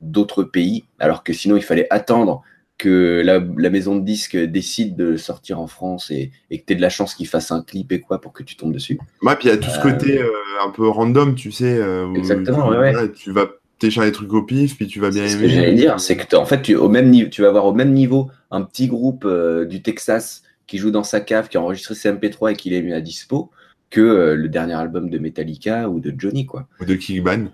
d'autres 0.02 0.44
pays, 0.44 0.86
alors 1.00 1.24
que 1.24 1.34
sinon, 1.34 1.56
il 1.56 1.64
fallait 1.64 1.88
attendre 1.90 2.44
que 2.78 3.22
la, 3.24 3.42
la, 3.58 3.70
maison 3.70 3.96
de 3.96 4.02
disques 4.04 4.36
décide 4.36 4.98
de 4.98 5.16
sortir 5.16 5.60
en 5.62 5.68
France 5.68 6.12
et, 6.12 6.32
et 6.52 6.60
que 6.60 6.66
tu 6.66 6.74
aies 6.74 6.76
de 6.76 6.82
la 6.82 6.90
chance 6.90 7.16
qu'il 7.16 7.28
fasse 7.28 7.52
un 7.52 7.62
clip 7.62 7.92
et 7.94 8.02
quoi 8.02 8.20
pour 8.20 8.34
que 8.34 8.44
tu 8.44 8.58
tombes 8.58 8.74
dessus. 8.74 9.00
Ouais, 9.22 9.36
puis 9.36 9.48
il 9.48 9.52
y 9.52 9.54
a 9.54 9.58
tout 9.58 9.70
ce 9.70 9.80
côté 9.80 10.22
un 10.62 10.70
peu 10.72 10.88
random, 10.88 11.36
tu 11.36 11.52
sais. 11.52 11.80
exactement, 12.16 12.72
tu, 12.72 12.78
ouais, 12.78 13.12
tu 13.14 13.32
vas 13.32 13.48
télécharger 13.80 14.10
des 14.10 14.16
trucs 14.16 14.34
au 14.34 14.44
pif, 14.44 14.76
puis 14.78 14.88
tu 14.88 15.00
vas 15.00 15.10
bien 15.10 15.24
aimer. 15.24 15.32
Ce 15.32 15.38
que 15.38 15.48
j'allais 15.50 15.74
dire, 15.74 16.00
c'est 16.00 16.18
que 16.18 16.36
en 16.36 16.46
fait, 16.46 16.62
tu, 16.62 16.76
au 16.76 16.90
même 16.90 17.10
niveau, 17.10 17.30
tu 17.30 17.42
vas 17.42 17.50
avoir 17.50 17.66
au 17.66 17.74
même 17.74 17.94
niveau 17.94 18.30
un 18.52 18.62
petit 18.62 18.88
groupe 18.88 19.26
euh, 19.26 19.66
du 19.66 19.82
Texas 19.82 20.44
qui 20.68 20.78
joue 20.78 20.92
dans 20.92 21.04
sa 21.04 21.20
cave, 21.22 21.48
qui 21.50 21.58
a 21.58 21.62
enregistré 21.62 21.96
ses 21.96 22.12
MP3 22.12 22.54
et 22.54 22.56
qui 22.56 22.70
l'a 22.70 22.82
mis 22.82 22.94
à 22.94 23.02
dispo, 23.02 23.52
que 23.90 24.02
euh, 24.02 24.36
le 24.36 24.50
dernier 24.50 24.74
album 24.74 25.10
de 25.10 25.18
Metallica 25.18 25.90
ou 25.90 26.00
de 26.00 26.14
Johnny, 26.18 26.46
quoi. 26.46 26.68
Ou 26.80 26.86
de 26.86 26.96
Kickban. 26.96 27.48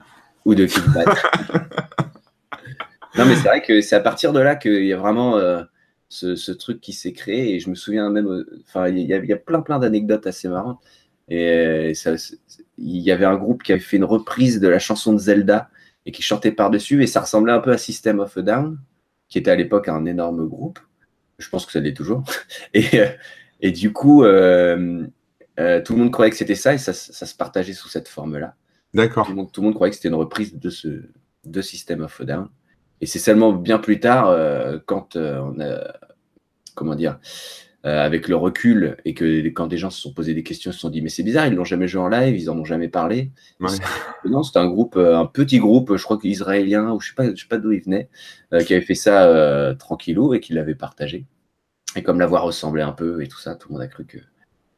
Ou 0.45 0.55
de 0.55 0.65
Kickban. 0.65 1.05
non, 3.17 3.25
mais 3.25 3.35
c'est 3.35 3.47
vrai 3.47 3.61
que 3.61 3.81
c'est 3.81 3.95
à 3.95 3.99
partir 3.99 4.33
de 4.33 4.39
là 4.39 4.55
qu'il 4.55 4.85
y 4.85 4.93
a 4.93 4.97
vraiment 4.97 5.37
euh, 5.37 5.63
ce, 6.09 6.51
truc 6.51 6.81
qui 6.81 6.93
s'est 6.93 7.13
créé. 7.13 7.55
Et 7.55 7.59
je 7.59 7.69
me 7.69 7.75
souviens 7.75 8.09
même, 8.09 8.45
enfin, 8.67 8.87
il 8.87 8.99
y, 8.99 9.13
a 9.13 9.37
plein, 9.37 9.61
plein 9.61 9.79
d'anecdotes 9.79 10.27
assez 10.27 10.47
marrantes. 10.47 10.79
Et 11.29 11.93
il 12.77 12.97
y 12.99 13.11
avait 13.11 13.25
un 13.25 13.37
groupe 13.37 13.63
qui 13.63 13.71
avait 13.71 13.81
fait 13.81 13.97
une 13.97 14.03
reprise 14.03 14.59
de 14.59 14.67
la 14.67 14.79
chanson 14.79 15.13
de 15.13 15.19
Zelda 15.19 15.69
et 16.05 16.11
qui 16.11 16.21
chantait 16.21 16.51
par-dessus. 16.51 17.03
Et 17.03 17.07
ça 17.07 17.21
ressemblait 17.21 17.53
un 17.53 17.59
peu 17.59 17.71
à 17.71 17.77
System 17.77 18.19
of 18.19 18.37
a 18.37 18.41
Down, 18.41 18.79
qui 19.29 19.37
était 19.37 19.51
à 19.51 19.55
l'époque 19.55 19.87
un 19.87 20.05
énorme 20.05 20.47
groupe. 20.47 20.79
Je 21.37 21.49
pense 21.49 21.65
que 21.65 21.71
ça 21.71 21.79
l'est 21.79 21.93
toujours. 21.93 22.23
Et, 22.73 22.99
euh, 22.99 23.07
et 23.61 23.71
du 23.71 23.93
coup, 23.93 24.23
euh, 24.23 25.05
euh, 25.59 25.81
tout 25.81 25.93
le 25.93 25.99
monde 25.99 26.11
croyait 26.11 26.31
que 26.31 26.37
c'était 26.37 26.55
ça 26.55 26.73
et 26.73 26.77
ça, 26.77 26.93
se 26.93 27.35
partageait 27.35 27.73
sous 27.73 27.89
cette 27.89 28.07
forme-là. 28.07 28.55
D'accord. 28.93 29.27
Tout, 29.27 29.49
tout, 29.53 29.61
le 29.61 29.65
monde 29.65 29.75
croyait 29.75 29.91
que 29.91 29.95
c'était 29.95 30.09
une 30.09 30.15
reprise 30.15 30.57
de 30.57 30.69
ce 30.69 31.03
de 31.43 31.61
System 31.61 32.01
of 32.01 32.19
a 32.21 32.25
Down. 32.25 32.49
Et 33.01 33.05
c'est 33.05 33.19
seulement 33.19 33.51
bien 33.51 33.79
plus 33.79 33.99
tard, 33.99 34.35
quand 34.85 35.15
on 35.15 35.59
a, 35.59 35.93
comment 36.75 36.95
dire, 36.95 37.19
euh, 37.83 38.05
avec 38.05 38.27
le 38.27 38.35
recul 38.35 38.97
et 39.05 39.15
que 39.15 39.47
quand 39.47 39.65
des 39.65 39.77
gens 39.77 39.89
se 39.89 39.99
sont 39.99 40.13
posés 40.13 40.35
des 40.35 40.43
questions, 40.43 40.71
se 40.71 40.77
sont 40.77 40.91
dit 40.91 41.01
mais 41.01 41.09
c'est 41.09 41.23
bizarre, 41.23 41.47
ils 41.47 41.55
l'ont 41.55 41.63
jamais 41.63 41.87
joué 41.87 41.99
en 41.99 42.09
live, 42.09 42.37
ils 42.37 42.47
en 42.47 42.59
ont 42.59 42.63
jamais 42.63 42.89
parlé. 42.89 43.31
Non, 44.23 44.43
c'était 44.43 44.59
un 44.59 44.67
groupe, 44.67 44.97
euh, 44.97 45.17
un 45.17 45.25
petit 45.25 45.57
groupe, 45.57 45.95
je 45.95 46.03
crois 46.03 46.19
qu'israélien 46.19 46.91
ou 46.91 46.99
je 46.99 47.09
sais 47.09 47.15
pas, 47.15 47.33
je 47.33 47.41
sais 47.41 47.47
pas 47.47 47.57
d'où 47.57 47.71
il 47.71 47.81
venait, 47.81 48.07
euh, 48.53 48.61
qui 48.61 48.75
avait 48.75 48.85
fait 48.85 48.93
ça 48.93 49.25
euh, 49.25 49.73
tranquillou 49.73 50.35
et 50.35 50.39
qui 50.39 50.53
l'avait 50.53 50.75
partagé. 50.75 51.25
Et 51.95 52.03
comme 52.03 52.19
la 52.19 52.27
voix 52.27 52.41
ressemblait 52.41 52.83
un 52.83 52.91
peu 52.91 53.23
et 53.23 53.27
tout 53.27 53.39
ça, 53.39 53.55
tout 53.55 53.69
le 53.69 53.73
monde 53.73 53.81
a 53.81 53.87
cru 53.87 54.05
que, 54.05 54.19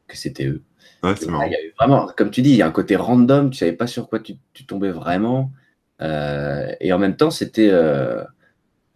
que 0.08 0.16
c'était 0.16 0.46
eux. 0.46 0.62
Ouais, 1.02 1.14
c'est 1.14 1.28
marrant. 1.28 1.44
Il 1.44 1.52
y 1.52 1.56
avait 1.56 1.74
vraiment, 1.78 2.08
comme 2.16 2.30
tu 2.30 2.40
dis, 2.40 2.50
il 2.50 2.56
y 2.56 2.62
a 2.62 2.66
un 2.66 2.72
côté 2.72 2.96
random, 2.96 3.50
tu 3.50 3.58
savais 3.58 3.72
pas 3.72 3.86
sur 3.86 4.08
quoi 4.08 4.18
tu, 4.18 4.36
tu 4.54 4.64
tombais 4.64 4.90
vraiment. 4.90 5.52
Et 6.00 6.92
en 6.92 6.98
même 6.98 7.16
temps, 7.16 7.30
c'était 7.30 7.70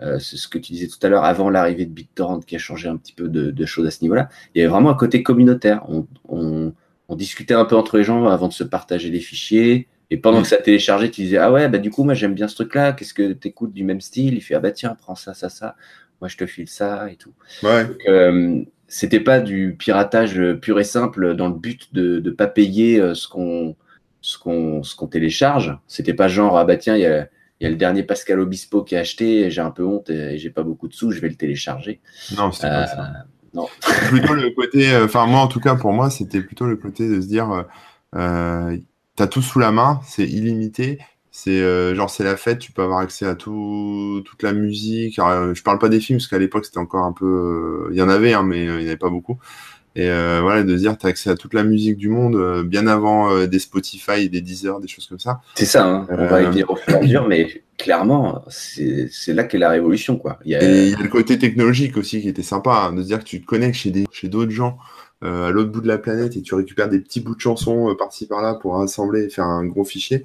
euh, 0.00 0.18
c'est 0.20 0.36
ce 0.36 0.46
que 0.46 0.58
tu 0.58 0.72
disais 0.72 0.86
tout 0.86 0.98
à 1.02 1.08
l'heure, 1.08 1.24
avant 1.24 1.50
l'arrivée 1.50 1.84
de 1.84 1.90
BitTorrent 1.90 2.40
qui 2.46 2.54
a 2.54 2.58
changé 2.58 2.88
un 2.88 2.96
petit 2.96 3.12
peu 3.12 3.28
de, 3.28 3.66
choses 3.66 3.86
à 3.86 3.90
ce 3.90 4.02
niveau-là. 4.02 4.28
Il 4.54 4.58
y 4.58 4.62
avait 4.62 4.70
vraiment 4.70 4.90
un 4.90 4.94
côté 4.94 5.22
communautaire. 5.22 5.84
On, 6.28 6.72
discutait 7.16 7.54
un 7.54 7.64
peu 7.64 7.74
entre 7.74 7.96
les 7.96 8.04
gens 8.04 8.26
avant 8.26 8.48
de 8.48 8.52
se 8.52 8.64
partager 8.64 9.10
les 9.10 9.20
fichiers. 9.20 9.88
Et 10.10 10.18
pendant 10.18 10.42
que 10.42 10.48
ça 10.48 10.58
téléchargeait, 10.58 11.10
tu 11.10 11.22
disais 11.22 11.38
Ah 11.38 11.50
ouais, 11.50 11.68
bah 11.68 11.78
du 11.78 11.90
coup, 11.90 12.04
moi 12.04 12.14
j'aime 12.14 12.34
bien 12.34 12.48
ce 12.48 12.54
truc-là. 12.54 12.92
Qu'est-ce 12.92 13.14
que 13.14 13.32
tu 13.32 13.48
écoutes 13.48 13.72
du 13.72 13.82
même 13.82 14.00
style? 14.00 14.34
Il 14.34 14.40
fait 14.40 14.54
Ah 14.54 14.60
bah 14.60 14.70
tiens, 14.70 14.94
prends 14.94 15.14
ça, 15.14 15.34
ça, 15.34 15.48
ça. 15.48 15.74
Moi 16.20 16.28
je 16.28 16.36
te 16.36 16.46
file 16.46 16.68
ça 16.68 17.10
et 17.10 17.16
tout. 17.16 17.32
Ouais. 17.62 17.86
Euh, 18.08 18.62
c'était 18.86 19.20
pas 19.20 19.40
du 19.40 19.74
piratage 19.78 20.40
pur 20.60 20.78
et 20.78 20.84
simple 20.84 21.34
dans 21.34 21.48
le 21.48 21.54
but 21.54 21.92
de 21.92 22.20
ne 22.20 22.30
pas 22.30 22.46
payer 22.46 23.00
euh, 23.00 23.14
ce 23.14 23.26
qu'on 23.26 23.74
ce 24.28 24.36
qu'on 24.36 24.82
ce 24.82 24.94
qu'on 24.94 25.06
télécharge. 25.06 25.78
C'était 25.86 26.12
pas 26.12 26.28
genre 26.28 26.58
Ah 26.58 26.64
bah 26.66 26.76
tiens, 26.76 26.96
il 26.96 27.00
y 27.00 27.06
a 27.06 27.28
y 27.60 27.66
a 27.66 27.70
le 27.70 27.76
dernier 27.76 28.02
Pascal 28.02 28.40
Obispo 28.40 28.84
qui 28.84 28.94
a 28.94 29.00
acheté, 29.00 29.50
j'ai 29.50 29.62
un 29.62 29.70
peu 29.70 29.84
honte 29.84 30.10
et 30.10 30.38
j'ai 30.38 30.50
pas 30.50 30.62
beaucoup 30.62 30.86
de 30.86 30.92
sous, 30.92 31.10
je 31.10 31.20
vais 31.20 31.30
le 31.30 31.34
télécharger. 31.34 32.00
Non, 32.36 32.52
c'était 32.52 32.68
pas 32.68 32.86
ça. 32.86 33.00
Euh, 33.00 33.24
non. 33.54 33.66
plutôt 34.10 34.34
le 34.34 34.50
côté, 34.50 34.92
euh, 34.92 35.06
enfin 35.06 35.26
moi 35.26 35.40
en 35.40 35.48
tout 35.48 35.60
cas 35.60 35.74
pour 35.74 35.92
moi 35.92 36.10
c'était 36.10 36.42
plutôt 36.42 36.66
le 36.66 36.76
côté 36.76 37.08
de 37.08 37.20
se 37.22 37.26
dire, 37.26 37.64
euh, 38.14 38.76
t'as 39.16 39.26
tout 39.26 39.42
sous 39.42 39.58
la 39.58 39.72
main, 39.72 40.00
c'est 40.04 40.24
illimité, 40.24 40.98
c'est 41.30 41.94
genre 41.94 42.10
c'est 42.10 42.24
la 42.24 42.36
fête, 42.36 42.58
tu 42.58 42.70
peux 42.70 42.82
avoir 42.82 42.98
accès 42.98 43.26
à 43.26 43.34
tout, 43.34 44.22
toute 44.26 44.42
la 44.42 44.52
musique. 44.52 45.16
je 45.16 45.62
parle 45.62 45.78
pas 45.78 45.88
des 45.88 46.00
films 46.00 46.18
parce 46.18 46.28
qu'à 46.28 46.38
l'époque 46.38 46.66
c'était 46.66 46.78
encore 46.78 47.04
un 47.04 47.12
peu, 47.12 47.88
il 47.90 47.96
y 47.96 48.02
en 48.02 48.10
avait 48.10 48.34
hein, 48.34 48.42
mais 48.42 48.64
il 48.64 48.76
n'y 48.76 48.86
avait 48.86 48.98
pas 48.98 49.10
beaucoup. 49.10 49.38
Et 49.98 50.08
euh, 50.08 50.38
voilà, 50.42 50.62
de 50.62 50.76
dire, 50.76 50.96
tu 50.96 51.06
as 51.06 51.08
accès 51.08 51.28
à 51.28 51.34
toute 51.34 51.54
la 51.54 51.64
musique 51.64 51.96
du 51.96 52.08
monde, 52.08 52.36
euh, 52.36 52.62
bien 52.62 52.86
avant 52.86 53.32
euh, 53.32 53.48
des 53.48 53.58
Spotify, 53.58 54.28
des 54.28 54.40
Deezer, 54.40 54.78
des 54.78 54.86
choses 54.86 55.08
comme 55.08 55.18
ça. 55.18 55.40
C'est 55.56 55.64
ça, 55.64 55.84
hein. 55.88 56.06
on 56.08 56.26
va 56.26 56.40
y 56.40 56.44
venir 56.44 56.70
au 56.70 56.76
fur 56.76 56.94
et 56.94 56.98
à 56.98 57.00
mesure, 57.00 57.26
mais 57.26 57.64
clairement, 57.76 58.44
c'est 58.46 59.10
là 59.34 59.42
qu'est 59.42 59.58
la 59.58 59.70
révolution. 59.70 60.16
Quoi. 60.16 60.38
Il 60.44 60.52
y, 60.52 60.54
a... 60.54 60.62
Et 60.62 60.84
il 60.84 60.90
y 60.90 60.94
a 60.94 61.00
le 61.00 61.08
côté 61.08 61.36
technologique 61.36 61.96
aussi 61.96 62.22
qui 62.22 62.28
était 62.28 62.44
sympa, 62.44 62.88
hein, 62.88 62.92
de 62.92 63.02
se 63.02 63.08
dire 63.08 63.18
que 63.18 63.24
tu 63.24 63.40
te 63.40 63.46
connectes 63.46 63.74
chez 63.74 63.90
d'autres 63.90 64.12
chez 64.12 64.30
gens 64.54 64.78
à 65.20 65.50
l'autre 65.50 65.72
bout 65.72 65.80
de 65.80 65.88
la 65.88 65.98
planète 65.98 66.36
et 66.36 66.42
tu 66.42 66.54
récupères 66.54 66.88
des 66.88 67.00
petits 67.00 67.18
bouts 67.18 67.34
de 67.34 67.40
chansons 67.40 67.92
par-ci 67.98 68.28
par-là 68.28 68.54
pour 68.54 68.80
assembler 68.80 69.24
et 69.24 69.28
faire 69.28 69.46
un 69.46 69.66
gros 69.66 69.82
fichier. 69.82 70.22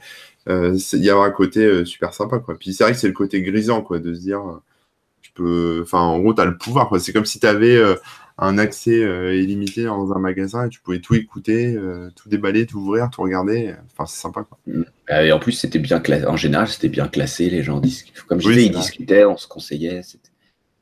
Il 0.47 0.77
y 0.93 1.09
a 1.09 1.17
un 1.17 1.31
côté 1.31 1.83
super 1.83 2.13
sympa. 2.13 2.37
Quoi. 2.37 2.59
Puis 2.59 2.75
c'est 2.75 2.83
vrai 2.83 2.93
que 2.93 2.99
c'est 2.99 3.07
le 3.07 3.13
côté 3.13 3.41
grisant, 3.41 3.81
quoi, 3.81 3.97
de 3.97 4.13
se 4.13 4.19
dire, 4.19 4.43
tu 5.23 5.31
peux. 5.31 5.79
Enfin, 5.81 6.01
en 6.01 6.19
gros, 6.19 6.35
tu 6.35 6.41
as 6.41 6.45
le 6.45 6.59
pouvoir. 6.59 6.91
C'est 7.01 7.11
comme 7.11 7.25
si 7.25 7.39
tu 7.39 7.47
avais 7.47 7.81
un 8.37 8.57
accès 8.57 9.03
euh, 9.03 9.35
illimité 9.35 9.83
dans 9.83 10.11
un 10.11 10.19
magasin 10.19 10.65
et 10.65 10.69
tu 10.69 10.79
pouvais 10.79 10.99
tout 10.99 11.15
écouter, 11.15 11.75
euh, 11.75 12.09
tout 12.15 12.29
déballer, 12.29 12.65
tout 12.65 12.79
ouvrir, 12.79 13.09
tout 13.11 13.21
regarder. 13.21 13.75
Enfin, 13.91 14.05
c'est 14.05 14.19
sympa. 14.19 14.43
Quoi. 14.43 14.57
Mm. 14.65 14.83
Euh, 15.11 15.21
et 15.21 15.31
en 15.31 15.39
plus, 15.39 15.51
c'était 15.51 15.79
bien 15.79 15.99
classé. 15.99 16.25
En 16.25 16.37
général, 16.37 16.67
c'était 16.67 16.89
bien 16.89 17.07
classé. 17.07 17.49
Les 17.49 17.63
gens 17.63 17.79
discutent. 17.79 18.21
Comme 18.23 18.41
je 18.41 18.49
disais, 18.49 18.65
ils 18.65 18.71
discutaient, 18.71 19.25
on 19.25 19.37
se 19.37 19.47
conseillait. 19.47 20.01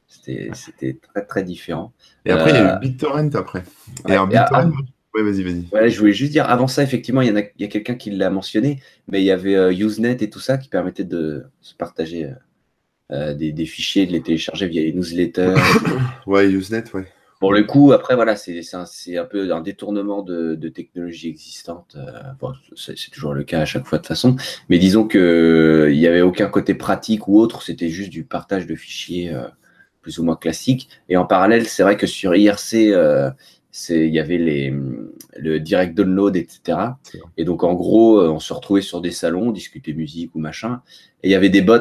C'était 0.08 0.98
très, 1.02 1.26
très 1.26 1.44
différent. 1.44 1.94
Et 2.26 2.32
après, 2.32 2.52
il 2.52 2.56
y 2.56 2.60
a 2.60 2.78
eu 2.78 2.80
BitTorrent 2.80 3.36
après. 3.36 3.64
Et 4.08 4.12
alors, 4.12 4.28
BitTorrent. 4.28 4.72
Oui, 5.14 5.24
vas-y, 5.24 5.44
vas-y. 5.44 5.66
Ouais, 5.74 5.90
je 5.90 6.00
voulais 6.00 6.14
juste 6.14 6.32
dire, 6.32 6.50
avant 6.50 6.68
ça, 6.68 6.84
effectivement, 6.84 7.22
il 7.22 7.28
y, 7.28 7.32
en 7.32 7.36
a, 7.36 7.42
il 7.42 7.62
y 7.62 7.66
a 7.66 7.68
quelqu'un 7.68 7.96
qui 7.96 8.12
l'a 8.12 8.30
mentionné, 8.30 8.82
mais 9.10 9.22
il 9.22 9.26
y 9.26 9.32
avait 9.32 9.76
Usenet 9.76 10.16
et 10.22 10.30
tout 10.30 10.40
ça 10.40 10.58
qui 10.58 10.70
permettait 10.70 11.04
de 11.04 11.44
se 11.60 11.76
partager 11.76 12.32
des, 13.10 13.52
des, 13.52 13.66
fichiers, 13.66 14.06
de 14.06 14.14
les 14.14 14.22
télécharger 14.22 14.68
via 14.68 14.84
les 14.84 14.94
newsletters. 14.94 15.56
ouais, 16.28 16.50
Usenet, 16.50 16.86
ouais. 16.94 17.08
Pour 17.42 17.54
le 17.54 17.64
coup, 17.64 17.92
après, 17.92 18.14
voilà, 18.14 18.36
c'est 18.36 18.62
un, 18.76 18.84
un, 18.84 19.26
peu 19.26 19.52
un 19.52 19.62
détournement 19.62 20.22
de, 20.22 20.54
de 20.54 20.70
technologie 20.70 21.28
existante. 21.28 21.98
Euh, 21.98 22.48
c'est 22.76 23.10
toujours 23.10 23.34
le 23.34 23.44
cas 23.44 23.62
à 23.62 23.66
chaque 23.66 23.88
fois 23.88 23.98
de 23.98 24.04
toute 24.04 24.10
façon. 24.10 24.36
Mais 24.70 24.78
disons 24.78 25.08
qu'il 25.08 25.20
euh, 25.22 25.92
n'y 25.92 26.06
avait 26.06 26.22
aucun 26.22 26.46
côté 26.50 26.76
pratique 26.76 27.28
ou 27.28 27.40
autre, 27.40 27.64
c'était 27.64 27.90
juste 27.90 28.12
du 28.12 28.26
partage 28.26 28.68
de 28.68 28.76
fichiers 28.76 29.34
euh, 29.34 29.48
plus 30.04 30.20
ou 30.20 30.24
moins 30.24 30.36
classique. 30.36 30.88
Et 31.10 31.18
en 31.18 31.26
parallèle, 31.26 31.66
c'est 31.66 31.82
vrai 31.82 31.98
que 31.98 32.06
sur 32.06 32.36
IRC, 32.36 32.74
il 32.76 34.14
y 34.14 34.20
avait 34.20 34.38
les, 34.38 34.72
le 35.36 35.60
direct 35.60 35.98
download, 35.98 36.36
etc. 36.36 36.78
Et 37.38 37.44
donc, 37.44 37.64
en 37.64 37.74
gros, 37.74 38.22
on 38.22 38.40
se 38.40 38.54
retrouvait 38.54 38.84
sur 38.84 39.02
des 39.02 39.10
salons, 39.10 39.48
on 39.48 39.52
discutait 39.52 39.94
musique 39.94 40.36
ou 40.36 40.40
machin. 40.40 40.84
Et 41.24 41.30
il 41.30 41.32
y 41.32 41.36
avait 41.36 41.50
des 41.50 41.64
bots 41.64 41.80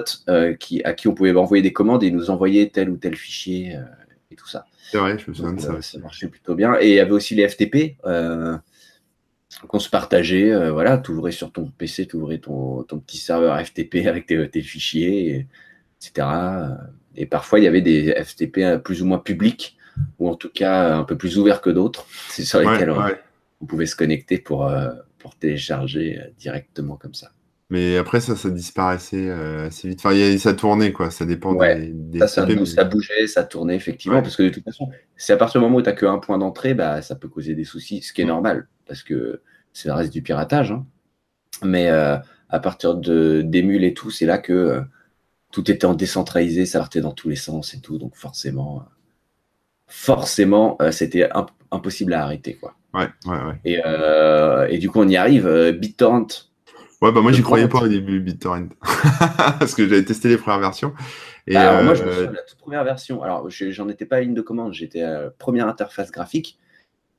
qui, 0.59 0.83
à 0.85 0.95
qui 0.95 1.07
on 1.07 1.13
pouvait 1.13 1.37
envoyer 1.37 1.63
des 1.63 1.75
commandes 1.75 2.03
et 2.03 2.07
ils 2.07 2.17
nous 2.17 2.31
envoyaient 2.31 2.71
tel 2.71 2.89
ou 2.89 2.97
tel 2.97 3.15
fichier 3.15 3.77
et 4.31 4.37
tout 4.37 4.49
ça. 4.49 4.65
C'est 4.91 4.99
vrai, 4.99 5.19
je 5.19 5.31
me 5.31 5.35
souviens 5.35 5.53
de 5.53 5.61
ça. 5.61 5.81
ça 5.83 5.99
marchait 5.99 6.29
plutôt 6.29 6.55
bien. 6.55 6.77
Et 6.81 6.89
il 6.89 6.95
y 6.95 7.01
avait 7.01 7.11
aussi 7.13 7.35
les 7.35 7.49
FTP. 7.49 7.97
Euh, 8.05 8.57
qu'on 9.67 9.81
se 9.81 9.91
partageait. 9.91 10.71
voilà, 10.71 10.97
tu 10.97 11.11
ouvrais 11.11 11.33
sur 11.33 11.53
ton 11.53 11.67
PC, 11.67 12.07
tu 12.07 12.17
ouvrais 12.17 12.39
ton, 12.39 12.85
ton, 12.85 12.99
petit 12.99 13.19
serveur 13.19 13.61
FTP 13.61 13.97
avec 14.07 14.27
tes, 14.27 14.63
fichiers, 14.63 15.47
etc. 16.01 16.27
Et 17.17 17.27
parfois, 17.27 17.59
il 17.59 17.65
y 17.65 17.69
avait 17.69 17.83
des 17.83 18.15
FTP 18.25 18.83
plus 18.83 19.03
ou 19.03 19.07
moins 19.07 19.19
publics, 19.19 19.77
ou 20.19 20.29
en 20.29 20.37
tout 20.37 20.51
cas 20.51 20.95
un 20.95 21.05
peu 21.05 21.19
plus 21.19 21.37
ouverts 21.37 21.61
que 21.61 21.71
d'autres, 21.71 22.07
sur 22.31 22.61
lesquels 22.61 22.91
on, 23.61 23.67
pouvait 23.67 23.87
se 23.87 23.97
connecter 23.97 24.39
pour, 24.39 24.73
pour 25.19 25.35
télécharger 25.35 26.21
directement 26.39 26.97
comme 26.97 27.15
ça. 27.15 27.33
Mais 27.71 27.97
après, 27.97 28.21
ça, 28.21 28.35
ça 28.35 28.51
disparaissait 28.51 29.29
euh, 29.29 29.69
assez 29.69 29.89
vite. 29.89 30.01
Enfin, 30.01 30.13
y 30.13 30.23
a, 30.23 30.39
ça 30.39 30.55
tournait, 30.55 30.93
quoi. 30.93 31.13
Ça 31.13 31.25
dépend 31.25 31.55
des, 31.55 32.19
ça, 32.19 32.27
ça, 32.27 32.45
bougeait, 32.85 33.29
ça 33.29 33.45
tournait, 33.45 33.77
effectivement. 33.77 34.21
Parce 34.23 34.35
que 34.35 34.43
de 34.43 34.49
toute 34.49 34.65
façon, 34.65 34.91
c'est 35.17 35.33
à 35.33 35.37
partir 35.37 35.61
du 35.61 35.67
moment 35.67 35.79
où 35.79 35.83
tu 35.83 35.89
n'as 35.89 35.95
qu'un 35.95 36.19
point 36.19 36.37
d'entrée, 36.37 36.75
bah, 36.75 37.01
ça 37.01 37.15
peut 37.15 37.29
causer 37.29 37.55
des 37.55 37.65
soucis, 37.65 38.03
ce 38.03 38.13
qui 38.13 38.23
est 38.23 38.27
normal, 38.27 38.67
parce 38.87 39.05
que 39.05 39.41
c'est 39.73 39.89
le 39.89 39.95
reste 39.95 40.13
du 40.13 40.21
piratage. 40.21 40.73
Hein. 40.73 40.85
Mais 41.63 41.89
euh, 41.91 42.17
à 42.49 42.59
partir 42.59 42.97
de, 42.97 43.41
d'émules 43.43 43.85
et 43.85 43.95
tout, 43.95 44.11
c'est 44.11 44.27
là 44.27 44.39
que 44.39 44.53
euh, 44.53 44.81
tout 45.53 45.71
était 45.71 45.87
en 45.87 45.95
décentralisé, 45.95 46.67
ça 46.67 46.81
partait 46.81 47.01
dans 47.01 47.13
tous 47.13 47.29
les 47.29 47.37
sens 47.37 47.73
et 47.75 47.81
tout. 47.81 47.99
Donc 47.99 48.17
forcément, 48.17 48.85
forcément, 49.87 50.77
c'était 50.91 51.29
impossible 51.71 52.15
à 52.15 52.25
arrêter, 52.25 52.55
quoi. 52.55 52.75
Ouais, 52.93 53.07
ouais, 53.27 53.39
ouais. 53.45 53.61
Et, 53.65 54.75
et 54.75 54.79
du 54.79 54.91
coup, 54.91 54.99
on 54.99 55.09
y 55.09 55.17
arrive. 55.17 55.49
BitTorrent 55.79 56.50
Ouais, 57.03 57.13
bah 57.13 57.23
moi 57.23 57.33
j'y 57.33 57.43
croyais 57.43 57.67
pas 57.67 57.81
au 57.81 57.89
début 57.89 58.21
BitTorrent 58.21 58.69
parce 59.59 59.75
que 59.75 59.89
j'avais 59.89 60.05
testé 60.05 60.29
les 60.29 60.37
premières 60.37 60.61
versions. 60.61 60.93
Et 61.47 61.55
bah, 61.55 61.83
moi 61.83 61.95
je 61.95 62.03
me 62.03 62.09
euh, 62.09 62.13
souviens 62.13 62.31
de 62.31 62.37
la 62.37 62.43
toute 62.43 62.59
première 62.59 62.85
version. 62.85 63.23
Alors 63.23 63.49
j'en 63.49 63.89
étais 63.89 64.05
pas 64.05 64.17
à 64.17 64.21
ligne 64.21 64.35
de 64.35 64.43
commande, 64.43 64.75
j'étais 64.75 65.03
à 65.03 65.31
première 65.39 65.67
interface 65.67 66.11
graphique. 66.11 66.59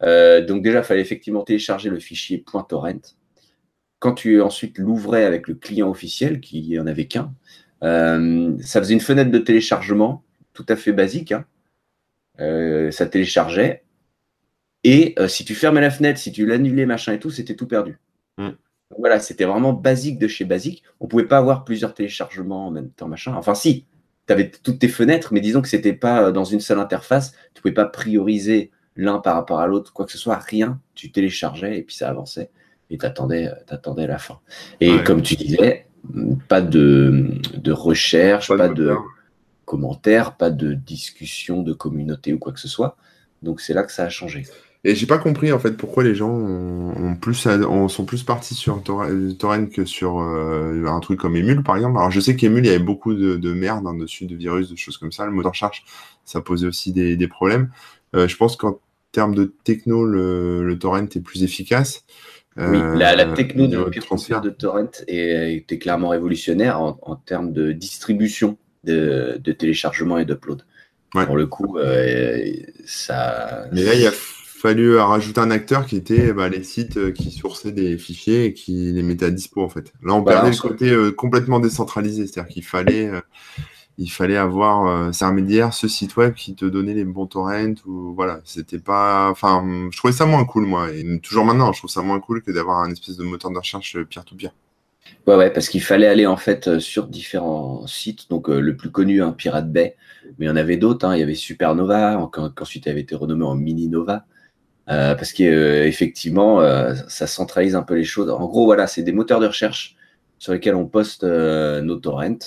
Euh, 0.04 0.46
donc 0.46 0.62
déjà 0.62 0.80
il 0.80 0.84
fallait 0.84 1.02
effectivement 1.02 1.44
télécharger 1.44 1.90
le 1.90 2.00
fichier 2.00 2.44
.torrent. 2.70 3.16
Quand 3.98 4.14
tu 4.14 4.40
ensuite 4.42 4.78
l'ouvrais 4.78 5.26
avec 5.26 5.48
le 5.48 5.56
client 5.56 5.90
officiel, 5.90 6.42
qui 6.42 6.80
en 6.80 6.86
avait 6.86 7.06
qu'un, 7.06 7.34
euh, 7.84 8.56
ça 8.62 8.82
faisait 8.82 8.94
une 8.94 9.00
fenêtre 9.00 9.32
de 9.32 9.40
téléchargement 9.40 10.24
tout 10.54 10.66
à 10.70 10.76
fait 10.76 10.92
basique. 10.92 11.32
Hein. 11.32 11.46
ça 12.92 13.08
téléchargeait. 13.08 13.84
Et 14.84 15.16
si 15.28 15.44
tu 15.44 15.56
fermais 15.56 15.82
la 15.82 15.92
fenêtre, 15.92 16.20
si 16.20 16.32
tu 16.32 16.46
l'annulais, 16.46 16.86
machin 16.86 17.14
et 17.14 17.20
tout, 17.20 17.32
c'était 17.32 17.56
tout 17.56 17.68
perdu. 17.68 17.98
Mm 18.38 18.50
voilà, 18.98 19.20
c'était 19.20 19.46
vraiment 19.46 19.74
basique 19.74 20.20
de 20.20 20.28
chez 20.28 20.46
basique. 20.46 20.84
On 21.00 21.08
pouvait 21.08 21.28
pas 21.28 21.38
avoir 21.38 21.64
plusieurs 21.64 21.94
téléchargements 21.94 22.68
en 22.68 22.72
même 22.72 22.90
temps, 22.90 23.08
machin. 23.08 23.34
Enfin, 23.36 23.56
si, 23.56 23.86
tu 24.28 24.34
avais 24.34 24.50
toutes 24.50 24.80
tes 24.80 24.88
fenêtres, 24.88 25.34
mais 25.34 25.42
disons 25.42 25.62
que 25.62 25.68
c'était 25.68 25.94
pas 25.94 26.28
euh, 26.28 26.32
dans 26.32 26.46
une 26.46 26.60
seule 26.60 26.80
interface. 26.80 27.34
Tu 27.54 27.62
pouvais 27.62 27.74
pas 27.74 27.86
prioriser 27.86 28.72
l'un 28.96 29.20
par 29.20 29.36
rapport 29.36 29.60
à 29.60 29.68
l'autre, 29.68 29.94
quoi 29.94 30.06
que 30.06 30.12
ce 30.12 30.18
soit, 30.18 30.38
rien. 30.38 30.80
Tu 30.96 31.12
téléchargeais 31.12 31.78
et 31.78 31.84
puis 31.84 31.96
ça 31.96 32.10
avançait 32.10 32.50
et 32.90 32.98
t'attendais, 32.98 33.48
euh, 33.48 33.56
t'attendais 33.66 34.08
la 34.08 34.18
fin. 34.18 34.40
Et 34.80 35.04
comme 35.04 35.22
tu 35.22 35.36
disais, 35.36 35.88
pas 36.48 36.62
de, 36.62 37.32
de 37.56 37.72
recherche, 37.72 38.50
pas, 38.50 38.68
de, 38.68 38.96
commentaires, 39.66 40.36
pas 40.36 40.50
de 40.50 40.74
discussion 40.74 41.64
de 41.64 41.74
communauté 41.74 42.34
ou 42.34 42.40
quoi 42.40 42.52
que 42.52 42.60
ce 42.60 42.68
soit. 42.68 42.98
Donc 43.42 43.62
c'est 43.62 43.74
là 43.74 43.84
que 43.84 43.92
ça 43.92 44.04
a 44.04 44.10
changé. 44.10 44.44
Et 44.84 44.96
j'ai 44.96 45.06
pas 45.06 45.20
compris 45.20 45.52
en 45.52 45.60
fait 45.60 45.78
pourquoi 45.78 46.04
les 46.04 46.16
gens 46.16 46.32
ont, 46.32 47.16
plus, 47.16 47.48
sont 47.88 48.06
plus 48.06 48.24
partis 48.24 48.56
sur 48.56 48.82
Torrent 48.82 49.68
que 49.68 49.86
sur 49.86 50.20
euh, 50.20 50.86
un 50.88 51.00
truc 51.02 51.20
comme 51.20 51.36
Emule 51.36 51.62
par 51.62 51.76
exemple. 51.76 52.00
Alors 52.00 52.10
je 52.10 52.20
sais 52.20 52.36
qu'Emule 52.36 52.66
il 52.66 52.68
y 52.68 52.74
avait 52.74 52.84
beaucoup 52.84 53.14
de, 53.14 53.54
merde 53.54 53.86
hein, 53.86 53.94
dessus, 53.94 54.26
de 54.26 54.36
virus, 54.36 54.72
de 54.72 54.76
choses 54.76 54.98
comme 54.98 55.12
ça. 55.12 55.26
Le 55.26 55.32
moteur 55.32 55.54
charge, 55.54 55.84
ça 56.26 56.42
posait 56.42 56.66
aussi 56.66 56.94
des, 56.94 57.28
problèmes. 57.28 57.70
Euh, 58.16 58.28
je 58.28 58.36
pense 58.36 58.56
qu'en 58.56 58.80
termes 59.12 59.36
de 59.36 59.54
techno, 59.64 60.04
le, 60.04 60.76
Torrent 60.80 61.06
est 61.06 61.24
plus 61.24 61.44
efficace. 61.44 62.04
oui, 62.58 62.80
la, 62.96 63.20
euh, 63.20 63.36
techno 63.36 63.68
de 63.68 64.00
transfert 64.00 64.42
de 64.42 64.50
Torrent 64.50 64.90
était 65.08 65.78
clairement 65.78 66.10
révolutionnaire 66.10 66.82
en, 66.82 67.16
termes 67.24 67.54
de 67.54 67.72
distribution 67.72 68.58
de, 68.84 69.40
téléchargement 69.60 70.18
et 70.18 70.26
d'upload. 70.26 70.64
Pour 71.12 71.38
le 71.38 71.46
coup, 71.46 71.78
ça. 72.88 73.66
Mais 73.72 73.84
là, 73.84 73.94
il 73.94 74.02
y 74.02 74.08
a 74.08 74.12
fallu 74.62 74.98
rajouter 74.98 75.42
un 75.42 75.50
acteur 75.50 75.88
qui 75.88 75.96
était 75.96 76.34
bah, 76.34 76.48
les 76.48 76.64
sites 76.64 76.98
euh, 76.98 77.12
qui 77.12 77.32
sourçaient 77.32 77.72
des 77.72 77.98
fichiers 77.98 78.46
et 78.46 78.54
qui 78.54 78.92
les 78.92 79.02
mettaient 79.02 79.26
à 79.26 79.32
dispo 79.32 79.64
en 79.64 79.70
fait. 79.70 79.92
Là, 80.04 80.14
on 80.14 80.24
perdait 80.24 80.52
le 80.52 80.58
côté 80.58 80.92
euh, 80.92 81.12
complètement 81.12 81.60
décentralisé, 81.60 82.28
c'est-à-dire 82.28 82.54
qu'il 82.54 82.64
fallait, 82.64 83.08
euh, 83.08 83.22
il 83.98 84.10
fallait 84.10 84.38
avoir 84.38 85.14
ces 85.14 85.24
intermédiaire, 85.26 85.74
ce 85.74 85.88
site 85.88 86.16
web 86.16 86.36
qui 86.36 86.54
te 86.54 86.66
donnait 86.66 86.94
les 86.94 87.06
bons 87.06 87.26
torrents 87.26 87.74
ou 87.88 88.14
voilà, 88.14 88.40
c'était 88.44 88.80
pas, 88.80 89.30
enfin, 89.32 89.66
je 89.92 89.98
trouvais 89.98 90.14
ça 90.14 90.26
moins 90.26 90.46
cool 90.46 90.66
moi 90.66 90.92
et 90.92 91.20
toujours 91.22 91.44
maintenant, 91.44 91.74
je 91.74 91.80
trouve 91.80 91.90
ça 91.90 92.02
moins 92.02 92.20
cool 92.20 92.44
que 92.44 92.52
d'avoir 92.52 92.80
un 92.82 92.92
espèce 92.92 93.18
de 93.18 93.24
moteur 93.24 93.52
de 93.52 93.58
recherche 93.58 93.98
peer-to-peer. 94.10 94.54
Ouais, 95.28 95.36
ouais, 95.36 95.52
parce 95.52 95.70
qu'il 95.70 95.82
fallait 95.82 96.08
aller 96.08 96.28
en 96.28 96.38
fait 96.38 96.80
sur 96.80 97.08
différents 97.08 97.86
sites. 97.88 98.30
Donc 98.30 98.48
le 98.48 98.76
plus 98.76 98.92
connu, 98.92 99.22
hein, 99.22 99.34
Pirate 99.36 99.72
Bay, 99.72 99.96
mais 100.38 100.46
il 100.46 100.50
y 100.50 100.52
en 100.52 100.56
avait 100.56 100.78
d'autres. 100.78 101.06
Hein. 101.06 101.16
Il 101.16 101.20
y 101.20 101.24
avait 101.24 101.36
Supernova, 101.36 102.30
qu'ensuite 102.56 102.88
avait 102.88 103.02
été 103.02 103.16
renommé 103.16 103.44
en 103.44 103.56
Mini 103.56 103.88
Nova. 103.88 104.26
Euh, 104.92 105.16
parce 105.16 105.32
qu'effectivement, 105.32 106.62
euh, 106.62 106.94
ça 107.08 107.26
centralise 107.26 107.76
un 107.76 107.84
peu 107.84 107.96
les 107.96 108.04
choses. 108.04 108.30
En 108.30 108.46
gros, 108.46 108.66
voilà, 108.66 108.88
c'est 108.88 109.04
des 109.04 109.14
moteurs 109.14 109.40
de 109.40 109.48
recherche 109.48 109.96
sur 110.38 110.52
lesquels 110.52 110.76
on 110.76 110.86
poste 110.86 111.24
euh, 111.24 111.82
nos 111.82 111.96
torrents 111.96 112.40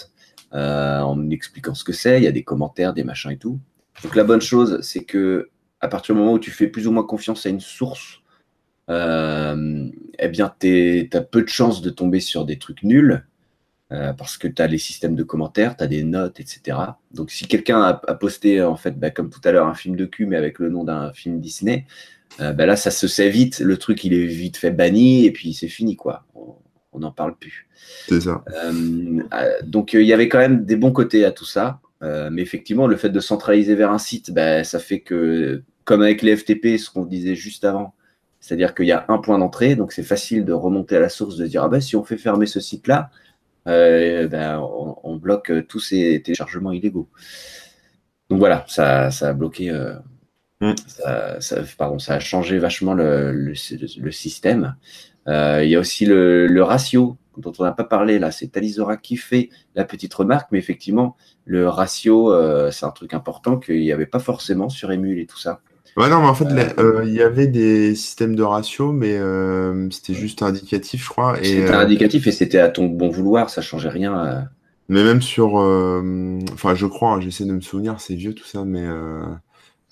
en 0.52 1.30
expliquant 1.30 1.74
ce 1.74 1.82
que 1.84 1.92
c'est. 1.92 2.18
Il 2.18 2.24
y 2.24 2.28
a 2.28 2.32
des 2.32 2.44
commentaires, 2.44 2.92
des 2.92 3.02
machins 3.02 3.30
et 3.30 3.38
tout. 3.38 3.58
Donc 4.02 4.14
la 4.14 4.24
bonne 4.24 4.40
chose, 4.40 4.78
c'est 4.82 5.04
que 5.04 5.48
à 5.80 5.88
partir 5.88 6.14
du 6.14 6.20
moment 6.20 6.34
où 6.34 6.38
tu 6.38 6.50
fais 6.50 6.68
plus 6.68 6.86
ou 6.86 6.92
moins 6.92 7.02
confiance 7.02 7.44
à 7.46 7.48
une 7.48 7.60
source, 7.60 8.20
eh 8.88 10.28
bien, 10.28 10.54
tu 10.60 11.10
as 11.12 11.20
peu 11.22 11.42
de 11.42 11.48
chances 11.48 11.82
de 11.82 11.90
tomber 11.90 12.20
sur 12.20 12.44
des 12.44 12.58
trucs 12.58 12.84
nuls. 12.84 13.26
parce 13.88 14.38
que 14.38 14.46
tu 14.46 14.62
as 14.62 14.68
les 14.68 14.78
systèmes 14.78 15.16
de 15.16 15.24
commentaires, 15.24 15.76
tu 15.76 15.82
as 15.82 15.88
des 15.88 16.04
notes, 16.04 16.38
etc. 16.38 16.78
Donc 17.10 17.32
si 17.32 17.48
quelqu'un 17.48 17.82
a, 17.82 18.14
posté, 18.14 18.62
en 18.62 18.76
fait, 18.76 18.92
bah, 18.92 19.10
comme 19.10 19.30
tout 19.30 19.40
à 19.42 19.50
l'heure, 19.50 19.66
un 19.66 19.74
film 19.74 19.96
de 19.96 20.04
cul, 20.04 20.26
mais 20.26 20.36
avec 20.36 20.60
le 20.60 20.68
nom 20.68 20.84
d'un 20.84 21.12
film 21.12 21.40
Disney, 21.40 21.84
euh, 22.40 22.52
ben 22.52 22.66
là, 22.66 22.76
ça 22.76 22.90
se 22.90 23.06
sait 23.06 23.30
vite. 23.30 23.60
Le 23.60 23.76
truc, 23.76 24.04
il 24.04 24.14
est 24.14 24.26
vite 24.26 24.56
fait 24.56 24.70
banni 24.70 25.24
et 25.24 25.30
puis 25.30 25.54
c'est 25.54 25.68
fini, 25.68 25.96
quoi. 25.96 26.24
On 26.92 26.98
n'en 26.98 27.10
parle 27.10 27.36
plus. 27.36 27.68
C'est 28.08 28.20
ça. 28.20 28.44
Euh, 28.54 29.22
euh, 29.32 29.58
donc, 29.64 29.92
il 29.92 30.02
y 30.02 30.12
avait 30.12 30.28
quand 30.28 30.38
même 30.38 30.64
des 30.64 30.76
bons 30.76 30.92
côtés 30.92 31.24
à 31.24 31.32
tout 31.32 31.44
ça. 31.44 31.80
mais 32.02 32.42
effectivement, 32.42 32.86
le 32.86 32.96
fait 32.96 33.08
de 33.08 33.20
centraliser 33.20 33.74
vers 33.74 33.90
un 33.90 33.98
site, 33.98 34.30
ben, 34.30 34.62
ça 34.64 34.78
fait 34.78 35.00
que, 35.00 35.62
comme 35.84 36.02
avec 36.02 36.22
les 36.22 36.36
FTP, 36.36 36.76
ce 36.78 36.90
qu'on 36.90 37.06
disait 37.06 37.34
juste 37.34 37.64
avant, 37.64 37.94
c'est-à-dire 38.40 38.74
qu'il 38.74 38.86
y 38.86 38.92
a 38.92 39.06
un 39.08 39.18
point 39.18 39.38
d'entrée, 39.38 39.74
donc 39.74 39.92
c'est 39.92 40.02
facile 40.02 40.44
de 40.44 40.52
remonter 40.52 40.96
à 40.96 41.00
la 41.00 41.08
source, 41.08 41.38
de 41.38 41.46
dire 41.46 41.64
ah 41.64 41.68
ben, 41.68 41.80
si 41.80 41.96
on 41.96 42.04
fait 42.04 42.18
fermer 42.18 42.44
ce 42.44 42.60
site-là, 42.60 43.10
ben, 43.64 44.60
on, 45.02 45.16
bloque 45.16 45.50
tous 45.66 45.80
ces 45.80 46.20
téléchargements 46.22 46.72
illégaux. 46.72 47.08
Donc 48.28 48.38
voilà, 48.38 48.66
ça, 48.68 49.10
ça 49.10 49.28
a 49.30 49.32
bloqué 49.32 49.72
Mm. 50.64 50.74
Ça, 51.40 51.56
pardon, 51.76 51.98
ça 51.98 52.14
a 52.14 52.20
changé 52.20 52.58
vachement 52.58 52.94
le, 52.94 53.32
le, 53.32 54.10
système. 54.10 54.76
Euh, 55.28 55.62
il 55.62 55.70
y 55.70 55.76
a 55.76 55.80
aussi 55.80 56.06
le, 56.06 56.62
ratio 56.62 57.16
dont 57.36 57.52
on 57.58 57.64
n'a 57.64 57.72
pas 57.72 57.84
parlé 57.84 58.18
là. 58.18 58.30
C'est 58.30 58.48
Talizora 58.48 58.96
qui 58.96 59.16
fait 59.16 59.50
la 59.74 59.84
petite 59.84 60.14
remarque, 60.14 60.48
mais 60.52 60.58
effectivement, 60.58 61.16
le 61.44 61.68
ratio, 61.68 62.32
euh, 62.32 62.70
c'est 62.70 62.86
un 62.86 62.90
truc 62.90 63.12
important 63.12 63.58
qu'il 63.58 63.80
n'y 63.80 63.92
avait 63.92 64.06
pas 64.06 64.20
forcément 64.20 64.68
sur 64.68 64.90
Emule 64.90 65.18
et 65.18 65.26
tout 65.26 65.38
ça. 65.38 65.60
Ouais, 65.96 66.08
non, 66.08 66.20
mais 66.20 66.26
en 66.26 66.34
fait, 66.34 66.48
euh, 66.78 67.02
il 67.04 67.12
y 67.12 67.22
avait 67.22 67.46
des 67.46 67.94
systèmes 67.94 68.34
de 68.34 68.42
ratio, 68.42 68.90
mais 68.90 69.20
c'était 69.90 70.14
juste 70.14 70.42
indicatif, 70.42 71.04
je 71.04 71.08
crois. 71.08 71.36
C'était 71.42 71.70
indicatif 71.70 72.26
et 72.26 72.32
c'était 72.32 72.58
à 72.58 72.68
ton 72.68 72.86
bon 72.86 73.10
vouloir, 73.10 73.50
ça 73.50 73.60
changeait 73.60 73.90
rien. 73.90 74.48
Mais 74.88 75.04
même 75.04 75.20
sur. 75.20 75.54
Enfin, 76.52 76.74
je 76.74 76.86
crois, 76.86 77.12
hein, 77.12 77.20
j'essaie 77.20 77.44
de 77.44 77.52
me 77.52 77.60
souvenir, 77.60 78.00
c'est 78.00 78.14
vieux 78.14 78.34
tout 78.34 78.46
ça, 78.46 78.64
mais 78.64 78.86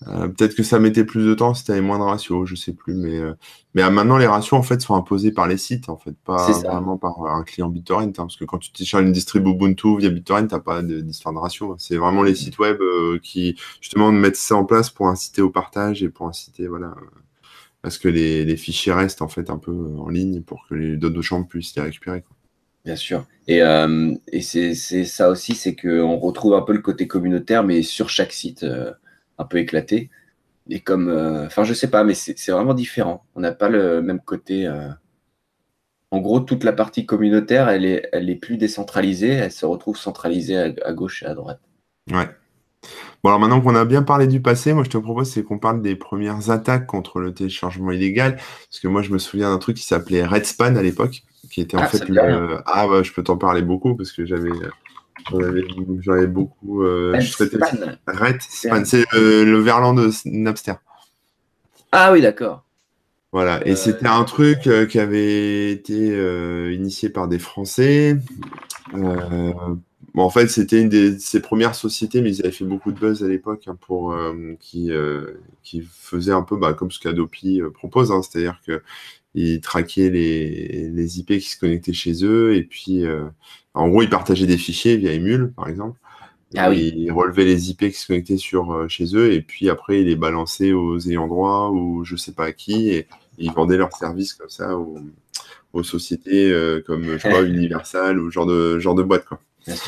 euh, 0.08 0.28
peut-être 0.28 0.54
que 0.54 0.62
ça 0.62 0.78
mettait 0.78 1.04
plus 1.04 1.24
de 1.24 1.34
temps 1.34 1.54
si 1.54 1.64
tu 1.64 1.72
avais 1.72 1.80
moins 1.80 1.98
de 1.98 2.04
ratios, 2.04 2.48
je 2.48 2.54
sais 2.54 2.72
plus. 2.72 2.94
Mais, 2.94 3.18
euh, 3.18 3.34
mais 3.74 3.88
maintenant, 3.90 4.18
les 4.18 4.26
ratios 4.26 4.58
en 4.58 4.62
fait 4.62 4.80
sont 4.80 4.94
imposés 4.94 5.32
par 5.32 5.46
les 5.46 5.56
sites, 5.56 5.88
en 5.88 5.96
fait, 5.96 6.14
pas 6.24 6.50
vraiment 6.62 6.96
par 6.96 7.24
un 7.26 7.44
client 7.44 7.68
BitTorrent. 7.68 8.02
Hein, 8.02 8.12
parce 8.12 8.36
que 8.36 8.44
quand 8.44 8.58
tu 8.58 8.72
télécharges 8.72 9.04
une 9.04 9.12
distrib 9.12 9.46
Ubuntu 9.46 9.98
via 9.98 10.10
BitTorrent, 10.10 10.46
tu 10.48 10.54
n'as 10.54 10.60
pas 10.60 10.82
d'histoire 10.82 11.34
de, 11.34 11.38
ratio. 11.38 11.74
C'est 11.78 11.96
vraiment 11.96 12.22
les 12.22 12.34
sites 12.34 12.58
web 12.58 12.80
euh, 12.80 13.18
qui 13.22 13.56
justement 13.80 14.12
mettent 14.12 14.36
ça 14.36 14.56
en 14.56 14.64
place 14.64 14.90
pour 14.90 15.08
inciter 15.08 15.42
au 15.42 15.50
partage 15.50 16.02
et 16.02 16.08
pour 16.08 16.26
inciter 16.26 16.66
voilà, 16.66 16.94
à 17.82 17.90
ce 17.90 17.98
que 17.98 18.08
les, 18.08 18.44
les, 18.44 18.56
fichiers 18.56 18.92
restent 18.92 19.22
en 19.22 19.28
fait 19.28 19.50
un 19.50 19.58
peu 19.58 19.72
en 19.98 20.08
ligne 20.08 20.42
pour 20.42 20.66
que 20.68 20.74
les 20.74 20.96
d'autres 20.96 21.22
chambres 21.22 21.46
puissent 21.46 21.74
les 21.76 21.82
récupérer. 21.82 22.22
Quoi. 22.22 22.36
Bien 22.84 22.96
sûr. 22.96 23.26
Et, 23.46 23.58
et 23.58 24.40
c'est 24.40 24.74
ça 24.74 25.30
aussi, 25.30 25.54
c'est 25.54 25.76
qu'on 25.76 26.16
retrouve 26.18 26.54
un 26.54 26.62
peu 26.62 26.72
le 26.72 26.80
côté 26.80 27.06
communautaire, 27.06 27.62
mais 27.62 27.82
sur 27.82 28.08
chaque 28.08 28.32
site 28.32 28.64
un 29.42 29.44
peu 29.44 29.58
éclaté. 29.58 30.10
Et 30.70 30.80
comme, 30.80 31.08
euh, 31.08 31.46
enfin, 31.46 31.64
je 31.64 31.74
sais 31.74 31.90
pas, 31.90 32.04
mais 32.04 32.14
c'est 32.14 32.50
vraiment 32.50 32.74
différent. 32.74 33.24
On 33.34 33.40
n'a 33.40 33.52
pas 33.52 33.68
le 33.68 34.00
même 34.00 34.20
côté. 34.20 34.66
Euh. 34.66 34.88
En 36.10 36.20
gros, 36.20 36.40
toute 36.40 36.64
la 36.64 36.72
partie 36.72 37.06
communautaire, 37.06 37.68
elle 37.68 37.84
est, 37.84 38.08
elle 38.12 38.30
est 38.30 38.36
plus 38.36 38.56
décentralisée. 38.56 39.30
Elle 39.30 39.52
se 39.52 39.66
retrouve 39.66 39.96
centralisée 39.96 40.56
à, 40.56 40.92
gauche 40.92 41.22
et 41.22 41.26
à 41.26 41.34
droite. 41.34 41.60
Ouais. 42.10 42.28
Bon, 43.22 43.30
alors 43.30 43.38
maintenant 43.38 43.60
qu'on 43.60 43.76
a 43.76 43.84
bien 43.84 44.02
parlé 44.02 44.26
du 44.26 44.42
passé, 44.42 44.72
moi 44.72 44.82
je 44.82 44.90
te 44.90 44.98
propose 44.98 45.30
c'est 45.30 45.44
qu'on 45.44 45.60
parle 45.60 45.82
des 45.82 45.94
premières 45.94 46.50
attaques 46.50 46.86
contre 46.86 47.20
le 47.20 47.32
téléchargement 47.32 47.92
illégal. 47.92 48.36
Parce 48.36 48.80
que 48.80 48.88
moi 48.88 49.02
je 49.02 49.10
me 49.10 49.18
souviens 49.18 49.50
d'un 49.50 49.58
truc 49.58 49.76
qui 49.76 49.84
s'appelait 49.84 50.24
Redspan 50.24 50.74
à 50.74 50.82
l'époque, 50.82 51.22
qui 51.50 51.60
était 51.60 51.76
en 51.76 51.82
ah, 51.82 51.86
fait 51.86 52.08
le. 52.08 52.58
Ah, 52.66 52.86
bah, 52.88 53.02
je 53.02 53.12
peux 53.12 53.22
t'en 53.22 53.36
parler 53.36 53.62
beaucoup 53.62 53.94
parce 53.94 54.12
que 54.12 54.26
j'avais. 54.26 54.50
J'en 55.30 56.12
avais, 56.12 56.26
beaucoup. 56.26 56.82
Euh, 56.82 57.18
c'est 57.30 59.04
le 59.12 59.58
verlan 59.58 59.94
de 59.94 60.10
Napster. 60.24 60.74
Ah 61.90 62.12
oui, 62.12 62.20
d'accord. 62.20 62.64
Voilà, 63.32 63.66
et 63.66 63.72
euh, 63.72 63.76
c'était 63.76 64.08
un 64.08 64.24
truc 64.24 64.66
euh, 64.66 64.84
qui 64.84 64.98
avait 64.98 65.70
été 65.70 66.08
initié 66.72 67.08
par 67.08 67.28
des 67.28 67.38
Français. 67.38 68.18
Euh, 68.94 69.52
Bon, 70.14 70.24
en 70.24 70.30
fait, 70.30 70.48
c'était 70.48 70.82
une 70.82 70.90
de 70.90 71.16
ses 71.18 71.40
premières 71.40 71.74
sociétés, 71.74 72.20
mais 72.20 72.34
ils 72.34 72.40
avaient 72.42 72.52
fait 72.52 72.64
beaucoup 72.64 72.92
de 72.92 72.98
buzz 72.98 73.24
à 73.24 73.28
l'époque 73.28 73.66
hein, 73.66 73.78
pour 73.80 74.12
euh, 74.12 74.54
qui, 74.60 74.92
euh, 74.92 75.40
qui 75.62 75.80
faisait 75.80 76.32
un 76.32 76.42
peu 76.42 76.56
bah, 76.56 76.74
comme 76.74 76.90
ce 76.90 77.00
qu'Adopi 77.00 77.62
euh, 77.62 77.70
propose, 77.70 78.12
hein, 78.12 78.20
c'est-à-dire 78.22 78.60
qu'ils 78.62 79.60
traquaient 79.62 80.10
les, 80.10 80.90
les, 80.90 81.18
IP 81.18 81.28
qui 81.28 81.48
se 81.48 81.58
connectaient 81.58 81.94
chez 81.94 82.24
eux, 82.24 82.54
et 82.54 82.62
puis 82.62 83.04
en 83.74 83.88
gros, 83.88 84.02
ils 84.02 84.10
partageaient 84.10 84.46
des 84.46 84.58
fichiers 84.58 84.96
via 84.96 85.12
Emule, 85.12 85.52
par 85.56 85.68
exemple. 85.68 85.98
Ah 86.56 86.68
oui. 86.68 86.92
Ils 86.94 87.10
relevaient 87.10 87.46
les 87.46 87.70
IP 87.70 87.78
qui 87.78 87.92
se 87.92 88.06
connectaient 88.06 88.36
sur, 88.36 88.84
chez 88.88 89.16
eux, 89.16 89.32
et 89.32 89.40
puis 89.40 89.70
après, 89.70 90.00
ils 90.00 90.06
les 90.06 90.16
balançaient 90.16 90.72
aux 90.72 90.98
ayants 91.00 91.28
droit 91.28 91.70
ou 91.70 92.04
je 92.04 92.16
sais 92.16 92.32
pas 92.32 92.46
à 92.46 92.52
qui, 92.52 92.90
et, 92.90 93.06
ils 93.38 93.50
vendaient 93.50 93.78
leurs 93.78 93.96
services 93.96 94.34
comme 94.34 94.50
ça 94.50 94.76
aux, 94.76 94.98
aux 95.72 95.82
sociétés 95.82 96.54
comme 96.86 97.16
je 97.16 97.28
crois 97.28 97.40
Universal 97.48 98.20
ou 98.20 98.30
genre 98.30 98.44
de 98.44 98.78
genre 98.78 98.94
de 98.94 99.02
boîte 99.02 99.24
quoi 99.24 99.40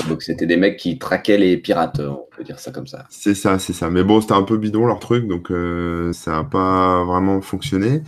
donc 0.09 0.23
c'était 0.23 0.47
des 0.47 0.57
mecs 0.57 0.77
qui 0.77 0.99
traquaient 0.99 1.37
les 1.37 1.57
pirates, 1.57 1.99
on 1.99 2.27
peut 2.37 2.45
dire 2.45 2.59
ça 2.59 2.71
comme 2.71 2.87
ça. 2.87 3.07
C'est 3.11 3.35
ça, 3.35 3.59
c'est 3.59 3.73
ça. 3.73 3.91
Mais 3.91 4.05
bon, 4.05 4.21
c'était 4.21 4.35
un 4.35 4.43
peu 4.43 4.57
bidon 4.57 4.87
leur 4.87 5.01
truc, 5.01 5.27
donc 5.27 5.51
euh, 5.51 6.13
ça 6.13 6.33
n'a 6.33 6.45
pas 6.45 7.05
vraiment 7.05 7.41
fonctionné. 7.41 8.03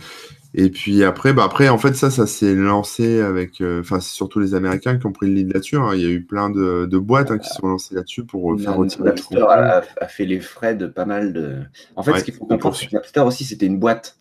Et 0.59 0.71
puis 0.71 1.03
après, 1.03 1.33
bah 1.33 1.43
après, 1.45 1.69
en 1.69 1.77
fait, 1.77 1.93
ça, 1.93 2.09
ça 2.09 2.25
s'est 2.25 2.55
lancé 2.55 3.21
avec, 3.21 3.61
euh, 3.61 3.81
enfin, 3.81 3.99
c'est 3.99 4.15
surtout 4.15 4.39
les 4.39 4.55
Américains 4.55 4.97
qui 4.97 5.05
ont 5.05 5.11
pris 5.11 5.27
le 5.27 5.33
lead 5.33 5.53
là-dessus. 5.53 5.77
Hein. 5.77 5.91
Il 5.93 6.01
y 6.01 6.05
a 6.05 6.09
eu 6.09 6.23
plein 6.23 6.49
de, 6.49 6.97
boîtes 6.97 7.29
hein, 7.29 7.37
qui 7.37 7.47
sont 7.47 7.67
lancées 7.67 7.93
là-dessus 7.93 8.25
pour 8.25 8.59
faire 8.59 8.75
retirer. 8.75 9.03
Napster 9.03 9.37
a, 9.37 9.83
a, 10.01 10.07
fait 10.07 10.25
les 10.25 10.39
frais 10.39 10.73
de 10.73 10.87
pas 10.87 11.05
mal 11.05 11.31
de. 11.31 11.57
En 11.95 12.01
fait, 12.01 12.17
ce 12.17 12.23
qu'il 12.23 12.33
faut 12.33 12.47
comprendre, 12.47 12.75
c'est 12.75 12.87
que 12.87 12.95
Napster 12.95 13.19
aussi, 13.19 13.43
c'était 13.43 13.67
une 13.67 13.77
boîte. 13.77 14.17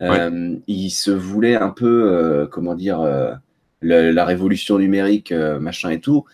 Euh, 0.00 0.56
il 0.66 0.88
se 0.88 1.10
voulait 1.10 1.56
un 1.56 1.70
peu, 1.70 2.48
comment 2.50 2.74
dire, 2.74 3.06
la 3.82 4.24
révolution 4.24 4.78
numérique, 4.78 5.30
machin 5.60 5.90
et 5.90 6.00
tout. 6.00 6.24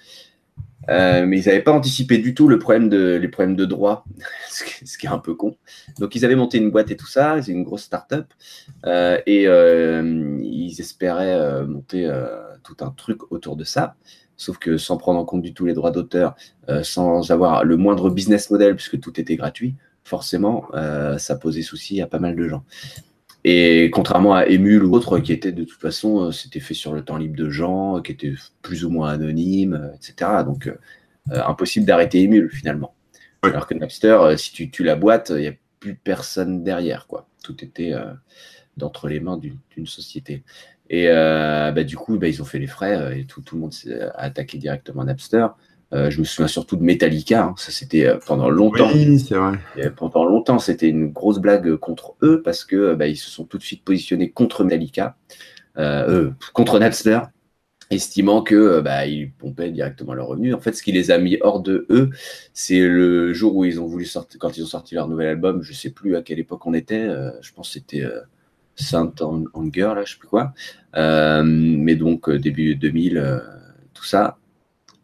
Euh, 0.88 1.26
mais 1.26 1.40
ils 1.40 1.46
n'avaient 1.46 1.62
pas 1.62 1.72
anticipé 1.72 2.18
du 2.18 2.34
tout 2.34 2.48
les 2.48 2.58
problèmes 2.58 2.88
de 2.88 3.64
droit, 3.64 4.04
ce 4.50 4.98
qui 4.98 5.06
est 5.06 5.10
un 5.10 5.18
peu 5.18 5.34
con. 5.34 5.56
Donc 5.98 6.14
ils 6.14 6.24
avaient 6.24 6.36
monté 6.36 6.58
une 6.58 6.70
boîte 6.70 6.90
et 6.90 6.96
tout 6.96 7.06
ça, 7.06 7.40
c'est 7.40 7.52
une 7.52 7.64
grosse 7.64 7.84
start-up, 7.84 8.26
euh, 8.86 9.18
et 9.26 9.46
euh, 9.46 10.38
ils 10.42 10.80
espéraient 10.80 11.64
monter 11.66 12.10
tout 12.62 12.76
un 12.80 12.90
truc 12.90 13.32
autour 13.32 13.56
de 13.56 13.64
ça, 13.64 13.94
sauf 14.36 14.58
que 14.58 14.76
sans 14.76 14.96
prendre 14.96 15.20
en 15.20 15.24
compte 15.24 15.42
du 15.42 15.54
tout 15.54 15.66
les 15.66 15.74
droits 15.74 15.90
d'auteur, 15.90 16.34
sans 16.82 17.30
avoir 17.30 17.64
le 17.64 17.76
moindre 17.76 18.10
business 18.10 18.50
model, 18.50 18.74
puisque 18.76 19.00
tout 19.00 19.20
était 19.20 19.36
gratuit, 19.36 19.76
forcément, 20.04 20.68
ça 21.18 21.36
posait 21.36 21.62
souci 21.62 22.00
à 22.00 22.06
pas 22.06 22.18
mal 22.18 22.34
de 22.36 22.48
gens. 22.48 22.64
Et 23.44 23.90
contrairement 23.90 24.34
à 24.34 24.46
Emule 24.46 24.84
ou 24.84 24.94
autre, 24.94 25.18
qui 25.18 25.32
était 25.32 25.52
de 25.52 25.64
toute 25.64 25.80
façon, 25.80 26.26
euh, 26.26 26.30
c'était 26.30 26.60
fait 26.60 26.74
sur 26.74 26.92
le 26.92 27.04
temps 27.04 27.16
libre 27.16 27.36
de 27.36 27.50
gens, 27.50 28.00
qui 28.00 28.12
était 28.12 28.34
plus 28.62 28.84
ou 28.84 28.90
moins 28.90 29.10
anonyme, 29.10 29.74
euh, 29.74 29.94
etc. 29.94 30.44
Donc, 30.44 30.68
euh, 30.68 30.76
impossible 31.44 31.84
d'arrêter 31.84 32.22
Emule 32.22 32.50
finalement. 32.50 32.94
Alors 33.42 33.66
que 33.66 33.74
Napster, 33.74 34.34
si 34.36 34.52
tu 34.52 34.70
tues 34.70 34.84
la 34.84 34.94
boîte, 34.94 35.32
il 35.34 35.40
n'y 35.40 35.48
a 35.48 35.54
plus 35.80 35.96
personne 35.96 36.62
derrière. 36.62 37.08
quoi. 37.08 37.28
Tout 37.42 37.64
était 37.64 37.92
d'entre 38.76 39.08
les 39.08 39.18
mains 39.18 39.36
d'une 39.36 39.86
société. 39.86 40.44
Et 40.88 41.08
bah, 41.08 41.82
du 41.82 41.96
coup, 41.96 42.18
bah, 42.18 42.28
ils 42.28 42.40
ont 42.40 42.44
fait 42.44 42.60
les 42.60 42.68
frais 42.68 43.18
et 43.18 43.24
tout, 43.24 43.40
tout 43.40 43.56
le 43.56 43.62
monde 43.62 43.74
a 44.14 44.20
attaqué 44.20 44.58
directement 44.58 45.02
Napster. 45.02 45.48
Euh, 45.92 46.10
je 46.10 46.20
me 46.20 46.24
souviens 46.24 46.48
surtout 46.48 46.76
de 46.76 46.82
Metallica. 46.82 47.44
Hein. 47.44 47.54
Ça, 47.56 47.70
c'était 47.70 48.06
euh, 48.06 48.18
pendant 48.26 48.48
longtemps. 48.48 48.90
Oui, 48.92 49.18
c'est 49.18 49.34
vrai. 49.34 49.58
pendant 49.96 50.24
longtemps, 50.24 50.58
c'était 50.58 50.88
une 50.88 51.10
grosse 51.10 51.38
blague 51.38 51.76
contre 51.76 52.14
eux 52.22 52.42
parce 52.42 52.64
que 52.64 52.94
bah, 52.94 53.06
ils 53.06 53.16
se 53.16 53.30
sont 53.30 53.44
tout 53.44 53.58
de 53.58 53.62
suite 53.62 53.84
positionnés 53.84 54.30
contre 54.30 54.64
Metallica, 54.64 55.16
euh, 55.78 56.30
contre 56.54 56.78
Napster, 56.78 57.20
estimant 57.90 58.42
que 58.42 58.80
bah, 58.80 59.06
ils 59.06 59.32
pompaient 59.32 59.70
directement 59.70 60.14
leurs 60.14 60.28
revenus. 60.28 60.54
En 60.54 60.60
fait, 60.60 60.72
ce 60.72 60.82
qui 60.82 60.92
les 60.92 61.10
a 61.10 61.18
mis 61.18 61.36
hors 61.42 61.60
de 61.60 61.86
eux, 61.90 62.08
c'est 62.54 62.80
le 62.80 63.34
jour 63.34 63.54
où 63.54 63.64
ils 63.66 63.78
ont 63.78 63.86
voulu 63.86 64.06
sortir, 64.06 64.40
quand 64.40 64.56
ils 64.56 64.62
ont 64.62 64.68
sorti 64.68 64.94
leur 64.94 65.08
nouvel 65.08 65.28
album. 65.28 65.62
Je 65.62 65.74
sais 65.74 65.90
plus 65.90 66.16
à 66.16 66.22
quelle 66.22 66.38
époque 66.38 66.66
on 66.66 66.72
était. 66.72 67.06
je 67.42 67.52
pense 67.52 67.68
que 67.68 67.74
c'était 67.74 68.06
Saint 68.76 69.12
Anger, 69.20 69.92
là, 69.94 70.04
je 70.06 70.12
sais 70.12 70.18
plus 70.18 70.28
quoi. 70.28 70.54
mais 70.94 71.96
donc 71.96 72.30
début 72.30 72.76
2000, 72.76 73.42
tout 73.92 74.04
ça 74.04 74.38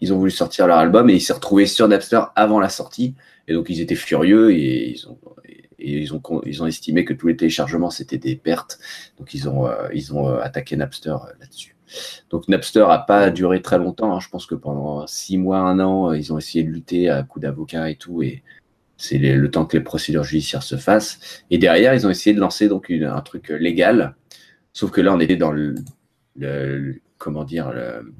ils 0.01 0.13
ont 0.13 0.19
voulu 0.19 0.31
sortir 0.31 0.67
leur 0.67 0.79
album 0.79 1.11
et 1.11 1.15
ils 1.15 1.21
s'est 1.21 1.33
retrouvé 1.33 1.67
sur 1.67 1.89
Napster 1.89 2.21
avant 2.37 2.61
la 2.61 2.69
sortie. 2.69 3.15
Et 3.47 3.55
donc 3.55 3.67
ils 3.71 3.81
étaient 3.81 3.95
furieux 3.95 4.53
et 4.53 4.97
ils 5.79 6.15
ont, 6.15 6.67
estimé 6.67 7.05
que 7.05 7.15
tous 7.15 7.29
les 7.29 7.37
téléchargements 7.37 7.91
c'était 7.91 8.19
des 8.19 8.37
pertes. 8.37 8.79
Donc 9.19 9.35
ils 9.35 9.49
ont, 9.49 9.67
euh, 9.67 9.89
euh, 9.91 10.41
attaqué 10.41 10.77
Napster 10.77 11.11
euh, 11.11 11.33
là-dessus. 11.41 11.77
Donc 12.31 12.49
Napster 12.49 12.85
a 12.89 12.99
pas 12.99 13.31
duré 13.31 13.63
très 13.63 13.79
longtemps. 13.79 14.15
Hein. 14.15 14.21
Je 14.21 14.29
pense 14.29 14.47
que 14.47 14.55
pendant 14.55 15.07
six 15.07 15.39
mois, 15.39 15.59
un 15.59 15.81
an, 15.81 16.13
ils 16.13 16.33
ont 16.33 16.39
essayé 16.39 16.63
de 16.63 16.71
lutter 16.71 17.09
à 17.09 17.23
coups 17.23 17.43
d'avocat 17.43 17.91
et 17.91 17.97
tout. 17.97 18.23
Et 18.23 18.43
c'est 18.99 19.19
le 19.19 19.51
temps 19.51 19.65
que 19.65 19.77
les 19.77 19.83
procédures 19.83 20.25
judiciaires 20.25 20.63
se 20.63 20.77
fassent. 20.77 21.43
Et 21.51 21.57
derrière, 21.57 21.95
ils 21.95 22.07
ont 22.07 22.11
essayé 22.11 22.35
de 22.35 22.41
lancer 22.41 22.69
donc 22.69 22.91
un 22.91 23.21
truc 23.23 23.49
légal. 23.49 24.17
Sauf 24.75 24.91
que 24.91 25.01
là, 25.01 25.15
on 25.15 25.21
était 25.21 25.37
dans 25.37 25.53
le, 25.53 25.77
le 26.37 27.01
comment 27.17 27.45
dire, 27.45 27.73
le, 27.73 28.13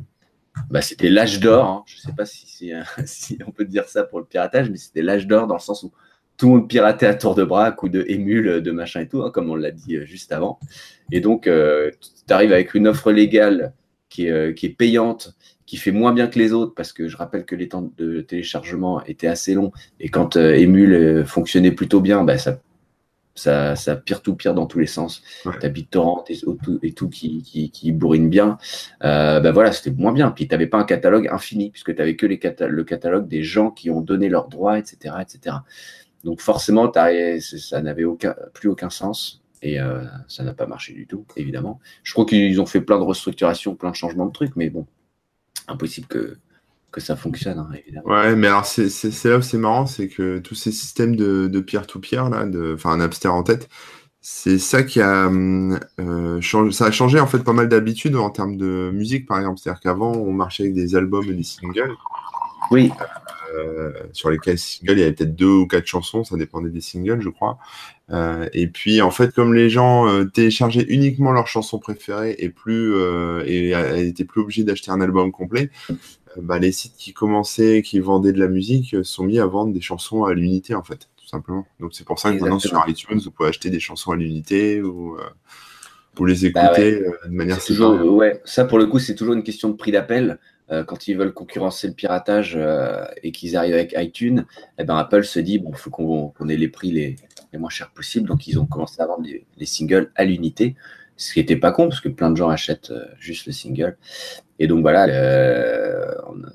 bah, 0.71 0.83
c'était 0.83 1.09
l'âge 1.09 1.41
d'or. 1.41 1.67
Hein. 1.67 1.83
Je 1.87 1.97
ne 1.97 2.01
sais 2.01 2.13
pas 2.17 2.25
si, 3.07 3.39
on 3.47 3.51
peut 3.51 3.65
dire 3.65 3.89
ça 3.89 4.05
pour 4.05 4.19
le 4.19 4.25
piratage, 4.25 4.71
mais 4.71 4.77
c'était 4.77 5.03
l'âge 5.03 5.27
d'or 5.27 5.47
dans 5.47 5.55
le 5.55 5.61
sens 5.61 5.83
où 5.83 5.93
tout 6.37 6.47
le 6.47 6.53
monde 6.53 6.69
piratait 6.69 7.07
à 7.07 7.15
tour 7.15 7.35
de 7.35 7.45
bras, 7.45 7.73
coup 7.73 7.89
de 7.89 8.05
émule, 8.09 8.63
de 8.63 8.71
machin 8.71 9.01
et 9.01 9.09
tout, 9.09 9.23
hein, 9.23 9.31
comme 9.31 9.51
on 9.51 9.57
l'a 9.57 9.73
dit 9.73 9.97
euh, 9.97 10.05
juste 10.05 10.33
avant. 10.33 10.59
Et 11.11 11.21
donc, 11.21 11.47
euh, 11.47 11.91
tu 12.27 12.33
arrives 12.33 12.53
avec 12.53 12.75
une 12.75 12.87
offre 12.87 13.11
légale 13.11 13.73
qui 14.09 14.27
est, 14.27 14.31
euh, 14.31 14.53
qui 14.53 14.67
est, 14.67 14.71
payante, 14.71 15.35
qui 15.67 15.77
fait 15.77 15.91
moins 15.91 16.13
bien 16.13 16.29
que 16.29 16.39
les 16.39 16.53
autres, 16.53 16.75
parce 16.75 16.93
que 16.93 17.09
je 17.09 17.17
rappelle 17.17 17.45
que 17.45 17.57
les 17.57 17.69
temps 17.69 17.91
de 17.99 18.21
téléchargement 18.21 19.05
étaient 19.05 19.27
assez 19.27 19.55
longs. 19.55 19.73
Et 19.99 20.09
quand 20.09 20.37
Emule 20.37 21.25
fonctionnait 21.27 21.73
plutôt 21.73 22.01
bien, 22.01 22.23
bah, 22.23 22.39
ça 22.39 22.61
ça, 23.39 23.77
ça 23.77 23.97
pire 23.97 24.23
tout 24.23 24.35
pire 24.35 24.55
dans 24.55 24.67
tous 24.67 24.79
les 24.79 24.87
sens. 24.87 25.23
Ouais. 25.45 25.55
T'as 25.61 25.69
BitTorrent 25.69 26.25
et, 26.29 26.39
et, 26.83 26.93
tout 26.93 27.09
qui, 27.09 27.43
qui, 27.43 27.71
qui 27.71 27.93
bourrine 27.93 28.29
bien. 28.29 28.59
Euh, 29.05 29.41
ben 29.41 29.53
voilà, 29.53 29.73
c'était 29.73 29.91
moins 29.91 30.13
bien. 30.13 30.31
Puis 30.31 30.49
tu 30.49 30.55
n'avais 30.55 30.67
pas 30.67 30.79
un 30.79 30.85
catalogue 30.85 31.29
infini, 31.29 31.71
puisque 31.71 31.95
tu 31.95 31.99
n'avais 31.99 32.17
que 32.17 32.27
les 32.27 32.41
le 32.69 32.85
catalogue 32.85 33.29
des 33.29 33.43
gens 33.43 33.71
qui 33.71 33.91
ont 33.91 34.01
donné 34.01 34.29
leurs 34.29 34.49
droits, 34.49 34.79
etc. 34.79 35.17
etc. 35.21 35.57
Donc 36.25 36.41
forcément, 36.41 36.93
ça 36.93 37.83
n'avait 37.83 38.05
aucun, 38.05 38.35
plus 38.55 38.69
aucun 38.69 38.91
sens. 38.91 39.43
Et 39.61 39.81
euh, 39.81 40.05
ça 40.29 40.45
n'a 40.45 40.55
pas 40.55 40.67
marché 40.67 40.93
du 40.93 41.07
tout, 41.07 41.25
évidemment. 41.37 41.81
Je 42.05 42.13
crois 42.13 42.25
qu'ils 42.25 42.61
ont 42.61 42.67
fait 42.67 42.81
plein 42.81 42.99
de 42.99 43.05
restructurations, 43.05 43.75
plein 43.75 43.91
de 43.91 43.97
changements 43.97 44.27
de 44.27 44.33
trucs, 44.33 44.55
mais 44.55 44.71
bon, 44.71 44.87
impossible 45.67 46.07
que, 46.07 46.39
que 46.91 47.01
ça 47.01 47.17
fonctionne, 47.17 47.59
hein, 47.59 47.69
évidemment. 47.75 48.09
Ouais, 48.09 48.35
mais 48.35 48.47
alors 48.47 48.65
c'est 48.65 49.25
là 49.25 49.39
où 49.39 49.43
c'est 49.43 49.59
marrant, 49.59 49.87
c'est 49.87 50.09
que 50.09 50.39
tous 50.39 50.55
ces 50.55 50.73
systèmes 50.73 51.17
de 51.17 51.61
peer-to-peer, 51.61 52.31
là, 52.31 52.47
de, 52.47 52.75
enfin 52.75 52.97
Napster 52.97 53.29
en 53.29 53.43
tête, 53.43 53.69
c'est 54.21 54.59
ça 54.59 54.83
qui 54.83 55.01
a 55.01 55.31
euh, 55.31 56.41
changé, 56.41 56.73
ça 56.73 56.87
a 56.87 56.91
changé 56.91 57.21
en 57.21 57.27
fait 57.27 57.39
pas 57.39 57.55
mal 57.55 57.69
d'habitudes 57.69 58.17
en 58.17 58.31
termes 58.31 58.57
de 58.57 58.91
musique, 58.93 59.27
par 59.27 59.39
exemple. 59.39 59.59
C'est-à-dire 59.59 59.81
qu'avant, 59.81 60.13
on 60.13 60.33
marchait 60.33 60.65
avec 60.65 60.75
des 60.75 60.97
albums 60.97 61.25
et 61.31 61.35
des 61.35 61.45
singles. 61.45 61.95
Oui. 62.71 62.91
Euh, 63.55 63.93
sur 64.13 64.29
lesquels 64.29 64.59
singles, 64.59 64.93
il 64.93 64.99
y 64.99 65.03
avait 65.03 65.13
peut-être 65.13 65.35
deux 65.35 65.47
ou 65.47 65.67
quatre 65.67 65.87
chansons, 65.87 66.25
ça 66.25 66.37
dépendait 66.37 66.69
des 66.69 66.83
singles, 66.83 67.23
je 67.23 67.31
crois. 67.31 67.59
Euh, 68.11 68.49
et 68.53 68.67
puis, 68.67 69.01
en 69.01 69.11
fait, 69.11 69.33
comme 69.33 69.55
les 69.55 69.71
gens 69.71 70.07
téléchargeaient 70.35 70.87
uniquement 70.89 71.33
leurs 71.33 71.47
chansons 71.47 71.79
préférées 71.79 72.37
et 72.39 72.51
plus 72.51 72.95
et 73.47 73.73
étaient 74.07 74.25
plus 74.25 74.43
obligés 74.43 74.65
d'acheter 74.65 74.91
un 74.91 75.01
album 75.01 75.33
complet, 75.33 75.71
bah, 76.43 76.59
les 76.59 76.73
sites 76.73 76.97
qui 76.97 77.13
commençaient, 77.13 77.83
qui 77.83 78.01
vendaient 78.01 78.33
de 78.33 78.39
la 78.39 78.49
musique, 78.49 78.95
euh, 78.95 79.03
sont 79.03 79.25
mis 79.25 79.39
à 79.39 79.47
vendre 79.47 79.73
des 79.73 79.81
chansons 79.81 80.25
à 80.25 80.35
l'unité, 80.35 80.75
en 80.75 80.83
fait, 80.83 81.09
tout 81.17 81.27
simplement. 81.27 81.67
Donc 81.81 81.95
c'est 81.95 82.05
pour 82.05 82.19
ça 82.19 82.33
que 82.33 82.41
maintenant 82.41 82.59
sur 82.59 82.83
iTunes, 82.87 83.19
vous 83.19 83.31
pouvez 83.31 83.49
acheter 83.49 83.71
des 83.71 83.81
chansons 83.81 84.13
à 84.13 84.17
l'unité 84.17 84.83
ou 84.83 85.17
pour 86.15 86.27
euh, 86.27 86.29
les 86.29 86.51
bah 86.51 86.67
écouter 86.67 87.03
euh, 87.03 87.13
de 87.27 87.35
manière 87.35 87.63
toujours, 87.63 87.93
Ouais, 88.15 88.41
ça 88.45 88.65
pour 88.65 88.79
le 88.79 88.87
coup, 88.87 88.99
c'est 88.99 89.15
toujours 89.15 89.35
une 89.35 89.43
question 89.43 89.69
de 89.69 89.75
prix 89.75 89.93
d'appel. 89.93 90.39
quand 90.87 91.09
ils 91.09 91.17
veulent 91.17 91.33
concurrencer 91.33 91.89
le 91.89 91.95
piratage 91.95 92.59
et 93.23 93.33
qu'ils 93.33 93.57
arrivent 93.57 93.75
avec 93.75 93.95
iTunes, 93.97 94.45
eh 94.79 94.85
ben 94.85 94.97
Apple 94.97 95.25
se 95.25 95.41
dit 95.41 95.59
bon, 95.59 95.71
il 95.71 95.79
faut 95.79 95.91
qu'on 95.91 96.49
ait 96.49 96.57
les 96.57 96.69
prix 96.69 96.93
les, 96.93 97.17
les, 97.53 97.59
moins 97.59 97.71
chers 97.71 97.91
possibles. 97.91 98.29
Donc 98.29 98.47
ils 98.47 98.59
ont 98.59 98.67
commencé 98.67 99.01
à 99.01 99.07
vendre 99.07 99.27
les 99.27 99.67
singles 99.67 100.11
à 100.15 100.25
l'unité 100.25 100.77
ce 101.19 101.35
qui 101.35 101.41
n'était 101.41 101.57
pas 101.57 101.73
con 101.73 101.89
parce 101.89 102.01
que 102.01 102.09
plein 102.09 102.31
de 102.31 102.37
gens 102.37 102.49
achètent 102.49 102.93
euh, 102.93 103.05
juste 103.19 103.47
le 103.47 103.53
single. 103.53 103.99
Et 104.59 104.67
donc 104.67 104.81
voilà, 104.81 105.07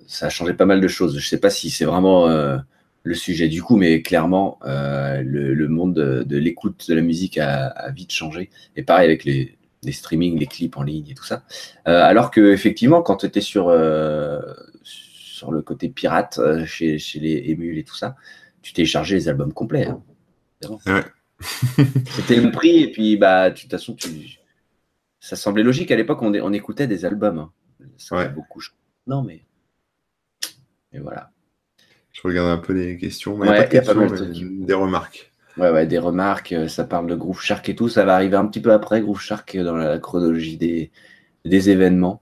ça 0.07 0.25
a 0.25 0.29
changé 0.29 0.53
pas 0.53 0.65
mal 0.65 0.81
de 0.81 0.87
choses. 0.87 1.13
Je 1.13 1.25
ne 1.25 1.29
sais 1.29 1.39
pas 1.39 1.49
si 1.49 1.69
c'est 1.69 1.85
vraiment 1.85 2.27
euh, 2.27 2.57
le 3.03 3.13
sujet 3.13 3.47
du 3.47 3.61
coup, 3.61 3.77
mais 3.77 4.01
clairement, 4.01 4.59
le, 4.63 5.67
monde 5.67 5.93
de, 5.93 6.37
l'écoute 6.37 6.89
de 6.89 6.95
la 6.95 7.01
musique 7.01 7.37
a, 7.37 7.91
vite 7.91 8.11
changé. 8.11 8.49
Et 8.75 8.83
pareil 8.83 9.05
avec 9.05 9.23
les, 9.23 9.57
les 9.83 9.91
streamings, 9.93 10.37
les 10.37 10.47
clips 10.47 10.75
en 10.75 10.83
ligne 10.83 11.07
et 11.09 11.13
tout 11.13 11.23
ça. 11.23 11.43
alors 11.85 12.29
que 12.29 12.51
effectivement, 12.51 13.01
quand 13.01 13.17
tu 13.17 13.25
étais 13.25 13.39
sur, 13.39 13.73
sur 14.83 15.51
le 15.51 15.61
côté 15.61 15.87
pirate 15.87 16.41
chez, 16.65 16.99
chez, 16.99 17.21
les 17.21 17.51
émules 17.51 17.77
et 17.77 17.83
tout 17.85 17.95
ça, 17.95 18.17
tu 18.61 18.73
téléchargeais 18.73 19.15
les 19.15 19.29
albums 19.29 19.53
complets. 19.53 19.87
Hein. 19.87 21.05
C'était 22.15 22.35
le 22.35 22.51
prix, 22.51 22.83
et 22.83 22.91
puis 22.91 23.17
bah, 23.17 23.49
de 23.49 23.59
toute 23.59 23.71
façon, 23.71 23.93
tu... 23.93 24.09
ça 25.23 25.37
semblait 25.37 25.63
logique 25.63 25.89
à 25.89 25.95
l'époque, 25.95 26.21
on, 26.21 26.33
on, 26.35 26.51
écoutait 26.51 26.85
des 26.85 27.05
albums. 27.05 27.39
Hein. 27.39 27.51
Ça 27.95 28.27
beaucoup. 28.27 28.61
Non, 29.07 29.23
mais. 29.23 29.45
Et 30.91 30.99
voilà. 30.99 31.31
Je 32.11 32.21
regarde 32.23 32.49
un 32.49 32.57
peu 32.57 32.73
les 32.73 32.97
questions. 32.97 33.41
Il 33.41 33.47
y 33.47 33.49
a 33.49 33.63
pas 33.63 33.93
de 33.93 34.65
des 34.65 34.73
remarques. 34.73 35.31
Ouais, 35.55 35.71
ouais, 35.71 35.87
des 35.87 35.97
remarques. 35.97 36.51
Euh, 36.51 36.67
ça 36.67 36.83
parle 36.83 37.07
de 37.07 37.15
Groove 37.15 37.41
Shark 37.41 37.69
et 37.69 37.75
tout. 37.75 37.87
Ça 37.87 38.03
va 38.03 38.15
arriver 38.15 38.35
un 38.35 38.45
petit 38.45 38.59
peu 38.59 38.73
après 38.73 38.99
Groove 38.99 39.21
Shark 39.21 39.55
dans 39.55 39.77
la 39.77 39.97
chronologie 39.97 40.57
des, 40.57 40.91
des 41.45 41.69
événements. 41.69 42.21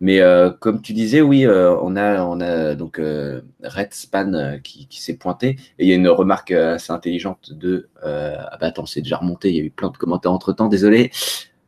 Mais 0.00 0.20
euh, 0.20 0.50
comme 0.50 0.82
tu 0.82 0.92
disais, 0.92 1.22
oui, 1.22 1.46
euh, 1.46 1.74
on, 1.80 1.96
a, 1.96 2.22
on 2.24 2.40
a 2.40 2.74
donc 2.74 2.98
euh, 2.98 3.40
Red 3.62 3.94
Span 3.94 4.58
qui, 4.62 4.86
s'est 4.90 5.16
pointé. 5.16 5.56
Et 5.78 5.84
il 5.84 5.88
y 5.88 5.92
a 5.92 5.94
une 5.94 6.08
remarque 6.08 6.50
assez 6.50 6.92
intelligente 6.92 7.52
de 7.54 7.88
Ah 8.02 8.58
bah 8.60 8.66
attends, 8.66 8.84
c'est 8.84 9.00
déjà 9.00 9.16
remonté, 9.16 9.48
il 9.48 9.56
y 9.56 9.60
a 9.60 9.64
eu 9.64 9.70
plein 9.70 9.88
de 9.88 9.96
commentaires 9.96 10.32
entre 10.32 10.52
temps, 10.52 10.68
désolé. 10.68 11.10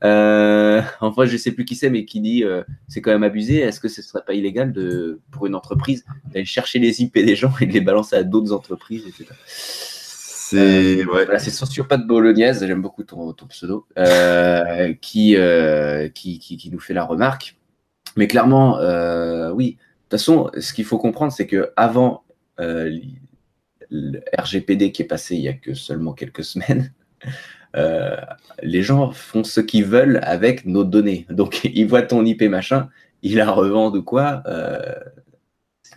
Enfin, 0.03 1.25
je 1.25 1.37
sais 1.37 1.53
plus 1.53 1.65
qui 1.65 1.75
c'est, 1.75 1.91
mais 1.91 2.05
qui 2.05 2.21
dit 2.21 2.45
c'est 2.89 3.01
quand 3.01 3.11
même 3.11 3.25
abusé. 3.25 3.59
Est-ce 3.59 3.81
que 3.81 3.89
ce 3.89 4.03
serait 4.03 4.25
pas 4.27 4.35
illégal 4.35 4.73
de, 4.73 5.21
pour 5.31 5.47
une 5.47 5.55
entreprise 5.55 6.05
d'aller 6.33 6.45
chercher 6.45 6.79
les 6.79 7.03
IP 7.03 7.15
des 7.15 7.37
gens 7.37 7.53
et 7.61 7.67
de 7.67 7.73
les 7.73 7.81
balancer 7.81 8.17
à 8.17 8.23
d'autres 8.23 8.53
entreprises, 8.53 9.05
etc. 9.07 9.27
C'est 9.47 11.05
ouais. 11.05 11.25
voilà, 11.25 11.41
sociopathe 11.41 12.07
bolognaise, 12.07 12.65
j'aime 12.65 12.81
beaucoup 12.81 13.03
ton, 13.03 13.33
ton 13.33 13.47
pseudo, 13.47 13.87
qui, 15.01 15.37
qui, 16.15 16.39
qui, 16.39 16.57
qui, 16.57 16.71
nous 16.71 16.81
fait 16.81 16.95
la 16.95 17.05
remarque. 17.05 17.57
Mais 18.17 18.27
clairement, 18.27 18.79
euh, 18.79 19.51
oui. 19.51 19.73
De 19.73 20.17
toute 20.17 20.21
façon, 20.21 20.51
ce 20.59 20.73
qu'il 20.73 20.85
faut 20.85 20.99
comprendre, 20.99 21.33
c'est 21.33 21.47
que 21.47 21.73
avant 21.77 22.25
euh, 22.61 22.99
le 23.91 24.21
RGPD 24.39 24.93
qui 24.93 25.03
est 25.03 25.07
passé 25.07 25.37
il 25.37 25.43
y 25.43 25.49
a 25.49 25.53
que 25.53 25.75
seulement 25.75 26.13
quelques 26.13 26.45
semaines, 26.53 26.93
euh, 27.77 28.17
les 28.63 28.83
gens 28.83 29.11
font 29.13 29.45
ce 29.45 29.61
qu'ils 29.61 29.85
veulent 29.85 30.21
avec 30.23 30.67
nos 30.67 30.85
données. 30.85 31.27
Donc, 31.31 31.65
ils 31.75 31.87
voient 31.87 32.03
ton 32.03 32.25
IP 32.25 32.43
machin, 32.43 32.89
ils 33.23 33.37
la 33.37 33.51
revendent 33.51 33.97
ou 33.97 34.03
quoi. 34.03 34.43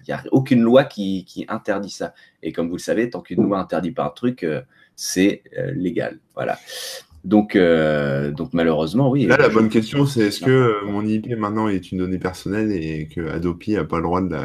Il 0.02 0.14
n'y 0.14 0.14
a 0.14 0.24
aucune 0.32 0.62
loi 0.62 0.86
qui, 0.86 1.26
qui, 1.26 1.46
interdit 1.50 1.90
ça. 1.90 2.14
Et 2.42 2.52
comme 2.52 2.68
vous 2.68 2.78
le 2.78 2.82
savez, 2.82 3.10
tant 3.10 3.22
qu'une 3.22 3.44
loi 3.44 3.60
interdit 3.60 3.92
pas 3.92 4.06
un 4.06 4.10
truc, 4.10 4.46
c'est 4.96 5.44
légal. 5.76 6.20
Voilà. 6.36 6.58
Donc, 7.26 7.56
euh, 7.56 8.32
donc 8.32 8.54
malheureusement, 8.54 9.10
oui. 9.10 9.26
Là, 9.26 9.38
la 9.38 9.50
bonne 9.50 9.70
question, 9.70 10.06
c'est 10.06 10.22
est-ce 10.28 10.40
que 10.40 10.50
euh, 10.50 10.86
mon 10.86 11.06
IP 11.06 11.30
maintenant 11.38 11.68
est 11.68 11.92
une 11.92 11.98
donnée 11.98 12.18
personnelle 12.18 12.72
et 12.72 13.10
que 13.14 13.30
Adopi 13.30 13.74
n'a 13.74 13.84
pas 13.84 13.98
le 13.98 14.04
droit 14.04 14.22
de 14.22 14.36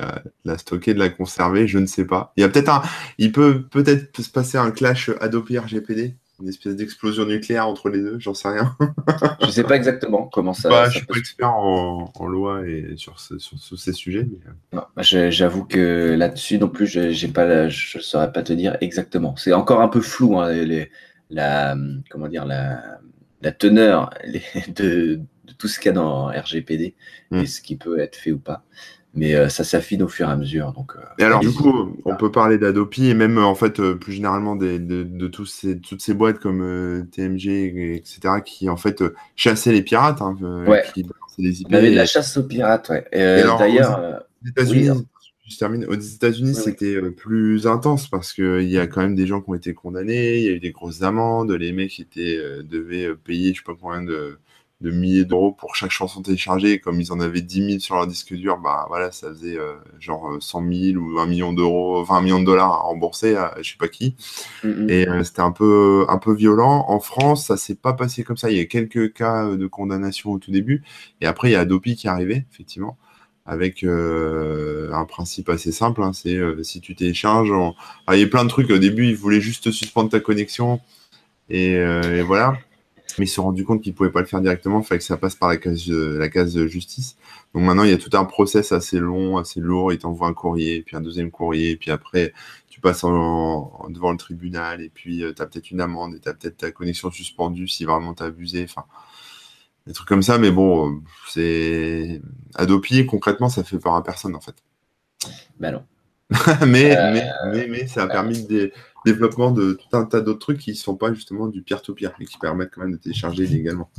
la, 0.45 0.59
stocker, 0.59 0.93
de 0.95 0.99
la 0.99 1.09
conserver? 1.09 1.69
Je 1.69 1.79
ne 1.79 1.87
sais 1.87 2.05
pas. 2.05 2.33
Il 2.37 2.41
y 2.41 2.45
a 2.45 2.49
peut-être 2.49 2.71
un, 2.71 2.83
il 3.19 3.31
peut 3.31 3.63
peut-être 3.71 4.21
se 4.21 4.31
passer 4.31 4.59
un 4.59 4.73
clash 4.73 5.11
Adopi 5.21 5.57
RGPD, 5.57 6.17
une 6.41 6.49
espèce 6.49 6.77
d'explosion 6.77 7.25
nucléaire 7.27 7.69
entre 7.69 7.89
les 7.89 8.01
deux. 8.01 8.19
J'en 8.19 8.35
sais 8.35 8.49
rien. 8.49 8.77
je 9.41 9.47
ne 9.47 9.51
sais 9.51 9.65
pas 9.65 9.77
exactement 9.77 10.27
comment 10.27 10.53
ça. 10.53 10.69
Bah, 10.69 10.89
je 10.89 10.99
suis 10.99 11.07
pas 11.07 11.17
expert 11.17 11.51
en, 11.51 12.27
loi 12.27 12.67
et 12.67 12.95
sur, 12.97 13.21
sur, 13.21 13.79
ces 13.79 13.93
sujets. 13.93 14.27
Euh. 14.75 15.31
J'avoue 15.31 15.65
que 15.65 16.15
là-dessus 16.19 16.59
non 16.59 16.69
plus, 16.69 16.87
je 16.87 17.27
ne 17.27 18.03
saurais 18.03 18.33
pas 18.33 18.43
te 18.43 18.53
dire 18.53 18.77
exactement. 18.81 19.37
C'est 19.37 19.53
encore 19.53 19.81
un 19.81 19.89
peu 19.89 20.01
flou. 20.01 20.39
Hein, 20.41 20.53
les 20.53 20.91
la, 21.31 21.77
comment 22.11 22.29
dire, 22.29 22.45
la, 22.45 22.99
la 23.43 23.53
teneur 23.53 24.11
de, 24.69 25.21
de, 25.47 25.53
tout 25.59 25.69
ce 25.69 25.79
qu'il 25.79 25.87
y 25.87 25.91
a 25.91 25.93
dans 25.93 26.27
RGPD 26.27 26.95
et 27.33 27.47
ce 27.47 27.61
qui 27.61 27.77
peut 27.77 27.99
être 27.99 28.17
fait 28.17 28.33
ou 28.33 28.39
pas. 28.39 28.65
Mais 29.17 29.35
euh, 29.35 29.49
ça 29.49 29.63
s'affine 29.63 30.03
au 30.03 30.09
fur 30.09 30.29
et 30.29 30.33
à 30.33 30.37
mesure. 30.37 30.73
Donc, 30.73 30.93
euh, 30.97 31.01
et 31.19 31.23
alors, 31.23 31.41
du 31.41 31.51
coup, 31.51 31.97
on 32.05 32.17
peut 32.17 32.33
parler 32.33 32.59
d'Adopi 32.59 33.07
et 33.09 33.15
même, 33.15 33.39
en 33.39 33.55
fait, 33.55 33.79
euh, 33.79 33.95
plus 33.95 34.13
généralement 34.13 34.57
de, 34.57 34.77
de 34.79 35.29
tous 35.29 35.47
ces, 35.47 35.79
toutes 35.79 36.03
ces 36.03 36.15
boîtes 36.15 36.39
comme 36.39 37.07
TMG, 37.13 37.47
etc., 37.97 38.21
qui, 38.45 38.69
en 38.69 38.77
fait, 38.77 39.05
chassaient 39.37 39.73
les 39.73 39.83
pirates. 39.83 40.21
Hein, 40.21 40.37
ouais. 40.67 40.85
Qui, 40.93 41.07
les 41.39 41.63
IP, 41.63 41.69
on 41.71 41.75
avait 41.75 41.91
de 41.91 41.97
la 41.97 42.07
chasse 42.07 42.37
aux 42.37 42.45
pirates, 42.45 42.89
ouais. 42.91 43.05
D'ailleurs, 43.13 44.25
États-Unis, 44.47 44.91
je 45.47 45.59
termine. 45.59 45.85
Aux 45.87 45.95
États-Unis, 45.95 46.55
c'était 46.55 46.95
euh, 46.95 47.11
plus 47.11 47.67
intense 47.67 48.09
parce 48.09 48.33
qu'il 48.33 48.69
y 48.69 48.79
a 48.79 48.87
quand 48.87 49.03
même 49.03 49.15
des 49.15 49.27
gens 49.27 49.41
qui 49.41 49.51
ont 49.51 49.55
été 49.55 49.75
condamnés, 49.75 50.39
il 50.39 50.45
y 50.45 50.49
a 50.49 50.53
eu 50.53 50.61
des 50.61 50.73
grosses 50.73 51.03
amendes, 51.03 51.53
les 51.53 51.73
mecs 51.73 52.01
étaient, 52.01 52.37
euh, 52.39 52.63
devaient 52.63 53.09
euh, 53.09 53.15
payer 53.15 53.53
je 53.53 53.59
sais 53.59 53.65
pas 53.65 53.77
combien 53.79 54.03
de, 54.03 54.39
de 54.81 54.91
milliers 54.91 55.25
d'euros 55.25 55.53
pour 55.53 55.77
chaque 55.77 55.91
chanson 55.91 56.23
téléchargée. 56.23 56.79
Comme 56.81 57.01
ils 57.01 57.13
en 57.13 57.21
avaient 57.21 57.41
10 57.41 57.67
000 57.67 57.79
sur 57.79 57.95
leur 57.95 58.07
disque 58.07 58.35
dur, 58.35 58.59
bah 58.59 58.87
voilà, 58.89 59.13
ça 59.13 59.29
faisait 59.29 59.57
genre 59.99 60.37
100 60.41 60.73
000 60.73 60.99
ou 60.99 61.19
1 61.19 61.27
million 61.27 61.53
d'euros, 61.53 62.01
enfin 62.01 62.17
1 62.17 62.23
million 62.23 62.41
de 62.41 62.45
dollars 62.45 62.73
à 62.73 62.79
rembourser 62.83 63.37
à 63.37 63.55
je 63.63 63.71
sais 63.71 63.79
pas 63.79 63.89
qui. 63.89 64.17
Mm, 64.63 64.69
mm. 64.69 64.91
Et 64.91 65.07
c'était 65.23 65.41
un 65.41 65.53
peu, 65.53 66.05
un 66.09 66.19
peu 66.19 66.35
violent. 66.35 66.85
En 66.89 67.01
France, 67.01 67.47
ça 67.47 67.57
s'est 67.57 67.77
pas 67.77 67.93
passé 67.93 68.25
comme 68.25 68.37
ça. 68.37 68.51
Il 68.51 68.57
y 68.57 68.61
a 68.61 68.67
quelques 68.67 69.13
cas 69.13 69.49
de 69.49 69.67
condamnation 69.67 70.33
au 70.33 70.39
tout 70.39 70.51
début. 70.51 70.83
Et 71.21 71.27
après, 71.27 71.51
il 71.51 71.53
y 71.53 71.57
a 71.57 71.61
Adopi 71.61 71.97
qui 71.97 72.07
est 72.07 72.11
arrivé, 72.11 72.45
effectivement 72.53 72.99
avec 73.47 73.85
euh, 73.85 74.91
un 74.93 75.05
principe 75.05 75.49
assez 75.49 75.73
simple. 75.73 76.03
Hein, 76.03 76.13
c'est 76.13 76.35
euh, 76.35 76.63
si 76.63 76.81
tu 76.81 76.95
télécharges, 76.95 77.53
il 78.13 78.19
y 78.19 78.23
a 78.23 78.27
plein 78.27 78.45
de 78.45 78.49
trucs. 78.49 78.71
Au 78.71 78.79
début, 78.79 79.07
ils 79.09 79.17
voulaient 79.17 79.41
juste 79.41 79.71
suspendre 79.71 80.11
ta 80.11 80.21
connexion 80.21 80.81
et, 81.51 81.77
euh, 81.77 82.19
et 82.19 82.23
voilà. 82.23 82.57
Mais 83.19 83.27
ils 83.27 83.29
se 83.29 83.35
sont 83.35 83.45
rendus 83.45 83.65
compte 83.65 83.83
qu'ils 83.83 83.93
ne 83.93 83.97
pouvaient 83.97 84.11
pas 84.11 84.21
le 84.21 84.27
faire 84.27 84.41
directement. 84.41 84.81
Il 84.81 84.85
fallait 84.85 84.99
que 84.99 85.05
ça 85.05 85.17
passe 85.17 85.37
par 85.37 85.49
la 85.49 85.57
case, 85.57 85.89
la 85.89 86.29
case 86.29 86.67
justice. 86.67 87.17
Donc 87.55 87.63
maintenant, 87.63 87.85
il 87.85 87.91
y 87.91 87.95
a 87.95 87.99
tout 87.99 88.17
un 88.17 88.25
process 88.25 88.73
assez 88.73 88.99
long, 88.99 89.37
assez 89.37 89.61
lourd. 89.61 89.93
Ils 89.93 89.99
t'envoient 89.99 90.29
un 90.29 90.35
courrier, 90.35 90.83
puis 90.83 90.97
un 90.97 91.01
deuxième 91.01 91.31
courrier, 91.31 91.77
puis 91.77 91.91
après, 91.91 92.33
tu 92.69 92.81
passes 92.81 93.05
en, 93.05 93.87
devant 93.91 94.11
le 94.11 94.19
tribunal, 94.19 94.83
et 94.83 94.89
puis 94.89 95.19
tu 95.19 95.43
as 95.43 95.47
peut-être 95.47 95.71
une 95.71 95.81
amende, 95.81 96.17
et 96.17 96.21
tu 96.21 96.29
as 96.29 96.35
peut-être 96.35 96.57
ta 96.57 96.73
connexion 96.73 97.11
suspendue 97.11 97.69
si 97.69 97.85
vraiment 97.85 98.15
tu 98.15 98.23
as 98.23 98.27
abusé. 98.27 98.65
Enfin, 98.65 98.85
des 99.87 99.93
trucs 99.93 100.09
comme 100.09 100.23
ça, 100.23 100.39
mais 100.39 100.51
bon, 100.51 101.03
c'est 101.29 102.21
Adopi, 102.55 103.05
concrètement, 103.07 103.49
ça 103.49 103.65
fait 103.65 103.79
peur 103.79 103.95
à 103.95 104.03
personne 104.03 104.35
en 104.35 104.41
fait. 104.41 104.55
Ben 105.61 105.73
non. 105.73 105.85
mais, 106.67 106.97
euh, 106.97 107.21
mais, 107.53 107.67
mais, 107.69 107.87
ça 107.87 108.05
a 108.05 108.07
permis 108.07 108.47
le 108.49 108.73
développement 109.05 109.51
de 109.51 109.73
tout 109.73 109.97
un 109.97 110.05
tas 110.05 110.21
d'autres 110.21 110.41
trucs 110.41 110.59
qui 110.59 110.71
ne 110.71 110.77
sont 110.77 110.97
pas 110.97 111.13
justement 111.13 111.49
du 111.49 111.63
peer-to-peer 111.63 112.13
et 112.21 112.25
qui 112.25 112.39
permettent 112.39 112.71
quand 112.73 112.83
même 112.83 112.93
de 112.93 112.97
télécharger 112.97 113.45
illégalement. 113.45 113.91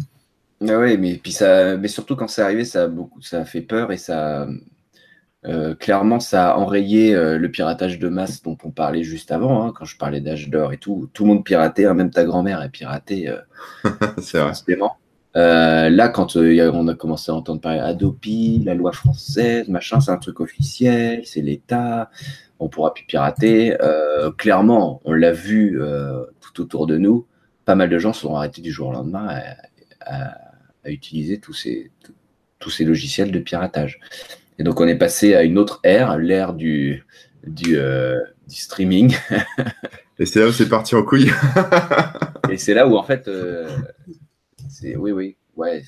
Ah 0.67 0.79
oui, 0.79 0.97
mais, 0.97 1.15
puis 1.15 1.31
ça, 1.31 1.77
mais 1.77 1.87
surtout 1.87 2.15
quand 2.15 2.27
c'est 2.27 2.41
arrivé, 2.41 2.65
ça 2.65 2.83
a, 2.83 2.87
beaucoup, 2.87 3.21
ça 3.21 3.41
a 3.41 3.45
fait 3.45 3.61
peur 3.61 3.91
et 3.91 3.97
ça, 3.97 4.47
euh, 5.45 5.75
clairement, 5.75 6.19
ça 6.19 6.53
a 6.53 6.57
enrayé 6.57 7.13
euh, 7.13 7.37
le 7.37 7.51
piratage 7.51 7.99
de 7.99 8.07
masse 8.07 8.41
dont 8.41 8.57
on 8.63 8.71
parlait 8.71 9.03
juste 9.03 9.31
avant, 9.31 9.65
hein, 9.65 9.73
quand 9.75 9.85
je 9.85 9.97
parlais 9.97 10.21
d'âge 10.21 10.49
d'or 10.49 10.73
et 10.73 10.77
tout. 10.77 11.09
Tout 11.13 11.23
le 11.23 11.29
monde 11.29 11.43
piratait, 11.43 11.85
hein, 11.85 11.93
même 11.93 12.09
ta 12.09 12.23
grand-mère 12.23 12.61
est 12.61 12.69
piratée. 12.69 13.33
c'est 14.21 14.39
vrai. 14.39 14.53
Euh, 15.35 15.89
là, 15.89 16.07
quand 16.07 16.37
euh, 16.37 16.71
on 16.73 16.87
a 16.87 16.95
commencé 16.95 17.31
à 17.31 17.35
entendre 17.35 17.59
parler 17.59 17.79
Adopi, 17.79 18.61
la 18.63 18.73
loi 18.73 18.93
française, 18.93 19.67
machin, 19.67 19.99
c'est 19.99 20.11
un 20.11 20.17
truc 20.17 20.39
officiel, 20.39 21.21
c'est 21.25 21.41
l'État, 21.41 22.09
on 22.59 22.69
pourra 22.69 22.93
plus 22.93 23.05
pirater. 23.05 23.75
Euh, 23.81 24.31
clairement, 24.31 25.01
on 25.05 25.13
l'a 25.13 25.31
vu 25.31 25.79
tout 26.41 26.61
autour 26.61 26.87
de 26.87 26.97
nous, 26.97 27.27
pas 27.65 27.75
mal 27.75 27.89
de 27.89 27.97
gens 27.97 28.13
sont 28.13 28.35
arrêtés 28.35 28.61
du 28.61 28.71
jour 28.71 28.89
au 28.89 28.93
lendemain 28.93 29.41
à, 30.01 30.37
utiliser 30.85 31.39
tous 31.39 31.53
ces, 31.53 31.91
tous 32.59 32.69
ces 32.69 32.85
logiciels 32.85 33.31
de 33.31 33.39
piratage. 33.39 33.99
Et 34.59 34.63
donc, 34.63 34.79
on 34.79 34.87
est 34.87 34.97
passé 34.97 35.33
à 35.33 35.43
une 35.43 35.57
autre 35.57 35.79
ère, 35.83 36.17
l'ère 36.17 36.53
du, 36.53 37.03
du, 37.47 37.77
du 38.47 38.55
streaming. 38.55 39.15
Et 40.19 40.25
c'est 40.25 40.39
là 40.39 40.47
où 40.47 40.51
c'est 40.51 40.69
parti 40.69 40.95
en 40.95 41.03
couille. 41.03 41.31
Et 42.51 42.57
c'est 42.57 42.73
là 42.73 42.87
où, 42.87 42.95
en 42.95 43.03
fait, 43.03 43.29
oui, 44.95 45.11
oui. 45.11 45.37
Ouais. 45.55 45.83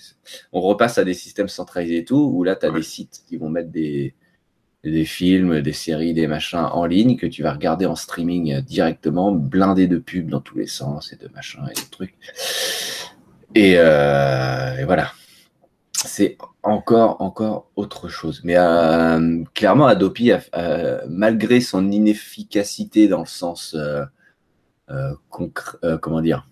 On 0.53 0.61
repasse 0.61 0.97
à 0.97 1.03
des 1.03 1.13
systèmes 1.13 1.49
centralisés 1.49 1.97
et 1.97 2.05
tout, 2.05 2.31
où 2.33 2.43
là, 2.43 2.55
tu 2.55 2.65
as 2.65 2.71
des 2.71 2.81
sites 2.81 3.23
qui 3.27 3.37
vont 3.37 3.49
mettre 3.49 3.69
des, 3.69 4.15
des 4.91 5.05
films, 5.05 5.61
des 5.61 5.73
séries, 5.73 6.13
des 6.13 6.27
machins 6.27 6.67
en 6.71 6.85
ligne 6.85 7.17
que 7.17 7.27
tu 7.27 7.43
vas 7.43 7.53
regarder 7.53 7.85
en 7.85 7.95
streaming 7.95 8.61
directement, 8.61 9.31
blindé 9.31 9.87
de 9.87 9.97
pubs 9.97 10.29
dans 10.29 10.41
tous 10.41 10.57
les 10.57 10.67
sens 10.67 11.13
et 11.13 11.15
de 11.15 11.29
machins 11.33 11.63
et 11.69 11.73
de 11.73 11.89
trucs. 11.89 12.15
Et, 13.55 13.75
euh, 13.77 14.83
voilà. 14.85 15.11
C'est 15.93 16.37
encore, 16.61 17.21
encore 17.21 17.71
autre 17.75 18.07
chose. 18.07 18.41
Mais 18.43 18.55
euh, 18.55 19.43
clairement, 19.55 19.87
Adopi, 19.87 20.31
malgré 21.09 21.59
son 21.59 21.91
inefficacité 21.91 23.07
dans 23.07 23.21
le 23.21 23.25
sens 23.25 23.75
euh, 23.75 24.05
comment 25.99 26.21
dire, 26.21 26.47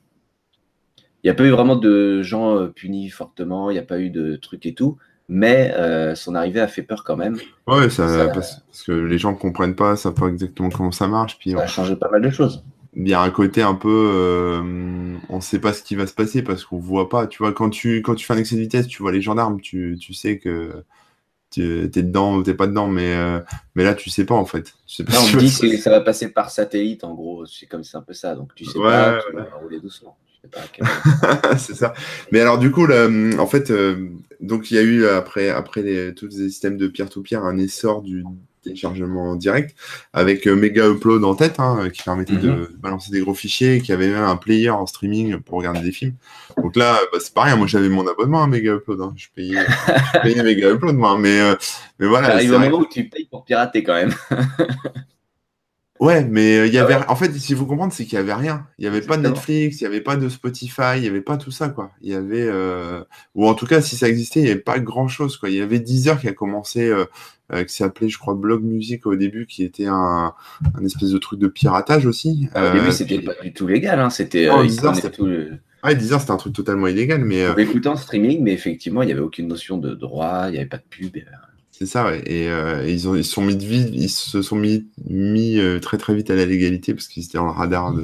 il 1.24 1.28
n'y 1.28 1.30
a 1.30 1.36
pas 1.36 1.44
eu 1.44 1.52
vraiment 1.52 1.76
de 1.76 2.22
gens 2.24 2.68
punis 2.70 3.10
fortement, 3.10 3.70
il 3.70 3.74
n'y 3.74 3.80
a 3.80 3.84
pas 3.84 4.00
eu 4.00 4.10
de 4.10 4.36
trucs 4.36 4.66
et 4.66 4.74
tout. 4.74 4.98
Mais 5.28 5.74
son 6.16 6.36
arrivée 6.36 6.62
a 6.62 6.68
fait 6.68 6.84
peur 6.84 7.04
quand 7.04 7.18
même. 7.18 7.38
Ouais, 7.68 7.90
ça, 7.90 8.28
Parce, 8.28 8.62
que 8.86 8.92
les 8.92 9.18
gens 9.18 9.32
ne 9.32 9.38
comprennent 9.38 9.76
pas, 9.76 9.96
savent 9.96 10.14
pas 10.14 10.28
exactement 10.28 10.70
comment 10.70 10.92
ça 10.92 11.08
marche. 11.08 11.38
Puis 11.40 11.52
ça 11.52 11.62
a 11.62 11.68
changé 11.68 11.96
pas 11.96 12.10
mal 12.10 12.22
de 12.22 12.30
choses. 12.30 12.64
Il 12.98 13.10
y 13.10 13.14
a 13.14 13.22
un 13.22 13.30
côté 13.30 13.62
un 13.62 13.76
peu, 13.76 14.62
on 15.30 15.36
ne 15.36 15.42
sait 15.42 15.60
pas 15.60 15.74
ce 15.74 15.84
qui 15.84 15.96
va 15.96 16.08
se 16.08 16.14
passer 16.14 16.44
parce 16.44 16.64
qu'on 16.64 16.80
voit 16.80 17.10
pas. 17.10 17.28
Tu 17.28 17.40
vois, 17.40 17.54
quand 17.54 17.70
tu, 17.70 18.02
quand 18.02 18.16
tu 18.16 18.26
fais 18.26 18.34
un 18.34 18.38
excès 18.38 18.56
de 18.56 18.62
vitesse, 18.62 18.88
tu 18.88 19.02
vois 19.02 19.12
les 19.12 19.22
gendarmes, 19.22 19.60
tu, 19.60 19.98
tu 20.00 20.14
sais 20.14 20.38
que 20.38 20.84
tu 21.56 21.84
es 21.84 22.04
dedans 22.04 22.36
ou 22.36 22.44
t'es 22.44 22.54
pas 22.54 22.68
dedans, 22.68 22.88
mais, 22.88 23.14
euh, 23.16 23.40
mais 23.76 23.84
là, 23.84 23.94
tu 23.94 24.10
sais 24.10 24.26
pas 24.26 24.36
en 24.36 24.46
fait. 24.46 24.74
Tu 24.86 24.96
sais 24.96 25.04
pas 25.04 25.14
on 25.20 25.38
dit 25.38 25.54
que 25.58 25.78
ça 25.78 25.90
va 25.90 26.02
passer 26.02 26.30
par 26.30 26.50
satellite, 26.50 27.04
en 27.04 27.14
gros, 27.14 27.46
c'est 27.46 27.66
comme 27.66 27.84
c'est 27.84 27.98
un 27.98 28.02
peu 28.02 28.14
ça, 28.14 28.36
donc 28.36 28.54
tu 28.56 28.66
sais 28.66 28.80
pas, 28.80 29.20
tu 29.28 29.36
vas 29.36 29.44
rouler 29.62 29.80
doucement. 29.80 30.18
c'est 31.58 31.76
ça. 31.76 31.94
Mais 32.32 32.40
alors 32.40 32.58
du 32.58 32.72
coup, 32.72 32.86
là, 32.86 33.08
en 33.40 33.48
fait, 33.48 33.72
euh, 33.72 34.10
donc 34.42 34.72
il 34.72 34.76
y 34.76 34.78
a 34.78 34.84
eu 34.84 35.06
après, 35.08 35.50
après 35.50 35.82
les, 35.82 36.14
tous 36.14 36.28
les 36.28 36.50
systèmes 36.50 36.78
de 36.78 36.88
peer-to-peer 36.88 37.44
un 37.44 37.58
essor 37.58 38.02
du, 38.02 38.24
téléchargement 38.66 39.36
direct 39.36 39.76
avec 40.12 40.48
euh, 40.48 40.56
Mega 40.56 40.90
Upload 40.90 41.24
en 41.24 41.36
tête 41.36 41.60
hein, 41.60 41.90
qui 41.94 42.04
permettait 42.04 42.36
de 42.36 42.50
mhm. 42.50 42.68
balancer 42.80 43.12
des 43.12 43.22
gros 43.22 43.34
fichiers, 43.34 43.80
qui 43.80 43.94
avait 43.94 44.10
même 44.10 44.24
un 44.24 44.36
player 44.36 44.72
en 44.72 44.86
streaming 44.86 45.40
pour 45.40 45.60
regarder 45.60 45.82
des 45.82 45.92
films. 45.92 46.16
Donc 46.58 46.76
là, 46.76 47.00
bah, 47.12 47.20
c'est 47.22 47.34
pareil, 47.34 47.56
moi 47.58 47.68
j'avais 47.68 47.90
mon 47.90 48.06
abonnement 48.08 48.44
à 48.44 48.48
Mega 48.48 48.74
Upload, 48.74 49.02
hein. 49.02 49.14
je, 49.16 49.28
payais, 49.34 49.60
je 50.16 50.20
payais 50.22 50.44
Mega 50.44 50.72
Upload 50.72 50.96
moi, 50.96 51.18
mais, 51.18 51.40
euh, 51.40 51.56
mais 52.00 52.08
voilà. 52.08 52.30
Il 52.30 52.34
arrive 52.34 52.54
un 52.56 52.60
moment 52.60 52.80
où 52.80 52.88
tu 52.88 53.08
payes 53.08 53.28
pour 53.30 53.46
pirater 53.46 53.84
quand 53.84 53.94
même. 53.94 54.14
Ouais, 56.00 56.26
mais 56.26 56.58
euh, 56.58 56.68
il 56.68 56.74
y 56.74 56.78
avait. 56.78 56.96
Ah 56.96 57.06
en 57.10 57.16
fait, 57.16 57.32
si 57.34 57.54
vous 57.54 57.66
comprendre, 57.66 57.94
c'est 57.94 58.04
qu'il 58.04 58.16
y 58.16 58.22
avait 58.22 58.34
rien. 58.34 58.68
Il 58.78 58.82
n'y 58.82 58.88
avait 58.88 59.02
pas 59.02 59.16
de 59.16 59.22
Netflix, 59.22 59.80
il 59.80 59.84
n'y 59.86 59.88
avait 59.88 60.02
pas 60.02 60.18
de 60.18 60.28
Spotify, 60.28 60.98
il 60.98 61.02
n'y 61.02 61.08
avait 61.08 61.22
pas 61.22 61.38
tout 61.38 61.52
ça, 61.52 61.70
quoi. 61.70 61.92
Il 62.02 62.12
y 62.12 62.16
avait, 62.16 62.50
ou 63.34 63.48
en 63.48 63.54
tout 63.54 63.66
cas, 63.66 63.82
si 63.82 63.96
ça 63.96 64.10
existait, 64.10 64.42
il 64.42 64.44
n'y 64.44 64.52
avait 64.52 64.60
pas 64.60 64.80
grand 64.80 65.08
chose, 65.08 65.38
quoi. 65.38 65.50
Il 65.50 65.56
y 65.56 65.62
avait 65.62 65.80
Deezer 65.80 66.20
qui 66.20 66.28
a 66.28 66.34
commencé 66.34 66.92
euh, 67.54 67.64
qui 67.64 67.76
s'appelait, 67.76 68.10
je 68.10 68.18
crois, 68.18 68.34
Blog 68.34 68.64
Music 68.64 69.06
au 69.06 69.16
début, 69.16 69.46
qui 69.46 69.64
était 69.64 69.86
un, 69.86 70.34
un 70.74 70.84
espèce 70.84 71.12
de 71.12 71.18
truc 71.20 71.40
de 71.40 71.48
piratage 71.48 72.08
aussi. 72.08 72.50
Ah, 72.56 72.70
au 72.70 72.74
début, 72.74 72.88
euh, 72.88 72.92
c'était 72.92 73.20
pas 73.20 73.34
du 73.44 73.54
tout 73.54 73.68
légal. 73.68 74.00
Hein. 74.00 74.10
C'était. 74.10 74.50
Oh, 74.50 74.64
Deezer, 74.64 74.96
c'était 74.96 75.12
tout 75.12 75.28
c'était 75.88 76.32
un 76.32 76.38
truc 76.38 76.54
totalement 76.54 76.88
illégal. 76.88 77.24
Mais, 77.24 77.48
On 77.48 77.56
écoutait 77.58 77.90
en 77.90 77.96
streaming, 77.96 78.42
mais 78.42 78.54
effectivement, 78.54 79.04
il 79.04 79.06
n'y 79.06 79.12
avait 79.12 79.22
aucune 79.22 79.48
notion 79.48 79.78
de 79.78 79.94
droit, 79.94 80.46
il 80.48 80.54
n'y 80.54 80.58
avait 80.58 80.66
pas 80.66 80.78
de 80.78 80.84
pub. 80.90 81.18
C'est 81.78 81.86
ça. 81.86 82.16
Et, 82.26 82.46
ils, 82.88 83.10
ont, 83.10 83.16
ils, 83.16 83.26
sont 83.26 83.42
mis 83.42 83.56
de 83.56 83.64
ils 83.64 84.10
se 84.10 84.42
sont 84.42 84.56
mis, 84.56 84.88
mis 85.10 85.60
très 85.82 85.98
très 85.98 86.16
vite 86.16 86.30
à 86.30 86.36
la 86.36 86.46
légalité 86.46 86.94
parce 86.94 87.08
qu'ils 87.08 87.26
étaient 87.26 87.38
dans 87.38 87.46
le 87.46 87.52
radar 87.52 87.94
de, 87.94 88.04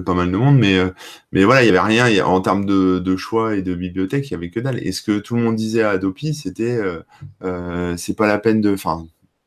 pas 0.00 0.14
mal 0.14 0.30
de 0.30 0.36
monde, 0.36 0.58
mais, 0.58 0.78
euh, 0.78 0.90
mais 1.32 1.44
voilà, 1.44 1.62
il 1.62 1.70
n'y 1.70 1.76
avait 1.76 1.86
rien 1.86 2.24
en 2.24 2.40
termes 2.40 2.64
de, 2.64 3.16
choix 3.16 3.56
et 3.56 3.62
de 3.62 3.74
bibliothèque, 3.74 4.30
il 4.30 4.34
n'y 4.34 4.36
avait 4.36 4.50
que 4.50 4.60
dalle. 4.60 4.78
Et 4.86 4.92
ce 4.92 5.02
que 5.02 5.18
tout 5.18 5.36
le 5.36 5.42
monde 5.42 5.56
disait 5.56 5.82
à 5.82 5.90
Adopi, 5.90 6.34
c'était 6.34 6.76
euh, 6.76 7.00
euh, 7.44 7.96
c'est 7.96 8.14
pas 8.14 8.26
la 8.26 8.38
peine 8.38 8.60
de. 8.60 8.74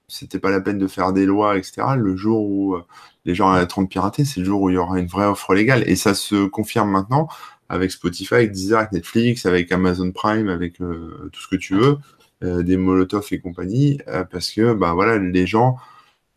C'était 0.08 0.40
pas 0.40 0.52
la 0.52 0.62
peine 0.62 0.78
de 0.78 0.88
faire 0.88 1.14
des 1.14 1.26
lois, 1.26 1.58
etc. 1.58 1.82
Le 1.98 2.16
jour 2.16 2.42
où 2.44 2.78
les 3.26 3.34
gens 3.34 3.50
arrêteront 3.50 3.82
de 3.82 3.88
pirater, 3.88 4.24
c'est 4.24 4.40
le 4.40 4.46
jour 4.46 4.62
où 4.62 4.70
il 4.70 4.76
y 4.76 4.78
aura 4.78 5.00
une 5.00 5.08
vraie 5.08 5.26
offre 5.26 5.56
légale. 5.56 5.84
Et 5.88 5.96
ça 5.96 6.14
se 6.14 6.46
confirme 6.46 6.92
maintenant 6.92 7.28
avec 7.70 7.92
Spotify, 7.92 8.36
avec 8.36 8.52
Deezer, 8.52 8.80
avec 8.80 8.92
Netflix, 8.92 9.46
avec 9.46 9.72
Amazon 9.72 10.12
Prime, 10.12 10.50
avec 10.50 10.78
tout 10.78 11.42
ce 11.42 11.48
que 11.48 11.56
tu 11.56 11.76
veux, 11.76 11.98
des 12.64 12.78
Molotov 12.78 13.28
et 13.32 13.40
compagnie, 13.40 14.00
parce 14.32 14.52
que 14.52 14.74
bah 14.74 14.94
voilà, 14.94 15.18
les 15.18 15.48
gens 15.48 15.78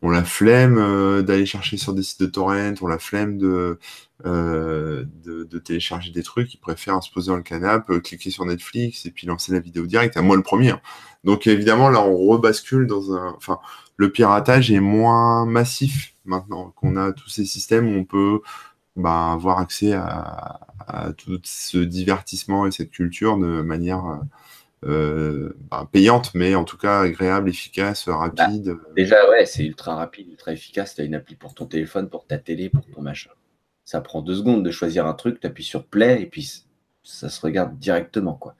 on 0.02 0.10
la 0.10 0.24
flemme 0.24 0.78
euh, 0.78 1.22
d'aller 1.22 1.46
chercher 1.46 1.76
sur 1.76 1.92
des 1.92 2.02
sites 2.02 2.20
de 2.20 2.26
torrent, 2.26 2.74
on 2.80 2.86
la 2.86 2.98
flemme 2.98 3.36
de, 3.36 3.78
euh, 4.26 5.04
de, 5.24 5.58
télécharger 5.58 6.12
des 6.12 6.22
trucs, 6.22 6.54
ils 6.54 6.58
préfèrent 6.58 7.02
se 7.02 7.10
poser 7.10 7.28
dans 7.28 7.36
le 7.36 7.42
canapé, 7.42 7.94
euh, 7.94 8.00
cliquer 8.00 8.30
sur 8.30 8.44
Netflix 8.44 9.06
et 9.06 9.10
puis 9.10 9.26
lancer 9.26 9.52
la 9.52 9.58
vidéo 9.58 9.86
directe, 9.86 10.16
à 10.16 10.22
moi 10.22 10.36
le 10.36 10.42
premier. 10.42 10.70
Hein. 10.70 10.80
Donc 11.24 11.46
évidemment, 11.48 11.90
là, 11.90 12.00
on 12.00 12.16
rebascule 12.16 12.86
dans 12.86 13.12
un... 13.12 13.34
Enfin, 13.36 13.58
le 13.96 14.12
piratage 14.12 14.70
est 14.70 14.80
moins 14.80 15.44
massif 15.46 16.14
maintenant 16.24 16.72
qu'on 16.76 16.96
a 16.96 17.12
tous 17.12 17.28
ces 17.28 17.44
systèmes 17.44 17.88
où 17.88 17.98
on 17.98 18.04
peut 18.04 18.40
bah, 18.98 19.32
avoir 19.32 19.58
accès 19.58 19.92
à, 19.92 20.60
à, 20.86 21.12
tout 21.12 21.40
ce 21.44 21.78
divertissement 21.78 22.66
et 22.66 22.70
cette 22.70 22.90
culture 22.90 23.38
de 23.38 23.62
manière 23.62 24.20
euh, 24.84 25.56
bah, 25.70 25.88
payante, 25.90 26.32
mais 26.34 26.54
en 26.54 26.64
tout 26.64 26.76
cas 26.76 27.00
agréable, 27.00 27.48
efficace, 27.48 28.06
bah, 28.06 28.16
rapide. 28.16 28.76
déjà, 28.94 29.28
ouais, 29.28 29.44
c'est 29.44 29.64
ultra 29.64 29.96
rapide, 29.96 30.28
ultra 30.28 30.52
efficace. 30.52 30.94
Tu 30.94 31.00
as 31.00 31.04
une 31.04 31.16
appli 31.16 31.34
pour 31.34 31.54
ton 31.54 31.66
téléphone, 31.66 32.08
pour 32.08 32.26
ta 32.26 32.38
télé, 32.38 32.68
pour 32.68 32.86
ton 32.86 33.02
machin. 33.02 33.30
Ça 33.84 34.00
prend 34.00 34.22
deux 34.22 34.36
secondes 34.36 34.64
de 34.64 34.70
choisir 34.70 35.06
un 35.06 35.14
truc, 35.14 35.40
tu 35.40 35.46
appuies 35.46 35.64
sur 35.64 35.84
play 35.84 36.22
et 36.22 36.26
puis 36.26 36.64
ça 37.02 37.28
se 37.28 37.40
regarde 37.40 37.78
directement. 37.78 38.34
quoi. 38.34 38.54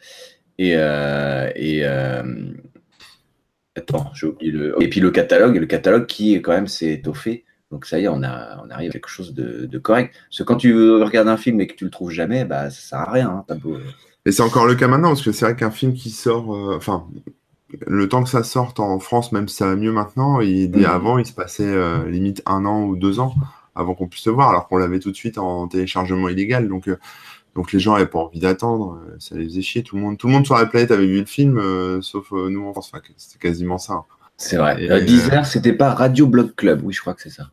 Et, 0.59 0.73
euh, 0.75 1.53
et 1.55 1.85
euh, 1.85 2.53
attends, 3.77 4.11
j'ai 4.15 4.27
oublié 4.27 4.51
le. 4.51 4.75
Et 4.83 4.89
puis 4.89 5.01
le 5.01 5.11
catalogue, 5.11 5.57
le 5.57 5.67
catalogue 5.67 6.07
qui 6.07 6.35
quand 6.43 6.53
même 6.53 6.67
s'est 6.67 6.93
étoffé. 6.93 7.45
Donc 7.71 7.85
ça 7.85 7.99
y 7.99 8.05
est, 8.05 8.09
on, 8.09 8.23
a, 8.23 8.63
on 8.65 8.71
arrive 8.71 8.91
à 8.91 8.93
quelque 8.93 9.09
chose 9.09 9.35
de, 9.35 9.79
correct. 9.79 10.15
Parce 10.29 10.39
que 10.39 10.43
quand 10.43 10.57
tu 10.57 10.75
regardes 11.03 11.29
un 11.29 11.37
film 11.37 11.61
et 11.61 11.67
que 11.67 11.75
tu 11.75 11.85
le 11.85 11.91
trouves 11.91 12.11
jamais, 12.11 12.45
bah 12.45 12.71
ça 12.71 12.81
sert 12.81 12.99
à 12.99 13.13
rien. 13.13 13.45
Hein, 13.49 13.57
beau, 13.57 13.77
et 14.29 14.33
c'est 14.33 14.43
encore 14.43 14.67
le 14.67 14.75
cas 14.75 14.89
maintenant, 14.89 15.09
parce 15.09 15.23
que 15.23 15.33
c'est 15.33 15.47
vrai 15.47 15.57
qu'un 15.57 15.71
film 15.71 15.95
qui 15.95 16.11
sort, 16.11 16.55
euh, 16.55 16.77
enfin, 16.77 17.07
le 17.87 18.09
temps 18.11 18.23
que 18.23 18.29
ça 18.29 18.43
sorte 18.43 18.79
en 18.79 18.99
France, 18.99 19.33
même 19.33 19.49
si 19.49 19.57
ça 19.57 19.67
va 19.67 19.75
mieux 19.75 19.91
maintenant, 19.91 20.43
et 20.43 20.69
mm. 20.69 20.85
avant, 20.85 21.17
il 21.17 21.25
se 21.25 21.33
passait 21.33 21.65
euh, 21.65 22.07
limite 22.07 22.43
un 22.45 22.67
an 22.67 22.85
ou 22.85 22.95
deux 22.95 23.21
ans 23.21 23.35
avant 23.75 23.95
qu'on 23.95 24.07
puisse 24.07 24.27
le 24.27 24.33
voir, 24.33 24.51
alors 24.51 24.69
qu'on 24.69 24.77
l'avait 24.77 24.99
tout 24.99 25.11
de 25.11 25.17
suite 25.17 25.39
en 25.39 25.67
téléchargement 25.67 26.29
illégal. 26.29 26.69
Donc, 26.69 26.89
euh, 26.89 26.99
donc 27.55 27.73
les 27.73 27.79
gens 27.79 27.95
n'avaient 27.95 28.05
pas 28.05 28.19
envie 28.19 28.41
d'attendre, 28.41 29.01
ça 29.19 29.35
les 29.35 29.45
faisait 29.45 29.63
chier. 29.63 29.83
Tout 29.83 29.97
le 29.97 30.03
monde, 30.03 30.19
tout 30.19 30.27
le 30.27 30.35
monde 30.35 30.45
sur 30.45 30.57
la 30.59 30.67
planète 30.67 30.91
avait 30.91 31.07
vu 31.07 31.21
le 31.21 31.25
film, 31.25 31.59
sauf 32.03 32.31
nous 32.31 32.67
en 32.67 32.73
France. 32.73 32.91
Enfin, 32.93 33.03
c'était 33.17 33.39
quasiment 33.39 33.79
ça. 33.79 34.03
C'est 34.37 34.59
vrai. 34.59 34.85
Et, 34.85 35.05
Deezer, 35.05 35.47
c'était 35.47 35.73
pas 35.73 35.95
Radio 35.95 36.27
Blog 36.27 36.55
Club, 36.55 36.83
oui, 36.85 36.93
je 36.93 37.01
crois 37.01 37.15
que 37.15 37.23
c'est 37.23 37.31
ça. 37.31 37.51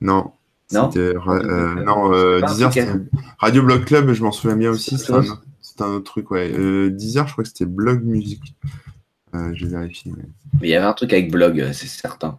Non. 0.00 0.32
Non, 0.72 0.90
non 0.92 2.10
Deezer, 2.40 2.72
c'était 2.72 2.88
Radio 3.38 3.62
Blog 3.62 3.84
Club, 3.84 4.12
je 4.12 4.22
m'en 4.22 4.32
souviens 4.32 4.56
bien 4.56 4.70
aussi 4.70 4.98
c'est 5.76 5.82
un 5.82 5.88
autre 5.88 6.10
truc, 6.10 6.30
ouais. 6.30 6.50
Euh, 6.52 6.90
Deezer, 6.90 7.26
je 7.26 7.32
crois 7.32 7.44
que 7.44 7.48
c'était 7.48 7.66
Blog 7.66 8.02
Music. 8.02 8.40
Euh, 9.34 9.52
je 9.54 9.66
vérifie. 9.66 10.10
Mais... 10.10 10.24
mais 10.60 10.68
il 10.68 10.70
y 10.70 10.74
avait 10.74 10.86
un 10.86 10.92
truc 10.94 11.12
avec 11.12 11.30
Blog, 11.30 11.60
euh, 11.60 11.72
c'est 11.72 11.86
certain. 11.86 12.38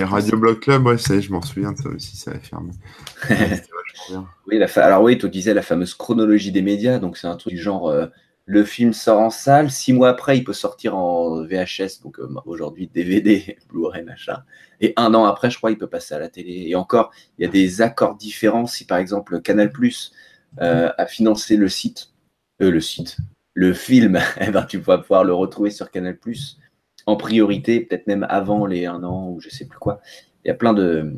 Radio 0.00 0.36
Blog 0.36 0.60
Club, 0.60 0.86
ouais, 0.86 0.98
ça 0.98 1.18
je 1.20 1.30
m'en 1.30 1.40
souviens 1.40 1.72
de 1.72 1.78
ça 1.78 1.88
aussi, 1.88 2.16
ça 2.16 2.32
a 2.32 2.38
fermé. 2.40 2.72
oui, 4.48 4.60
alors 4.76 5.02
oui, 5.02 5.16
tu 5.16 5.30
disais 5.30 5.54
la 5.54 5.62
fameuse 5.62 5.94
chronologie 5.94 6.50
des 6.50 6.62
médias, 6.62 6.98
donc 6.98 7.16
c'est 7.16 7.28
un 7.28 7.36
truc 7.36 7.54
du 7.54 7.60
genre 7.60 7.88
euh, 7.88 8.06
le 8.50 8.64
film 8.64 8.92
sort 8.94 9.20
en 9.20 9.30
salle, 9.30 9.70
six 9.70 9.92
mois 9.92 10.08
après 10.08 10.38
il 10.38 10.44
peut 10.44 10.54
sortir 10.54 10.96
en 10.96 11.44
VHS, 11.44 12.00
donc 12.02 12.18
aujourd'hui 12.46 12.88
DVD, 12.88 13.58
Blu-ray, 13.68 14.02
machin, 14.02 14.42
et 14.80 14.94
un 14.96 15.14
an 15.14 15.24
après, 15.24 15.50
je 15.50 15.58
crois, 15.58 15.70
il 15.70 15.78
peut 15.78 15.86
passer 15.86 16.14
à 16.14 16.18
la 16.18 16.28
télé. 16.28 16.64
Et 16.68 16.74
encore, 16.74 17.10
il 17.36 17.44
y 17.44 17.48
a 17.48 17.50
des 17.50 17.82
accords 17.82 18.16
différents. 18.16 18.66
Si 18.66 18.86
par 18.86 18.98
exemple 18.98 19.40
Canal 19.42 19.70
Plus 19.70 20.12
a 20.58 21.06
financé 21.06 21.56
le 21.56 21.68
site 21.68 22.12
euh, 22.60 22.70
le 22.70 22.80
site, 22.80 23.16
le 23.54 23.72
film, 23.72 24.18
eh 24.40 24.50
ben, 24.50 24.64
tu 24.64 24.78
vas 24.78 24.98
pouvoir 24.98 25.24
le 25.24 25.32
retrouver 25.32 25.70
sur 25.70 25.90
Canal 25.90 26.16
Plus 26.16 26.58
en 27.06 27.16
priorité, 27.16 27.80
peut-être 27.80 28.06
même 28.06 28.26
avant 28.28 28.66
les 28.66 28.84
un 28.84 29.02
an 29.02 29.28
ou 29.30 29.40
je 29.40 29.48
sais 29.48 29.66
plus 29.66 29.78
quoi. 29.78 30.00
Il 30.44 30.48
y 30.48 30.50
a 30.50 30.54
plein 30.54 30.74
de 30.74 31.14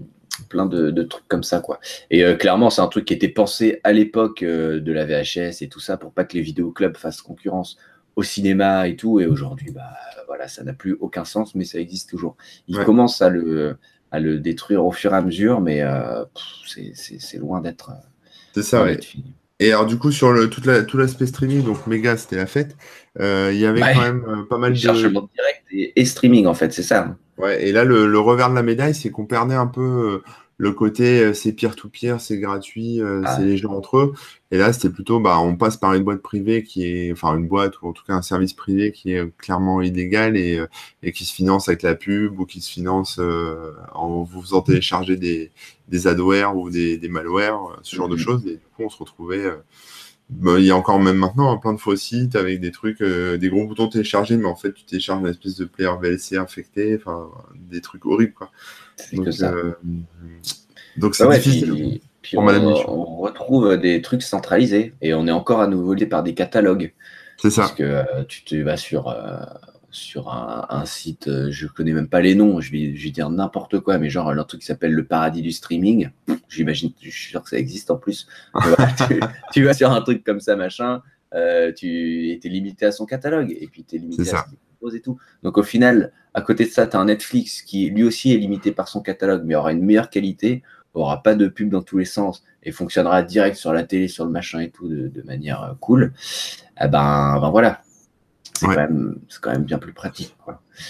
plein 0.49 0.67
de, 0.67 1.03
trucs 1.03 1.27
comme 1.29 1.43
ça 1.43 1.61
quoi. 1.61 1.81
Et 2.11 2.25
euh, 2.25 2.35
clairement, 2.35 2.71
c'est 2.71 2.81
un 2.81 2.89
truc 2.89 3.05
qui 3.05 3.15
était 3.15 3.29
pensé 3.29 3.81
à 3.85 3.93
l'époque 3.93 4.43
euh, 4.43 4.81
de 4.81 4.93
la 4.93 5.05
VHS 5.05 5.63
et 5.63 5.69
tout 5.69 5.81
ça 5.81 5.97
pour 5.97 6.13
pas 6.13 6.25
que 6.25 6.35
les 6.35 6.43
vidéoclubs 6.43 6.97
fassent 6.97 7.23
concurrence 7.23 7.77
au 8.17 8.23
cinéma 8.23 8.89
et 8.89 8.97
tout. 8.97 9.21
Et 9.21 9.27
aujourd'hui, 9.27 9.71
bah 9.71 9.91
voilà, 10.27 10.49
ça 10.49 10.63
n'a 10.65 10.73
plus 10.73 10.97
aucun 11.01 11.25
sens, 11.25 11.55
mais 11.55 11.65
ça 11.65 11.79
existe 11.79 12.11
toujours. 12.11 12.37
Ils 12.69 12.79
commencent 12.85 13.23
à 13.23 13.29
le 13.29 13.77
à 14.13 14.19
le 14.19 14.41
détruire 14.41 14.85
au 14.85 14.91
fur 14.91 15.13
et 15.13 15.17
à 15.17 15.23
mesure, 15.23 15.61
mais 15.61 15.85
c'est 16.95 17.39
loin 17.39 17.61
d'être. 17.61 17.93
C'est 18.53 18.63
ça, 18.63 18.83
ouais. 18.83 18.99
Et 19.61 19.73
alors, 19.73 19.85
du 19.85 19.99
coup, 19.99 20.11
sur 20.11 20.33
le, 20.33 20.49
toute 20.49 20.65
la, 20.65 20.83
tout 20.83 20.97
l'aspect 20.97 21.27
streaming, 21.27 21.63
donc 21.63 21.87
méga, 21.87 22.17
c'était 22.17 22.37
la 22.37 22.47
fête. 22.47 22.77
Euh, 23.21 23.51
il 23.53 23.61
y 23.61 23.67
avait 23.67 23.81
quand 23.81 24.01
même 24.01 24.25
euh, 24.27 24.43
pas 24.49 24.57
mal 24.57 24.73
de. 24.73 24.79
Chargement 24.79 25.29
direct 25.35 25.93
et, 25.95 26.05
streaming, 26.07 26.47
en 26.47 26.55
fait, 26.55 26.73
c'est 26.73 26.83
ça. 26.83 27.15
Ouais, 27.41 27.67
et 27.67 27.73
là, 27.73 27.85
le, 27.85 28.19
revers 28.19 28.51
de 28.51 28.55
la 28.55 28.63
médaille, 28.63 28.95
c'est 28.95 29.11
qu'on 29.11 29.27
perdait 29.27 29.55
un 29.55 29.67
peu 29.67 29.81
euh, 29.81 30.23
le 30.57 30.73
côté 30.73 31.33
c'est 31.33 31.53
peer-to-peer, 31.53 32.21
c'est 32.21 32.39
gratuit, 32.39 33.01
ah 33.03 33.37
c'est 33.37 33.45
les 33.45 33.57
gens 33.57 33.73
entre 33.73 33.97
eux. 33.97 34.13
Et 34.51 34.59
là, 34.59 34.75
c'était 34.75 34.91
plutôt, 34.91 35.19
bah, 35.19 35.39
on 35.41 35.57
passe 35.57 35.79
par 35.79 35.95
une 35.95 36.03
boîte 36.03 36.21
privée 36.21 36.63
qui 36.63 36.85
est, 36.85 37.13
enfin, 37.13 37.35
une 37.37 37.49
boîte 37.49 37.81
ou 37.81 37.89
en 37.89 37.93
tout 37.93 38.05
cas 38.05 38.13
un 38.13 38.21
service 38.21 38.53
privé 38.53 38.93
qui 38.93 39.15
est 39.15 39.37
clairement 39.39 39.81
illégal 39.81 40.37
et, 40.37 40.63
et 41.03 41.13
qui 41.13 41.25
se 41.25 41.33
finance 41.33 41.69
avec 41.69 41.83
la 41.83 41.95
pub 41.95 42.39
ou 42.39 42.45
qui 42.45 42.61
se 42.61 42.71
finance 42.71 43.19
en 43.95 44.23
vous 44.23 44.43
faisant 44.43 44.61
télécharger 44.61 45.17
des, 45.17 45.51
des 45.91 46.07
adwares 46.07 46.57
ou 46.57 46.71
des, 46.71 46.97
des 46.97 47.09
malwares, 47.09 47.79
ce 47.83 47.97
genre 47.97 48.09
de 48.09 48.17
choses. 48.17 48.47
Et 48.47 48.53
du 48.57 48.67
coup, 48.77 48.85
on 48.85 48.89
se 48.89 48.99
retrouvait. 48.99 49.45
Euh, 49.45 49.57
bah, 50.31 50.59
il 50.59 50.65
y 50.65 50.71
a 50.71 50.77
encore 50.77 51.01
même 51.01 51.17
maintenant 51.17 51.53
hein, 51.53 51.57
plein 51.57 51.73
de 51.73 51.81
faux 51.81 51.97
sites 51.97 52.37
avec 52.37 52.61
des 52.61 52.71
trucs, 52.71 53.03
euh, 53.03 53.37
des 53.37 53.49
gros 53.49 53.67
boutons 53.67 53.89
téléchargés, 53.89 54.37
mais 54.37 54.47
en 54.47 54.55
fait, 54.55 54.73
tu 54.73 54.85
télécharges 54.85 55.21
une 55.21 55.27
espèce 55.27 55.57
de 55.57 55.65
player 55.65 55.91
VLC 56.01 56.37
infecté, 56.37 56.97
enfin, 56.97 57.29
des 57.55 57.81
trucs 57.81 58.07
horribles, 58.07 58.35
quoi. 58.35 58.51
Donc, 59.13 59.29
euh, 59.43 59.73
donc 60.97 61.15
c'est 61.15 61.29
difficile. 61.29 62.01
Puis, 62.23 62.37
on, 62.37 62.47
on, 62.47 63.17
retrouve 63.17 63.77
des 63.79 64.03
trucs 64.03 64.23
centralisés 64.23 64.95
et 65.01 65.15
on 65.15 65.27
est 65.27 65.33
encore 65.33 65.61
à 65.61 65.67
nouveau 65.67 65.95
lié 65.95 66.07
par 66.07 66.23
des 66.23 66.35
catalogues. 66.35 66.93
C'est 67.39 67.51
ça. 67.51 67.63
Parce 67.63 67.73
que 67.73 68.25
tu, 68.25 68.45
tu, 68.45 68.63
vas 68.63 68.77
sur, 68.77 69.09
sur 69.91 70.33
un, 70.33 70.85
site, 70.85 71.29
je 71.51 71.67
connais 71.67 71.93
même 71.93 72.09
pas 72.09 72.21
les 72.21 72.35
noms, 72.35 72.61
je 72.61 72.71
vais, 72.71 72.95
je 72.95 73.05
vais 73.05 73.11
dire 73.11 73.29
n'importe 73.31 73.81
quoi, 73.81 73.99
mais 73.99 74.09
genre 74.09 74.31
un 74.31 74.45
truc 74.45 74.61
qui 74.61 74.67
s'appelle 74.67 74.93
le 74.93 75.05
paradis 75.05 75.43
du 75.43 75.53
streaming. 75.53 76.11
J'imagine, 76.49 76.93
je 77.01 77.11
suis 77.11 77.31
sûr 77.31 77.43
que 77.43 77.51
ça 77.51 77.59
existe 77.59 77.91
en 77.91 77.97
plus. 77.97 78.27
tu, 79.09 79.21
tu, 79.53 79.65
vas 79.65 79.75
sur 79.75 79.91
un 79.91 80.01
truc 80.03 80.25
comme 80.25 80.41
ça, 80.41 80.57
machin, 80.57 81.03
tu 81.77 82.33
es 82.33 82.49
limité 82.49 82.87
à 82.87 82.93
son 82.93 83.07
catalogue 83.07 83.57
et 83.59 83.67
puis 83.67 83.85
tu 83.85 83.97
es 83.97 83.99
limité 83.99 84.23
à 84.23 84.25
ce 84.25 84.49
qu'il 84.49 84.59
propose 84.59 84.95
et 84.95 85.01
tout. 85.01 85.19
Donc 85.43 85.59
au 85.59 85.63
final, 85.63 86.13
à 86.35 86.43
côté 86.43 86.65
de 86.65 86.71
ça, 86.71 86.87
tu 86.87 86.97
as 86.97 87.01
un 87.01 87.07
Netflix 87.07 87.63
qui 87.63 87.91
lui 87.91 88.05
aussi 88.05 88.33
est 88.33 88.39
limité 88.39 88.73
par 88.73 88.89
son 88.89 89.01
catalogue, 89.01 89.43
mais 89.45 89.55
aura 89.55 89.73
une 89.73 89.85
meilleure 89.85 90.11
qualité, 90.11 90.63
aura 90.95 91.23
pas 91.23 91.35
de 91.35 91.49
pub 91.49 91.71
dans 91.71 91.83
tous 91.83 91.99
les 91.99 92.05
sens 92.05 92.43
et 92.63 92.73
fonctionnera 92.73 93.23
direct 93.23 93.57
sur 93.57 93.73
la 93.73 93.85
télé, 93.85 94.09
sur 94.09 94.25
le 94.25 94.31
machin 94.31 94.61
et 94.61 94.71
tout 94.71 94.89
de, 94.89 95.23
manière 95.23 95.63
euh, 95.63 95.73
cool. 95.81 96.13
Eh 96.81 96.89
ben, 96.89 97.39
ben 97.41 97.51
voilà, 97.51 97.83
c'est 98.61 99.41
quand, 99.41 99.51
même 99.51 99.65
bien 99.65 99.79
plus 99.79 99.93
pratique. 99.93 100.37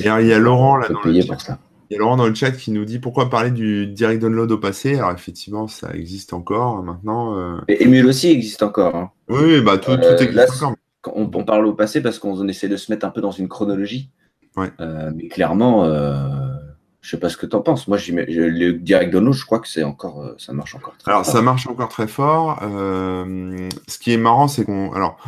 Et 0.00 0.04
il 0.04 0.26
y 0.26 0.32
a 0.32 0.38
Laurent 0.38 0.76
là 0.76 0.88
dans 0.88 1.00
le 1.04 1.20
chat. 1.20 1.58
Il 1.90 1.94
y 1.94 1.96
a 1.96 1.98
Laurent 1.98 2.16
dans 2.16 2.28
le 2.28 2.34
chat 2.34 2.52
qui 2.52 2.70
nous 2.70 2.84
dit 2.84 3.00
pourquoi 3.00 3.30
parler 3.30 3.50
du 3.50 3.86
direct 3.86 4.22
download 4.22 4.50
au 4.52 4.58
passé? 4.58 4.96
Alors 4.96 5.10
effectivement, 5.10 5.66
ça 5.66 5.90
existe 5.92 6.32
encore 6.32 6.78
hein, 6.78 6.82
maintenant. 6.84 7.36
Euh... 7.36 7.58
Et 7.66 7.84
Emule 7.84 8.06
aussi 8.06 8.30
existe 8.30 8.62
encore. 8.62 8.94
Hein. 8.94 9.10
Oui, 9.28 9.60
bah 9.60 9.78
tout, 9.78 9.90
euh, 9.90 10.16
existe 10.16 10.62
encore. 10.62 10.76
On, 11.16 11.28
on, 11.32 11.44
parle 11.44 11.66
au 11.66 11.72
passé 11.72 12.00
parce 12.00 12.18
qu'on 12.18 12.46
essaie 12.46 12.68
de 12.68 12.76
se 12.76 12.92
mettre 12.92 13.06
un 13.06 13.10
peu 13.10 13.20
dans 13.20 13.30
une 13.30 13.48
chronologie. 13.48 14.10
Euh, 14.58 15.10
mais 15.14 15.28
clairement, 15.28 15.84
je 17.00 17.10
sais 17.10 17.18
pas 17.18 17.28
ce 17.28 17.36
que 17.36 17.46
tu 17.46 17.56
en 17.56 17.60
penses. 17.60 17.88
Moi, 17.88 17.98
le 18.08 18.72
direct 18.72 19.12
download, 19.12 19.34
je 19.34 19.44
crois 19.44 19.58
que 19.58 19.68
c'est 19.68 19.82
encore, 19.82 20.34
ça 20.38 20.52
marche 20.52 20.74
encore 20.74 20.96
très 20.98 21.10
alors, 21.10 21.24
fort. 21.24 21.34
ça 21.34 21.42
marche 21.42 21.66
encore 21.66 21.88
très 21.88 22.06
fort. 22.06 22.60
ce 22.60 23.98
qui 23.98 24.12
est 24.12 24.18
marrant, 24.18 24.46
c'est 24.46 24.64
qu'on. 24.64 24.92
Alors, 24.92 25.18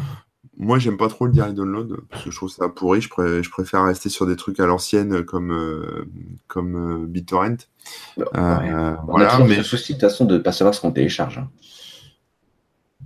moi, 0.63 0.79
j'aime 0.79 0.97
pas 0.97 1.09
trop 1.09 1.27
le 1.27 1.33
direct 1.33 1.55
download 1.55 2.01
parce 2.11 2.25
que 2.25 2.31
je 2.31 2.37
trouve 2.37 2.51
ça 2.51 2.69
pourri. 2.69 3.01
Je, 3.01 3.09
je 3.43 3.51
préfère 3.51 3.85
rester 3.85 4.09
sur 4.09 4.27
des 4.27 4.37
trucs 4.37 4.61
à 4.61 4.67
l'ancienne 4.67 5.25
comme, 5.25 6.07
comme 6.47 7.07
BitTorrent. 7.07 7.67
voilà, 8.17 9.39
mais... 9.47 9.57
le 9.57 9.63
souci 9.63 9.95
de 9.95 9.99
toute 9.99 10.09
façon 10.09 10.25
de 10.25 10.39
pas 10.39 10.53
savoir 10.53 10.75
ce 10.75 10.81
qu'on 10.81 10.93
télécharge. 10.93 11.39
Hein. 11.39 11.49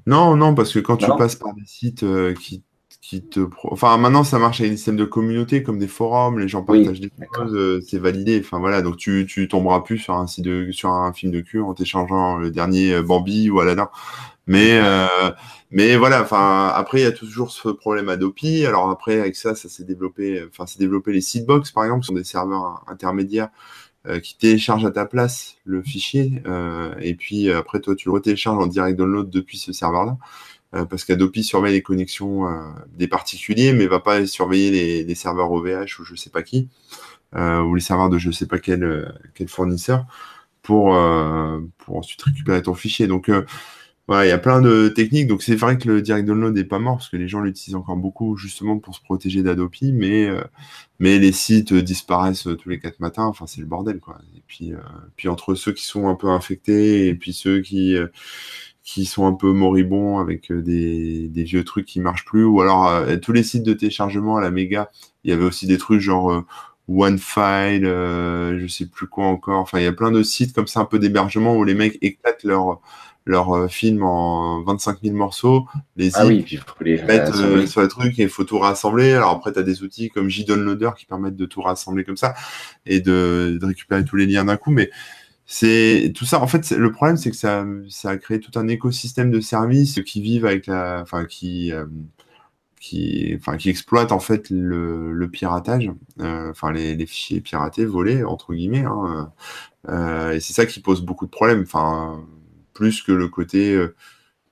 Non, 0.06 0.36
non, 0.36 0.54
parce 0.54 0.72
que 0.72 0.78
quand 0.78 0.96
tu 0.96 1.10
passes 1.18 1.36
par 1.36 1.54
des 1.54 1.66
sites 1.66 2.04
qui 2.38 2.62
qui 3.08 3.22
te. 3.22 3.40
Enfin, 3.64 3.96
maintenant, 3.98 4.24
ça 4.24 4.40
marche 4.40 4.60
avec 4.60 4.72
des 4.72 4.76
systèmes 4.76 4.96
de 4.96 5.04
communauté 5.04 5.62
comme 5.62 5.78
des 5.78 5.86
forums, 5.86 6.40
les 6.40 6.48
gens 6.48 6.64
partagent 6.64 6.98
des 6.98 7.10
choses, 7.36 7.54
euh, 7.54 7.80
c'est 7.86 7.98
validé. 7.98 8.40
Enfin, 8.44 8.58
voilà, 8.58 8.82
donc 8.82 8.96
tu, 8.96 9.26
tu 9.28 9.46
tomberas 9.46 9.80
plus 9.80 9.98
sur 9.98 10.14
un, 10.14 10.26
site 10.26 10.44
de, 10.44 10.72
sur 10.72 10.90
un 10.90 11.12
film 11.12 11.30
de 11.30 11.40
cul 11.40 11.60
en 11.60 11.72
t'échangeant 11.72 12.36
le 12.36 12.50
dernier 12.50 12.94
euh, 12.94 13.02
Bambi 13.02 13.48
ou 13.48 13.60
Aladdin. 13.60 13.90
Mais, 14.46 14.78
euh, 14.80 15.30
mais 15.70 15.96
voilà, 15.96 16.22
enfin, 16.22 16.72
après, 16.74 17.00
il 17.00 17.04
y 17.04 17.06
a 17.06 17.12
toujours 17.12 17.50
ce 17.50 17.68
problème 17.68 18.08
Adopi. 18.08 18.64
Alors, 18.66 18.90
après, 18.90 19.20
avec 19.20 19.36
ça, 19.36 19.54
ça 19.54 19.68
s'est 19.68 19.84
développé, 19.84 20.44
enfin, 20.48 20.66
c'est 20.66 20.78
développé 20.78 21.12
les 21.12 21.20
seedbox, 21.20 21.72
par 21.72 21.84
exemple, 21.84 22.02
qui 22.02 22.06
sont 22.08 22.14
des 22.14 22.24
serveurs 22.24 22.84
intermédiaires 22.88 23.48
qui 24.22 24.38
téléchargent 24.38 24.84
à 24.86 24.92
ta 24.92 25.04
place 25.04 25.56
le 25.64 25.82
fichier. 25.82 26.40
et 27.00 27.14
puis, 27.16 27.50
après, 27.50 27.80
toi, 27.80 27.96
tu 27.96 28.08
le 28.08 28.12
retélécharges 28.12 28.62
en 28.62 28.68
direct 28.68 28.96
download 28.96 29.30
depuis 29.30 29.58
ce 29.58 29.72
serveur-là. 29.72 30.16
Euh, 30.74 30.84
parce 30.84 31.04
qu'Adopi 31.04 31.44
surveille 31.44 31.74
les 31.74 31.82
connexions 31.82 32.48
euh, 32.48 32.60
des 32.96 33.08
particuliers, 33.08 33.72
mais 33.72 33.86
va 33.86 34.00
pas 34.00 34.26
surveiller 34.26 35.04
les, 35.04 35.14
serveurs 35.14 35.52
OVH 35.52 36.00
ou 36.00 36.04
je 36.04 36.14
sais 36.16 36.30
pas 36.30 36.42
qui, 36.42 36.68
euh, 37.36 37.60
ou 37.60 37.74
les 37.74 37.80
serveurs 37.80 38.10
de 38.10 38.18
je 38.18 38.30
sais 38.30 38.46
pas 38.46 38.58
quel, 38.58 39.14
quel 39.34 39.48
fournisseur, 39.48 40.06
pour, 40.62 40.98
pour 41.78 41.96
ensuite 41.96 42.22
récupérer 42.22 42.62
ton 42.62 42.74
fichier. 42.74 43.06
Donc 43.06 43.30
voilà, 44.08 44.26
il 44.26 44.28
y 44.28 44.32
a 44.32 44.38
plein 44.38 44.60
de 44.60 44.88
techniques. 44.88 45.26
Donc 45.26 45.42
c'est 45.42 45.56
vrai 45.56 45.78
que 45.78 45.88
le 45.88 46.02
direct 46.02 46.26
download 46.26 46.54
n'est 46.54 46.64
pas 46.64 46.78
mort 46.78 46.98
parce 46.98 47.08
que 47.08 47.16
les 47.16 47.28
gens 47.28 47.40
l'utilisent 47.40 47.76
encore 47.76 47.96
beaucoup 47.96 48.36
justement 48.36 48.78
pour 48.78 48.94
se 48.94 49.00
protéger 49.00 49.42
d'Adopi, 49.42 49.92
mais 49.92 50.28
mais 51.00 51.18
les 51.18 51.32
sites 51.32 51.74
disparaissent 51.74 52.48
tous 52.58 52.68
les 52.68 52.78
quatre 52.78 53.00
matins. 53.00 53.24
Enfin 53.24 53.46
c'est 53.46 53.60
le 53.60 53.66
bordel 53.66 53.98
quoi. 53.98 54.18
Et 54.36 54.42
puis 54.46 54.72
puis 55.16 55.28
entre 55.28 55.54
ceux 55.54 55.72
qui 55.72 55.84
sont 55.84 56.08
un 56.08 56.14
peu 56.14 56.28
infectés 56.28 57.08
et 57.08 57.14
puis 57.14 57.32
ceux 57.32 57.60
qui 57.60 57.96
qui 58.86 59.04
sont 59.04 59.26
un 59.26 59.32
peu 59.34 59.52
moribonds 59.52 60.20
avec 60.20 60.50
euh, 60.52 60.62
des, 60.62 61.28
des, 61.28 61.42
vieux 61.42 61.64
trucs 61.64 61.86
qui 61.86 61.98
marchent 62.00 62.24
plus. 62.24 62.44
Ou 62.44 62.60
alors, 62.60 62.86
euh, 62.86 63.16
tous 63.16 63.32
les 63.32 63.42
sites 63.42 63.64
de 63.64 63.72
téléchargement 63.72 64.36
à 64.36 64.40
la 64.40 64.52
méga, 64.52 64.90
il 65.24 65.30
y 65.30 65.32
avait 65.34 65.44
aussi 65.44 65.66
des 65.66 65.76
trucs 65.76 66.00
genre 66.00 66.30
euh, 66.30 66.46
OneFile, 66.88 67.84
euh, 67.84 68.60
je 68.60 68.66
sais 68.68 68.86
plus 68.86 69.08
quoi 69.08 69.26
encore. 69.26 69.58
Enfin, 69.60 69.80
il 69.80 69.84
y 69.84 69.88
a 69.88 69.92
plein 69.92 70.12
de 70.12 70.22
sites 70.22 70.54
comme 70.54 70.68
ça, 70.68 70.80
un 70.80 70.84
peu 70.84 71.00
d'hébergement 71.00 71.56
où 71.56 71.64
les 71.64 71.74
mecs 71.74 71.98
éclatent 72.00 72.44
leur 72.44 72.80
leur 73.26 73.70
film 73.70 74.04
en 74.04 74.62
25 74.62 74.98
000 75.02 75.16
morceaux, 75.16 75.66
les 75.96 76.10
ah 76.14 76.26
oui, 76.26 76.42
puis 76.42 76.60
les 76.80 77.02
mettre 77.02 77.34
sur 77.66 77.82
les 77.82 77.88
trucs 77.88 78.18
et 78.18 78.22
il 78.22 78.28
faut 78.28 78.44
tout 78.44 78.58
rassembler. 78.58 79.12
Alors 79.12 79.30
après, 79.30 79.52
tu 79.52 79.58
as 79.58 79.62
des 79.62 79.82
outils 79.82 80.10
comme 80.10 80.28
JDownloader 80.28 80.90
qui 80.96 81.06
permettent 81.06 81.36
de 81.36 81.46
tout 81.46 81.60
rassembler 81.60 82.04
comme 82.04 82.16
ça 82.16 82.34
et 82.86 83.00
de, 83.00 83.58
de 83.60 83.66
récupérer 83.66 84.04
tous 84.04 84.16
les 84.16 84.26
liens 84.26 84.44
d'un 84.44 84.56
coup. 84.56 84.70
Mais 84.70 84.90
c'est 85.46 86.12
tout 86.14 86.24
ça. 86.24 86.40
En 86.42 86.48
fait, 86.48 86.70
le 86.72 86.90
problème, 86.92 87.16
c'est 87.16 87.30
que 87.30 87.36
ça, 87.36 87.64
ça 87.88 88.10
a 88.10 88.16
créé 88.16 88.40
tout 88.40 88.58
un 88.58 88.66
écosystème 88.68 89.30
de 89.30 89.40
services 89.40 90.00
qui 90.04 90.20
vivent 90.20 90.44
avec 90.44 90.66
la, 90.66 91.00
enfin, 91.02 91.24
qui, 91.24 91.72
euh, 91.72 91.86
qui, 92.80 93.34
enfin, 93.38 93.56
qui 93.56 93.70
exploitent 93.70 94.12
en 94.12 94.18
fait 94.18 94.50
le, 94.50 95.12
le 95.12 95.30
piratage, 95.30 95.90
euh, 96.20 96.50
enfin, 96.50 96.72
les, 96.72 96.96
les, 96.96 97.06
fichiers 97.06 97.40
piratés, 97.40 97.84
volés 97.84 98.24
entre 98.24 98.54
guillemets. 98.54 98.84
Hein, 98.84 99.32
euh, 99.88 100.32
et 100.32 100.40
c'est 100.40 100.52
ça 100.52 100.66
qui 100.66 100.80
pose 100.80 101.02
beaucoup 101.02 101.26
de 101.26 101.30
problèmes. 101.30 101.62
Enfin, 101.62 102.24
plus 102.76 103.02
que 103.02 103.12
le 103.12 103.28
côté 103.28 103.76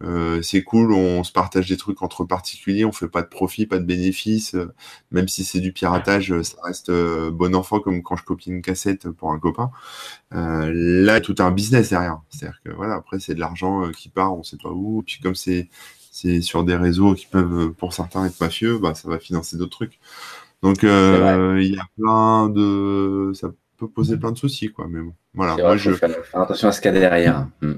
euh, 0.03 0.43
c'est 0.43 0.63
cool, 0.63 0.93
on 0.93 1.23
se 1.23 1.33
partage 1.33 1.69
des 1.69 1.77
trucs 1.77 2.03
entre 2.03 2.25
particuliers, 2.25 2.85
on 2.85 2.93
fait 2.93 3.09
pas 3.09 3.23
de 3.23 3.29
profit, 3.29 3.67
pas 3.67 3.79
de 3.79 3.85
bénéfice, 3.85 4.55
euh, 4.55 4.73
même 5.13 5.29
si 5.29 5.45
c'est 5.45 5.61
du 5.61 5.73
piratage, 5.73 6.33
euh, 6.33 6.43
ça 6.43 6.57
reste 6.65 6.91
bon 6.91 7.55
enfant 7.55 7.81
comme 7.81 8.03
quand 8.03 8.17
je 8.17 8.25
copie 8.25 8.51
une 8.51 8.61
cassette 8.63 9.09
pour 9.09 9.33
un 9.33 9.39
copain. 9.39 9.71
là, 10.31 11.21
tout 11.21 11.37
un 11.39 11.51
business 11.53 11.91
derrière. 11.91 12.21
C'est-à-dire 12.29 12.61
que 12.65 12.71
voilà, 12.73 12.95
après 12.95 13.21
c'est 13.21 13.35
de 13.35 13.41
l'argent 13.41 13.91
qui 13.93 14.09
part, 14.09 14.37
on 14.37 14.43
sait 14.43 14.59
pas 14.63 14.71
où. 14.71 15.03
Puis 15.07 15.21
comme 15.23 15.35
c'est 15.35 15.69
c'est 16.11 16.41
sur 16.41 16.65
des 16.65 16.77
réseaux 16.77 17.15
qui 17.15 17.27
peuvent, 17.27 17.73
pour 17.73 17.93
certains, 17.93 18.25
être 18.25 18.41
mafieux, 18.41 18.79
bah 18.79 18.95
ça 18.95 19.09
va 19.09 19.19
financer 19.19 19.57
d'autres 19.57 19.77
trucs. 19.77 19.99
Donc 20.63 20.83
il 20.83 20.89
y 20.89 21.79
a 21.79 21.87
plein 21.97 22.49
de, 22.49 23.33
ça 23.35 23.49
peut 23.79 23.89
poser 23.89 24.17
plein 24.17 24.33
de 24.33 24.39
soucis 24.39 24.71
quoi. 24.73 24.87
Mais 24.89 25.01
bon, 25.01 25.15
voilà. 25.35 25.57
Moi, 25.57 25.77
je 25.77 25.93
faire 25.93 26.11
attention 26.35 26.69
à 26.69 26.73
ce 26.73 26.81
qu'il 26.81 26.93
y 26.93 26.97
a 26.97 27.01
derrière. 27.01 27.49
Hmm. 27.63 27.75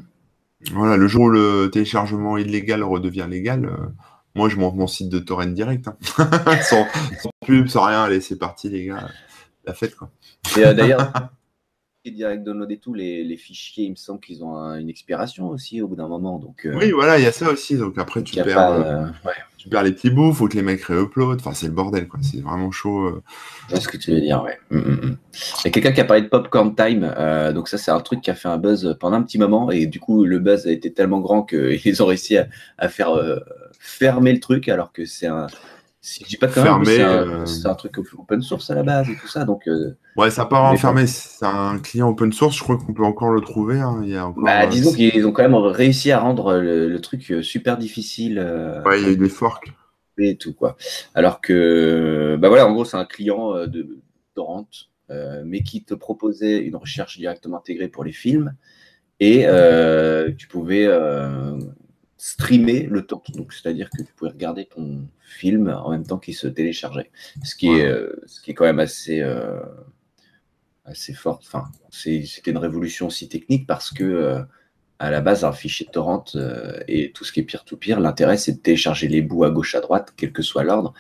Voilà, 0.73 0.97
le 0.97 1.07
jour 1.07 1.25
où 1.25 1.29
le 1.29 1.69
téléchargement 1.73 2.39
illégal 2.39 2.83
redevient 2.83 3.27
légal, 3.29 3.67
euh, 3.67 3.87
moi 4.35 4.49
je 4.49 4.57
monte 4.57 4.75
mon 4.75 4.87
site 4.87 5.09
de 5.09 5.19
torrent 5.19 5.47
direct. 5.47 5.89
Hein. 5.89 5.97
sans, 6.63 6.87
pub, 7.45 7.69
sans 7.69 7.85
rien, 7.85 8.03
allez, 8.03 8.21
c'est 8.21 8.39
parti 8.39 8.69
les 8.69 8.87
gars, 8.87 9.09
la 9.65 9.75
fête 9.75 9.95
quoi. 9.95 10.11
Et 10.57 10.65
euh, 10.65 10.73
d'ailleurs, 10.75 11.13
direct 12.11 12.45
download 12.45 12.71
et 12.71 12.79
tout, 12.79 12.95
les, 12.95 13.37
fichiers, 13.37 13.85
il 13.85 13.91
me 13.91 13.97
semble 13.97 14.21
qu'ils 14.21 14.45
ont 14.45 14.57
une 14.75 14.89
expiration 14.89 15.49
aussi 15.49 15.83
au 15.83 15.89
bout 15.89 15.97
d'un 15.97 16.09
moment. 16.09 16.39
Donc, 16.39 16.67
euh, 16.67 16.77
oui, 16.77 16.91
voilà, 16.91 17.19
il 17.19 17.25
y 17.25 17.27
a 17.27 17.33
ça 17.33 17.51
aussi. 17.51 17.77
Donc 17.77 17.99
après, 17.99 18.23
tu 18.23 18.43
perds, 18.43 19.13
les 19.71 19.93
petits 19.93 20.11
bouts, 20.11 20.33
faut 20.33 20.49
que 20.49 20.57
les 20.57 20.63
mecs 20.63 20.83
réuploadent. 20.85 21.41
Enfin, 21.41 21.53
c'est 21.53 21.67
le 21.67 21.73
bordel, 21.73 22.09
quoi. 22.09 22.21
C'est 22.23 22.41
vraiment 22.41 22.71
chaud. 22.71 23.23
C'est 23.69 23.81
ce 23.81 23.89
que 23.89 23.97
tu 23.97 24.13
veux 24.13 24.21
dire, 24.21 24.43
ouais. 24.43 24.59
Mm, 24.71 24.79
mm, 24.79 25.07
mm. 25.07 25.17
Il 25.35 25.65
y 25.65 25.69
a 25.69 25.71
quelqu'un 25.71 25.93
qui 25.93 26.01
a 26.01 26.05
parlé 26.05 26.23
de 26.23 26.29
Popcorn 26.29 26.75
Time. 26.75 27.13
donc 27.55 27.69
ça, 27.69 27.79
c'est 27.79 27.91
un 27.91 28.01
truc 28.01 28.21
qui 28.21 28.31
a 28.31 28.35
fait 28.35 28.49
un 28.49 28.59
buzz 28.59 28.97
pendant 29.01 29.17
un 29.17 29.23
petit 29.23 29.39
moment. 29.39 29.71
Et 29.71 29.87
du 29.87 30.01
coup, 30.01 30.25
le 30.25 30.39
buzz 30.39 30.67
a 30.67 30.71
été 30.71 30.93
tellement 30.93 31.21
grand 31.21 31.43
qu'ils 31.43 32.01
ont 32.03 32.07
réussi 32.07 32.39
à, 32.39 32.89
faire 32.89 33.11
fermer 33.79 34.33
le 34.33 34.41
truc 34.41 34.69
alors 34.69 34.93
que 34.93 35.05
c'est 35.05 35.27
un 35.27 35.47
si 36.07 36.23
je 36.23 36.29
dis 36.29 36.37
pas 36.37 36.47
quand 36.47 36.63
même, 36.63 36.85
euh, 36.87 37.45
c'est 37.47 37.67
un, 37.67 37.75
truc 37.75 37.99
open 37.99 38.41
source 38.41 38.71
à 38.71 38.77
la 38.77 38.85
base 38.85 39.11
et 39.11 39.17
tout 39.17 39.27
ça. 39.27 39.45
Donc, 39.45 39.67
euh, 39.67 39.97
ouais, 40.17 40.31
ça 40.31 40.47
part 40.47 40.63
enfermé. 40.67 41.09
C'est 41.09 41.45
un 41.45 41.81
client 41.81 42.09
open 42.09 42.33
source. 42.33 42.57
Je 42.57 42.63
crois 42.63 42.79
qu'on 42.79 42.95
peut 42.95 43.03
encore 43.03 43.31
le 43.31 43.41
trouver. 43.41 43.81
Hein. 43.81 44.01
Il 44.05 44.11
y 44.11 44.17
a 44.17 44.33
bah, 44.37 44.63
euh, 44.63 44.67
disons 44.69 44.93
qu'ils 44.93 45.27
ont 45.27 45.33
quand 45.33 45.43
même 45.43 45.57
réussi 45.57 46.13
à 46.13 46.21
rendre 46.21 46.59
le, 46.59 47.01
truc 47.01 47.35
super 47.43 47.77
difficile. 47.77 48.39
ouais, 48.87 49.01
il 49.01 49.05
y 49.05 49.09
a 49.09 49.13
eu 49.13 49.17
des 49.17 49.29
forks. 49.29 49.73
Et 50.17 50.37
tout, 50.37 50.55
quoi. 50.55 50.77
Alors 51.17 51.41
que, 51.41 52.39
bah 52.39 52.49
voilà, 52.49 52.69
en 52.69 52.73
gros, 52.73 52.85
c'est 52.85 52.97
un 52.97 53.05
client 53.05 53.67
de 53.67 53.99
Torrent, 54.37 54.69
mais 55.45 55.65
qui 55.65 55.83
te 55.83 55.95
proposait 55.95 56.59
une 56.59 56.77
recherche 56.77 57.19
directement 57.19 57.59
intégrée 57.59 57.89
pour 57.89 58.05
les 58.05 58.13
films. 58.13 58.55
Et 59.19 59.45
tu 60.39 60.47
pouvais 60.47 60.87
streamer 62.19 62.89
le 62.91 63.03
temps. 63.03 63.23
Donc, 63.35 63.53
c'est-à-dire 63.53 63.91
que 63.91 64.03
tu 64.03 64.13
pouvais 64.15 64.31
regarder 64.31 64.65
ton 64.65 65.07
film 65.21 65.69
en 65.69 65.91
même 65.91 66.07
temps 66.07 66.19
qu'il 66.19 66.35
se 66.35 66.47
téléchargeait. 66.47 67.11
Ce 67.45 67.55
qui, 67.55 67.69
est, 67.69 67.87
euh, 67.87 68.13
ce 68.27 68.41
qui 68.41 68.53
est 68.53 68.55
quand 68.55 68.65
même 68.65 68.79
assez, 68.79 69.21
euh, 69.21 69.61
assez 70.85 71.13
fort. 71.13 71.41
Enfin, 71.43 71.65
c'était 71.91 72.51
une 72.51 72.59
révolution 72.59 73.09
aussi 73.09 73.29
technique 73.29 73.67
parce 73.67 73.93
que, 73.93 74.05
euh, 74.05 74.43
à 74.99 75.11
la 75.11 75.21
base, 75.21 75.45
un 75.45 75.53
fichier 75.53 75.87
torrent 75.93 76.25
et 76.89 77.13
tout 77.13 77.25
ce 77.25 77.33
qui 77.33 77.41
est 77.41 77.43
pire-to-pire, 77.43 78.01
l'intérêt, 78.01 78.39
c'est 78.39 78.53
de 78.53 78.59
télécharger 78.59 79.09
les 79.09 79.21
bouts 79.21 79.45
à 79.45 79.51
gauche, 79.51 79.75
à 79.75 79.83
droite, 79.83 80.15
quel 80.17 80.33
que 80.33 80.41
soit 80.41 80.65
l'ordre, 80.65 80.95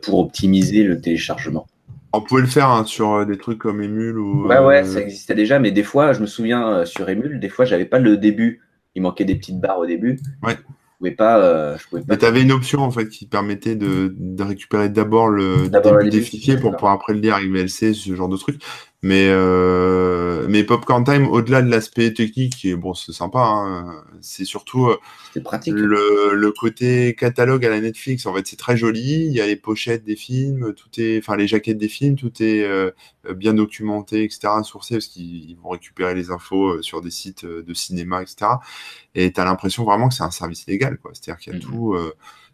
pour 0.00 0.20
optimiser 0.20 0.84
le 0.84 1.02
téléchargement. 1.02 1.66
On 2.14 2.22
pouvait 2.22 2.40
le 2.40 2.46
faire 2.46 2.70
hein, 2.70 2.86
sur 2.86 3.26
des 3.26 3.36
trucs 3.36 3.58
comme 3.58 3.82
Emule 3.82 4.18
ou. 4.18 4.46
Ouais, 4.46 4.58
ouais, 4.58 4.84
ça 4.84 5.02
existait 5.02 5.34
déjà, 5.34 5.58
mais 5.58 5.70
des 5.70 5.82
fois, 5.82 6.14
je 6.14 6.20
me 6.20 6.26
souviens 6.26 6.86
sur 6.86 7.10
Emule, 7.10 7.40
des 7.40 7.50
fois, 7.50 7.66
j'avais 7.66 7.84
pas 7.84 7.98
le 7.98 8.16
début 8.16 8.62
il 8.94 9.02
manquait 9.02 9.24
des 9.24 9.36
petites 9.36 9.60
barres 9.60 9.78
au 9.78 9.86
début. 9.86 10.18
Ouais. 10.42 10.56
pouvais 10.98 11.10
pas. 11.12 11.76
je 11.76 11.86
pouvais 11.88 12.02
pas... 12.02 12.06
Mais 12.10 12.18
tu 12.18 12.24
avais 12.24 12.42
une 12.42 12.52
option 12.52 12.80
en 12.80 12.90
fait 12.90 13.08
qui 13.08 13.26
permettait 13.26 13.76
de, 13.76 14.14
de 14.16 14.42
récupérer 14.42 14.88
d'abord 14.88 15.28
le 15.28 15.68
début 15.68 16.10
des 16.10 16.20
fichiers 16.20 16.56
pour 16.56 16.72
pouvoir 16.72 16.92
après 16.92 17.14
le 17.14 17.20
lire 17.20 17.36
avec 17.36 17.50
VLC, 17.50 17.94
ce 17.94 18.14
genre 18.14 18.28
de 18.28 18.36
truc. 18.36 18.62
Mais, 19.02 19.28
euh, 19.30 20.46
mais 20.50 20.62
Popcorn 20.62 21.04
Time, 21.04 21.26
au-delà 21.26 21.62
de 21.62 21.70
l'aspect 21.70 22.12
technique, 22.12 22.66
et 22.66 22.74
bon, 22.74 22.92
c'est 22.92 23.12
sympa, 23.12 23.38
hein, 23.38 24.04
c'est 24.20 24.44
surtout 24.44 24.88
euh, 24.88 24.98
pratique. 25.42 25.72
Le, 25.72 26.34
le, 26.34 26.52
côté 26.52 27.14
catalogue 27.14 27.64
à 27.64 27.70
la 27.70 27.80
Netflix. 27.80 28.26
En 28.26 28.34
fait, 28.34 28.46
c'est 28.46 28.58
très 28.58 28.76
joli. 28.76 29.24
Il 29.24 29.32
y 29.32 29.40
a 29.40 29.46
les 29.46 29.56
pochettes 29.56 30.04
des 30.04 30.16
films, 30.16 30.74
tout 30.74 30.88
est, 30.98 31.18
enfin 31.18 31.36
les 31.36 31.46
jaquettes 31.46 31.78
des 31.78 31.88
films, 31.88 32.16
tout 32.16 32.42
est 32.42 32.62
euh, 32.62 32.90
bien 33.34 33.54
documenté, 33.54 34.22
etc., 34.24 34.48
sourcé 34.64 34.96
parce 34.96 35.06
qu'ils 35.06 35.56
vont 35.62 35.70
récupérer 35.70 36.14
les 36.14 36.30
infos 36.30 36.68
euh, 36.68 36.82
sur 36.82 37.00
des 37.00 37.10
sites 37.10 37.46
de 37.46 37.74
cinéma, 37.74 38.20
etc. 38.20 38.50
Et 39.14 39.32
tu 39.32 39.40
as 39.40 39.46
l'impression 39.46 39.84
vraiment 39.84 40.08
que 40.08 40.14
c'est 40.14 40.24
un 40.24 40.30
service 40.30 40.66
légal, 40.66 40.98
quoi. 40.98 41.12
C'est-à-dire 41.14 41.40
qu'il 41.40 41.54
y 41.54 41.56
a 41.56 41.58
mm-hmm. 41.58 41.62
tout 41.62 41.96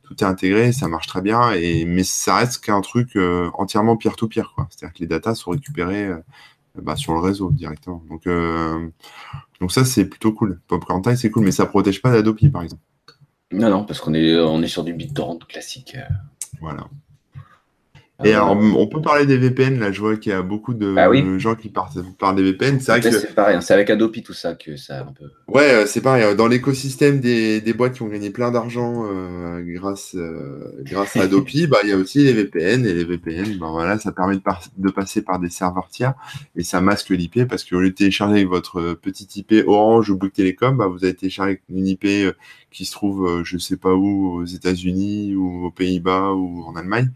tout 0.06 0.22
est 0.22 0.26
intégré, 0.26 0.72
ça 0.72 0.88
marche 0.88 1.08
très 1.08 1.20
bien, 1.20 1.52
et, 1.52 1.84
mais 1.84 2.04
ça 2.04 2.36
reste 2.36 2.64
qu'un 2.64 2.80
truc 2.80 3.16
euh, 3.16 3.50
entièrement 3.54 3.96
peer-to-peer. 3.96 4.54
C'est-à-dire 4.70 4.94
que 4.94 5.00
les 5.00 5.06
datas 5.06 5.34
sont 5.34 5.50
récupérées 5.50 6.06
euh, 6.06 6.18
bah, 6.80 6.96
sur 6.96 7.12
le 7.12 7.18
réseau 7.18 7.50
directement. 7.50 8.02
Donc, 8.08 8.26
euh, 8.26 8.88
donc 9.60 9.72
ça, 9.72 9.84
c'est 9.84 10.04
plutôt 10.04 10.32
cool. 10.32 10.60
Popcorn 10.68 11.02
Time, 11.02 11.16
c'est 11.16 11.30
cool, 11.30 11.44
mais 11.44 11.50
ça 11.50 11.66
protège 11.66 12.00
pas 12.00 12.12
d'Adopi, 12.12 12.48
par 12.48 12.62
exemple. 12.62 12.82
Non, 13.52 13.68
non, 13.68 13.84
parce 13.84 14.00
qu'on 14.00 14.14
est, 14.14 14.36
on 14.38 14.62
est 14.62 14.68
sur 14.68 14.84
du 14.84 14.92
BitTorrent 14.92 15.38
classique. 15.48 15.96
Voilà. 16.60 16.86
Et 18.24 18.32
alors, 18.32 18.56
on 18.56 18.86
peut 18.86 19.02
parler 19.02 19.26
des 19.26 19.36
VPN. 19.36 19.78
Là, 19.78 19.92
je 19.92 20.00
vois 20.00 20.16
qu'il 20.16 20.32
y 20.32 20.34
a 20.34 20.40
beaucoup 20.40 20.72
de 20.72 20.94
bah 20.94 21.10
gens 21.38 21.54
qui 21.54 21.68
parlent, 21.68 22.36
des 22.36 22.42
VPN. 22.42 22.80
C'est 22.80 22.98
vrai 22.98 23.12
c'est 23.12 23.34
pareil. 23.34 23.56
Hein. 23.56 23.60
C'est 23.60 23.74
avec 23.74 23.90
Adopi 23.90 24.22
tout 24.22 24.32
ça 24.32 24.54
que 24.54 24.76
ça 24.76 25.00
un 25.00 25.12
peu. 25.12 25.26
Ouais, 25.48 25.70
euh, 25.70 25.86
c'est 25.86 26.00
pareil. 26.00 26.34
Dans 26.34 26.46
l'écosystème 26.46 27.20
des, 27.20 27.60
boîtes 27.74 27.94
qui 27.94 28.02
ont 28.02 28.08
gagné 28.08 28.30
plein 28.30 28.50
d'argent 28.50 29.04
euh, 29.06 29.60
grâce, 29.62 30.14
euh, 30.14 30.72
grâce 30.80 31.14
à 31.16 31.22
Adopi, 31.24 31.66
bah, 31.66 31.78
il 31.82 31.90
y 31.90 31.92
a 31.92 31.96
aussi 31.96 32.24
les 32.24 32.32
VPN. 32.32 32.86
Et 32.86 32.94
les 32.94 33.04
VPN, 33.04 33.58
bah, 33.58 33.68
voilà, 33.70 33.98
ça 33.98 34.12
permet 34.12 34.36
de, 34.36 34.90
passer 34.90 35.20
par 35.20 35.38
des 35.38 35.50
serveurs 35.50 35.88
tiers 35.88 36.14
et 36.56 36.62
ça 36.62 36.80
masque 36.80 37.10
l'IP 37.10 37.46
parce 37.46 37.64
qu'au 37.64 37.80
lieu 37.80 37.90
de 37.90 37.94
télécharger 37.94 38.36
avec 38.36 38.48
votre 38.48 38.94
petit 38.94 39.28
IP 39.36 39.66
Orange 39.66 40.08
ou 40.08 40.16
Bouygues 40.16 40.32
Telecom, 40.32 40.74
bah, 40.78 40.86
vous 40.86 41.04
avez 41.04 41.14
téléchargé 41.14 41.60
une 41.68 41.86
IP 41.86 42.06
qui 42.70 42.86
se 42.86 42.92
trouve, 42.92 43.42
je 43.44 43.58
sais 43.58 43.76
pas 43.76 43.92
où, 43.92 44.40
aux 44.40 44.44
États-Unis 44.44 45.34
ou 45.34 45.66
aux 45.66 45.70
Pays-Bas 45.70 46.32
ou 46.32 46.64
en 46.66 46.76
Allemagne. 46.76 47.10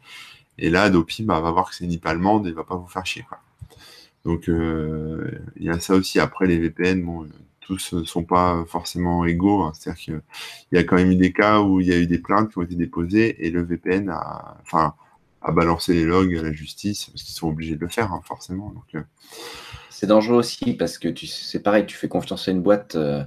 Et 0.61 0.71
là, 0.71 0.85
Adopi 0.85 1.23
bah, 1.25 1.41
va 1.41 1.51
voir 1.51 1.71
que 1.71 1.75
c'est 1.75 1.85
une 1.85 1.93
IP 1.93 2.07
allemande 2.07 2.47
et 2.47 2.53
va 2.53 2.65
pas 2.65 2.77
vous 2.77 2.87
faire 2.87 3.05
chier. 3.05 3.25
Donc, 4.25 4.49
euh, 4.49 5.31
il 5.57 5.65
y 5.65 5.71
a 5.71 5.81
ça 5.81 5.95
aussi. 5.95 6.21
Après, 6.21 6.47
les 6.47 6.59
VPN, 6.59 7.03
bon, 7.03 7.27
tous 7.61 7.95
ne 7.95 8.05
sont 8.05 8.25
pas 8.25 8.65
forcément 8.69 9.25
égaux. 9.25 9.63
Hein. 9.63 9.73
C'est-à-dire 9.75 10.01
qu'il 10.03 10.23
y 10.73 10.79
a 10.79 10.85
quand 10.85 10.97
même 10.97 11.11
eu 11.11 11.17
des 11.17 11.33
cas 11.33 11.61
où 11.61 11.81
il 11.81 11.87
y 11.87 11.93
a 11.93 11.99
eu 11.99 12.07
des 12.07 12.19
plaintes 12.19 12.51
qui 12.51 12.59
ont 12.59 12.63
été 12.63 12.75
déposées 12.75 13.47
et 13.47 13.51
le 13.51 13.63
VPN 13.63 14.11
a, 14.11 14.59
enfin, 14.61 14.95
a 15.41 15.53
balancé 15.53 15.95
les 15.95 16.05
logs 16.05 16.37
à 16.37 16.43
la 16.43 16.53
justice 16.53 17.07
parce 17.07 17.23
qu'ils 17.23 17.35
sont 17.35 17.49
obligés 17.49 17.77
de 17.77 17.81
le 17.81 17.89
faire, 17.89 18.13
hein, 18.13 18.21
forcément. 18.25 18.75
Euh, 18.95 19.01
C'est 19.89 20.07
dangereux 20.07 20.37
aussi 20.37 20.75
parce 20.75 20.99
que 20.99 21.09
c'est 21.27 21.63
pareil, 21.63 21.87
tu 21.87 21.97
fais 21.97 22.09
confiance 22.09 22.49
à 22.49 22.51
une 22.51 22.61
boîte. 22.61 22.97
Euh, 22.97 23.25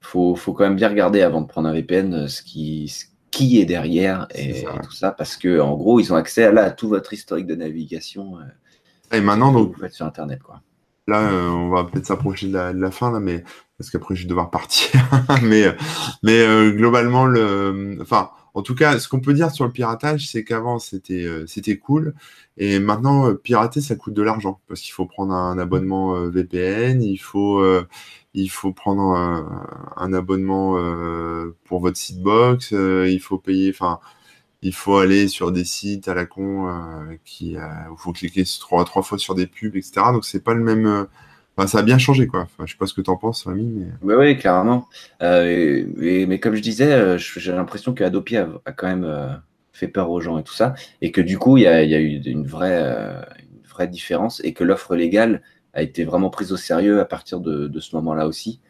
faut, 0.00 0.34
faut 0.34 0.54
quand 0.54 0.64
même 0.64 0.76
bien 0.76 0.88
regarder 0.88 1.20
avant 1.20 1.42
de 1.42 1.46
prendre 1.46 1.68
un 1.68 1.74
VPN 1.74 2.26
ce 2.26 2.42
qui, 2.42 2.90
qui 3.30 3.60
est 3.60 3.64
derrière 3.64 4.26
et, 4.34 4.64
tout 4.82 4.92
ça, 4.92 5.12
parce 5.12 5.36
que 5.36 5.60
en 5.60 5.76
gros, 5.76 6.00
ils 6.00 6.12
ont 6.12 6.16
accès 6.16 6.44
à, 6.44 6.52
là, 6.52 6.70
tout 6.70 6.88
votre 6.88 7.12
historique 7.12 7.46
de 7.46 7.54
navigation. 7.54 8.38
Euh, 8.38 9.16
et 9.16 9.20
maintenant, 9.20 9.52
donc, 9.52 9.72
vous 9.72 9.80
faites 9.80 9.92
sur 9.92 10.06
Internet, 10.06 10.42
quoi. 10.42 10.62
Là, 11.06 11.32
euh, 11.32 11.48
on 11.48 11.70
va 11.70 11.84
peut-être 11.84 12.06
s'approcher 12.06 12.48
de 12.48 12.52
la, 12.52 12.90
fin, 12.90 13.10
là, 13.10 13.18
mais 13.18 13.42
parce 13.78 13.90
qu'après, 13.90 14.14
je 14.14 14.22
vais 14.22 14.28
devoir 14.28 14.50
partir. 14.50 14.90
mais 15.42 15.64
mais 16.22 16.40
euh, 16.40 16.70
globalement, 16.70 17.26
le, 17.26 17.98
enfin, 18.00 18.30
en 18.54 18.62
tout 18.62 18.74
cas, 18.74 18.98
ce 18.98 19.08
qu'on 19.08 19.20
peut 19.20 19.32
dire 19.32 19.50
sur 19.50 19.64
le 19.64 19.72
piratage, 19.72 20.28
c'est 20.28 20.44
qu'avant, 20.44 20.78
c'était 20.78 21.26
c'était 21.46 21.78
cool. 21.78 22.14
Et 22.58 22.78
maintenant, 22.78 23.34
pirater, 23.34 23.80
ça 23.80 23.96
coûte 23.96 24.14
de 24.14 24.22
l'argent. 24.22 24.60
Parce 24.68 24.80
qu'il 24.80 24.92
faut 24.92 25.06
prendre 25.06 25.32
un 25.32 25.58
abonnement 25.58 26.14
VPN, 26.28 27.02
il 27.02 27.18
faut 27.18 27.64
il 28.34 28.48
faut 28.48 28.72
prendre 28.72 29.14
un, 29.96 30.12
abonnement 30.12 30.76
euh, 30.78 31.56
pour 31.64 31.80
votre 31.80 31.96
site 31.96 32.20
box, 32.20 32.72
euh, 32.72 33.08
il 33.08 33.20
faut 33.20 33.38
payer, 33.38 33.70
enfin, 33.70 33.98
il 34.62 34.74
faut 34.74 34.98
aller 34.98 35.28
sur 35.28 35.52
des 35.52 35.64
sites 35.64 36.08
à 36.08 36.14
la 36.14 36.26
con 36.26 36.68
euh, 36.68 37.16
il 37.40 37.58
faut 37.96 38.12
cliquer 38.12 38.44
trois, 38.60 38.84
fois 38.84 39.18
sur 39.18 39.34
des 39.34 39.46
pubs, 39.46 39.76
etc. 39.76 39.92
Donc 40.12 40.24
c'est 40.24 40.44
pas 40.44 40.54
le 40.54 40.62
même. 40.62 41.06
Enfin, 41.56 41.66
ça 41.66 41.78
a 41.78 41.82
bien 41.82 41.98
changé, 41.98 42.26
quoi. 42.26 42.46
Je 42.64 42.72
sais 42.72 42.78
pas 42.78 42.86
ce 42.86 42.94
que 42.94 43.00
tu 43.00 43.10
en 43.10 43.16
penses, 43.16 43.46
Rémi. 43.46 43.88
Mais... 44.02 44.14
Oui, 44.14 44.36
clairement. 44.36 44.88
mais 45.20 46.38
comme 46.40 46.54
je 46.54 46.62
disais, 46.62 47.18
j'ai 47.18 47.52
l'impression 47.52 47.94
que 47.94 48.04
Adopi 48.04 48.36
a, 48.36 48.48
quand 48.76 48.86
même 48.86 49.42
fait 49.72 49.88
peur 49.88 50.10
aux 50.10 50.20
gens 50.20 50.38
et 50.38 50.44
tout 50.44 50.54
ça, 50.54 50.74
et 51.00 51.10
que 51.10 51.20
du 51.20 51.38
coup, 51.38 51.56
il 51.56 51.64
y 51.64 51.66
a, 51.66 51.76
a, 51.76 51.82
eu 51.82 52.20
une 52.24 52.46
vraie 52.46 53.24
différence, 53.88 54.40
et 54.44 54.52
que 54.52 54.62
l'offre 54.62 54.94
légale 54.94 55.42
a 55.74 55.82
été 55.82 56.04
vraiment 56.04 56.30
prise 56.30 56.52
au 56.52 56.56
sérieux 56.56 57.00
à 57.00 57.04
partir 57.04 57.40
de, 57.40 57.80
ce 57.80 57.96
moment-là 57.96 58.26
aussi. 58.26 58.60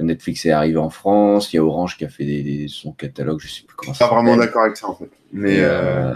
Netflix 0.00 0.46
est 0.46 0.52
arrivé 0.52 0.78
en 0.78 0.90
France, 0.90 1.52
il 1.52 1.56
y 1.56 1.58
a 1.58 1.64
Orange 1.64 1.96
qui 1.96 2.04
a 2.04 2.08
fait 2.08 2.24
des, 2.24 2.66
son 2.68 2.92
catalogue, 2.92 3.40
je 3.40 3.48
sais 3.48 3.62
plus 3.66 3.74
comment 3.74 3.94
ça. 3.94 4.06
Pas 4.06 4.14
vraiment 4.14 4.36
d'accord 4.36 4.62
avec 4.62 4.76
ça 4.76 4.88
en 4.88 4.94
fait. 4.94 5.10
Mais 5.32 5.56
euh, 5.58 6.14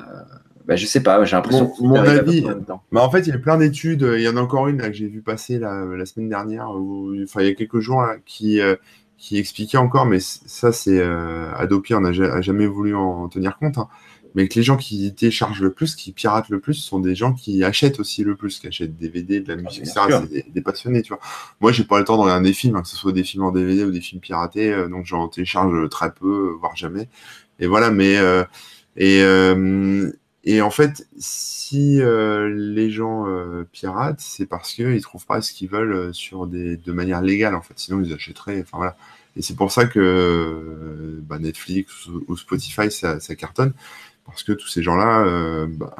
bah, 0.66 0.76
je 0.76 0.86
sais 0.86 1.02
pas, 1.02 1.24
j'ai 1.24 1.34
l'impression. 1.34 1.72
Mon, 1.80 1.88
mon 1.88 1.96
avis, 1.96 2.46
bah, 2.92 3.02
en 3.02 3.10
fait, 3.10 3.26
il 3.26 3.30
y 3.30 3.32
a 3.32 3.38
plein 3.38 3.58
d'études. 3.58 4.08
Il 4.14 4.22
y 4.22 4.28
en 4.28 4.36
a 4.36 4.40
encore 4.40 4.68
une 4.68 4.80
là, 4.80 4.88
que 4.88 4.94
j'ai 4.94 5.08
vu 5.08 5.20
passer 5.20 5.58
la, 5.58 5.84
la 5.84 6.06
semaine 6.06 6.28
dernière, 6.28 6.68
enfin 6.68 7.40
il 7.40 7.48
y 7.48 7.50
a 7.50 7.54
quelques 7.54 7.80
jours 7.80 8.04
qui 8.24 8.60
euh, 8.60 8.76
qui 9.18 9.38
expliquait 9.38 9.78
encore, 9.78 10.06
mais 10.06 10.18
ça 10.20 10.72
c'est 10.72 10.98
euh, 10.98 11.52
Adopi 11.54 11.94
on 11.94 12.00
n'a 12.00 12.12
jamais 12.40 12.66
voulu 12.66 12.94
en 12.94 13.28
tenir 13.28 13.56
compte. 13.56 13.78
Hein 13.78 13.88
mais 14.34 14.48
que 14.48 14.54
les 14.54 14.62
gens 14.62 14.76
qui 14.76 15.14
téléchargent 15.14 15.60
le 15.60 15.72
plus, 15.72 15.94
qui 15.94 16.12
piratent 16.12 16.48
le 16.48 16.60
plus, 16.60 16.74
sont 16.74 17.00
des 17.00 17.14
gens 17.14 17.32
qui 17.32 17.62
achètent 17.64 18.00
aussi 18.00 18.24
le 18.24 18.34
plus, 18.34 18.58
qui 18.58 18.66
achètent 18.66 18.96
des 18.96 19.08
DVD, 19.08 19.40
de 19.40 19.52
la 19.52 19.58
ah, 19.58 19.62
musique, 19.62 19.82
etc. 19.82 20.00
C'est 20.30 20.52
des, 20.52 20.60
passionnés, 20.62 21.02
tu 21.02 21.12
vois. 21.12 21.20
Moi, 21.60 21.72
j'ai 21.72 21.84
pas 21.84 21.98
le 21.98 22.04
temps 22.04 22.16
de 22.16 22.22
regarder 22.22 22.48
des 22.48 22.54
films, 22.54 22.76
hein, 22.76 22.82
que 22.82 22.88
ce 22.88 22.96
soit 22.96 23.12
des 23.12 23.24
films 23.24 23.44
en 23.44 23.52
DVD 23.52 23.84
ou 23.84 23.90
des 23.90 24.00
films 24.00 24.20
piratés, 24.20 24.72
euh, 24.72 24.88
donc 24.88 25.06
j'en 25.06 25.28
télécharge 25.28 25.88
très 25.90 26.12
peu, 26.12 26.54
voire 26.58 26.76
jamais. 26.76 27.08
Et 27.58 27.66
voilà, 27.66 27.90
mais 27.90 28.16
euh, 28.16 28.44
et 28.96 29.22
euh, 29.22 30.10
et 30.44 30.60
en 30.60 30.70
fait, 30.70 31.06
si 31.18 32.00
les 32.00 32.90
gens 32.90 33.26
piratent, 33.70 34.20
c'est 34.20 34.46
parce 34.46 34.72
qu'ils 34.72 35.00
trouvent 35.02 35.26
pas 35.26 35.40
ce 35.40 35.52
qu'ils 35.52 35.68
veulent 35.68 36.12
sur 36.12 36.48
des 36.48 36.76
de 36.76 36.92
manière 36.92 37.22
légale, 37.22 37.54
en 37.54 37.62
fait. 37.62 37.74
Sinon, 37.76 38.02
ils 38.02 38.12
achèteraient. 38.12 38.60
Enfin 38.62 38.78
voilà. 38.78 38.96
Et 39.36 39.42
c'est 39.42 39.54
pour 39.54 39.70
ça 39.70 39.86
que 39.86 41.20
bah, 41.22 41.38
Netflix 41.38 42.08
ou 42.26 42.36
Spotify, 42.36 42.90
ça, 42.90 43.20
ça 43.20 43.36
cartonne 43.36 43.72
parce 44.24 44.44
que 44.44 44.52
tous 44.52 44.68
ces 44.68 44.82
gens-là, 44.82 45.24
euh, 45.26 45.66
bah, 45.68 45.94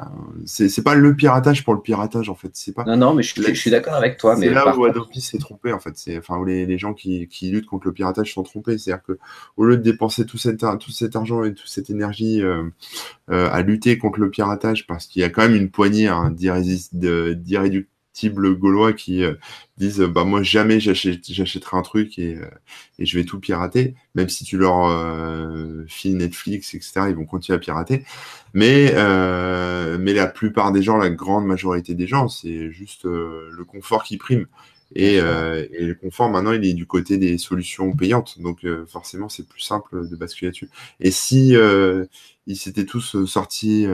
c'est 0.45 0.83
pas 0.83 0.95
le 0.95 1.15
piratage 1.15 1.63
pour 1.63 1.73
le 1.73 1.81
piratage 1.81 2.29
en 2.29 2.35
fait. 2.35 2.49
C'est 2.53 2.73
pas. 2.73 2.83
Non, 2.85 2.95
non, 2.95 3.13
mais 3.13 3.23
je, 3.23 3.53
suis 3.53 3.71
d'accord 3.71 3.95
avec 3.95 4.17
toi. 4.17 4.35
C'est 4.37 4.49
là 4.49 4.75
où 4.77 4.85
Adobe 4.85 5.13
s'est 5.13 5.37
trompé 5.37 5.73
en 5.73 5.79
fait. 5.79 5.91
C'est 5.95 6.17
enfin 6.17 6.37
où 6.37 6.45
les, 6.45 6.77
gens 6.77 6.93
qui, 6.93 7.27
luttent 7.43 7.65
contre 7.65 7.87
le 7.87 7.93
piratage 7.93 8.33
sont 8.33 8.43
trompés. 8.43 8.77
C'est-à-dire 8.77 9.03
que 9.03 9.19
au 9.57 9.65
lieu 9.65 9.77
de 9.77 9.81
dépenser 9.81 10.25
tout 10.25 10.37
cet, 10.37 10.65
tout 10.79 10.91
cet 10.91 11.15
argent 11.15 11.43
et 11.43 11.53
toute 11.53 11.67
cette 11.67 11.89
énergie 11.89 12.41
euh, 12.41 12.63
euh, 13.29 13.49
à 13.51 13.61
lutter 13.61 13.97
contre 13.97 14.19
le 14.19 14.29
piratage, 14.29 14.87
parce 14.87 15.05
qu'il 15.05 15.21
y 15.21 15.25
a 15.25 15.29
quand 15.29 15.43
même 15.43 15.55
une 15.55 15.69
poignée 15.69 16.07
hein, 16.07 16.31
d'irréductibles 16.31 17.87
gaulois 18.53 18.93
qui 18.93 19.23
euh, 19.23 19.33
disent 19.77 20.01
bah 20.01 20.23
moi 20.23 20.43
jamais 20.43 20.79
j'achèterai 20.79 21.77
un 21.77 21.81
truc 21.81 22.19
et, 22.19 22.35
euh, 22.35 22.45
et, 22.99 23.05
je 23.05 23.17
vais 23.17 23.25
tout 23.25 23.39
pirater 23.39 23.95
même 24.15 24.29
si 24.29 24.43
tu 24.43 24.57
leur 24.57 24.85
euh, 24.85 25.83
files 25.87 26.17
Netflix 26.17 26.73
etc 26.73 27.07
ils 27.09 27.15
vont 27.15 27.25
continuer 27.25 27.55
à 27.55 27.59
pirater. 27.59 28.03
Mais 28.53 28.93
mais 29.97 30.13
la 30.13 30.27
plupart 30.27 30.71
des 30.71 30.83
gens 30.83 30.97
la 30.97 31.09
grande 31.09 31.45
majorité 31.45 31.95
des 31.95 32.07
gens 32.07 32.27
c'est 32.27 32.71
juste 32.71 33.05
le 33.05 33.63
confort 33.65 34.03
qui 34.03 34.17
prime 34.17 34.45
et, 34.95 35.15
et, 35.15 35.85
le 35.85 35.95
confort 35.95 36.29
maintenant 36.29 36.51
il 36.51 36.63
est 36.65 36.73
du 36.73 36.85
côté 36.85 37.17
des 37.17 37.39
solutions 37.39 37.91
payantes. 37.95 38.39
Donc 38.39 38.65
forcément 38.87 39.27
c'est 39.27 39.47
plus 39.47 39.61
simple 39.61 40.07
de 40.07 40.15
basculer 40.15 40.49
là-dessus. 40.49 40.69
Et 40.99 41.09
si 41.09 41.55
ils 42.45 42.57
s'étaient 42.57 42.85
tous 42.85 43.25
sortis 43.25 43.87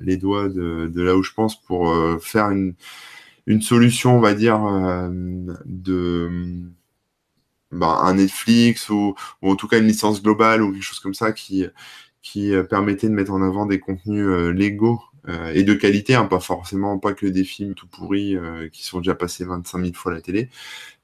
les 0.00 0.16
doigts 0.16 0.48
de, 0.48 0.90
de, 0.92 1.02
là 1.02 1.14
où 1.14 1.22
je 1.22 1.32
pense 1.34 1.60
pour 1.60 1.94
faire 2.22 2.50
une 2.50 2.74
une 3.46 3.62
solution, 3.62 4.16
on 4.16 4.20
va 4.20 4.34
dire, 4.34 4.64
euh, 4.64 5.08
de 5.64 6.62
bah, 7.72 7.98
un 8.02 8.14
Netflix 8.14 8.88
ou, 8.90 9.14
ou, 9.42 9.50
en 9.50 9.56
tout 9.56 9.68
cas 9.68 9.78
une 9.78 9.86
licence 9.86 10.22
globale 10.22 10.62
ou 10.62 10.72
quelque 10.72 10.82
chose 10.82 11.00
comme 11.00 11.14
ça 11.14 11.32
qui, 11.32 11.66
qui 12.22 12.54
euh, 12.54 12.64
permettait 12.64 13.08
de 13.08 13.14
mettre 13.14 13.32
en 13.32 13.42
avant 13.42 13.66
des 13.66 13.80
contenus 13.80 14.26
euh, 14.26 14.50
légaux 14.50 15.00
et 15.54 15.64
de 15.64 15.74
qualité, 15.74 16.14
hein, 16.14 16.26
pas 16.26 16.38
forcément 16.38 17.00
pas 17.00 17.12
que 17.12 17.26
des 17.26 17.42
films 17.42 17.74
tout 17.74 17.88
pourris 17.88 18.36
qui 18.70 18.84
sont 18.84 18.98
déjà 18.98 19.16
passés 19.16 19.44
25 19.44 19.80
000 19.80 19.92
fois 19.92 20.12
à 20.12 20.14
la 20.14 20.20
télé, 20.20 20.50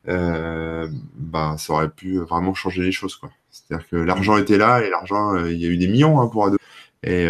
bah, 0.07 1.57
ça 1.59 1.73
aurait 1.73 1.91
pu 1.91 2.19
vraiment 2.19 2.55
changer 2.55 2.85
les 2.85 2.93
choses. 2.93 3.17
quoi. 3.17 3.33
C'est-à-dire 3.51 3.89
que 3.89 3.97
l'argent 3.97 4.37
était 4.37 4.59
là 4.59 4.81
et 4.81 4.91
l'argent, 4.91 5.45
il 5.47 5.57
y 5.57 5.67
a 5.67 5.69
eu 5.69 5.77
des 5.77 5.89
millions 5.89 6.21
hein, 6.21 6.29
pour 6.29 6.47
Adobe. 6.47 6.61
Et, 7.03 7.25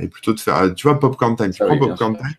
et, 0.00 0.08
plutôt 0.08 0.32
de 0.32 0.40
faire, 0.40 0.74
tu 0.74 0.86
vois, 0.86 0.98
Popcorn 0.98 1.36
Time, 1.36 1.50
tu 1.50 1.62
ah 1.62 1.66
prends 1.66 1.78
Popcorn 1.78 2.16
Time, 2.16 2.34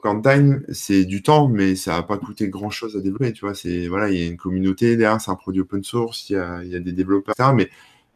Popcorn 0.00 0.22
Time, 0.22 0.62
c'est 0.72 1.04
du 1.04 1.22
temps, 1.22 1.48
mais 1.48 1.76
ça 1.76 1.96
va 1.96 2.02
pas 2.02 2.16
coûté 2.16 2.48
grand 2.48 2.70
chose 2.70 2.96
à 2.96 3.00
développer. 3.00 3.32
Tu 3.32 3.44
vois, 3.44 3.54
c'est 3.54 3.86
voilà, 3.86 4.08
il 4.10 4.18
y 4.18 4.22
a 4.22 4.26
une 4.26 4.38
communauté 4.38 4.96
derrière, 4.96 5.20
c'est 5.20 5.30
un 5.30 5.36
produit 5.36 5.60
open 5.60 5.84
source, 5.84 6.30
il 6.30 6.36
y 6.36 6.36
a, 6.36 6.80
des 6.80 6.92
développeurs, 6.92 7.34
etc. 7.38 7.52
Mais 7.54 7.70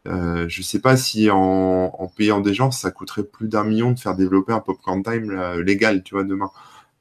Euh, 0.07 0.47
je 0.49 0.59
ne 0.61 0.63
sais 0.63 0.79
pas 0.79 0.97
si 0.97 1.29
en, 1.31 2.11
payant 2.15 2.39
des 2.39 2.53
gens, 2.53 2.71
ça 2.71 2.91
coûterait 2.91 3.23
plus 3.23 3.47
d'un 3.47 3.63
million 3.63 3.91
de 3.91 3.99
faire 3.99 4.15
développer 4.15 4.53
un 4.53 4.59
Popcorn 4.59 5.01
Time 5.03 5.31
légal, 5.61 6.03
tu 6.03 6.15
vois, 6.15 6.23
demain, 6.23 6.51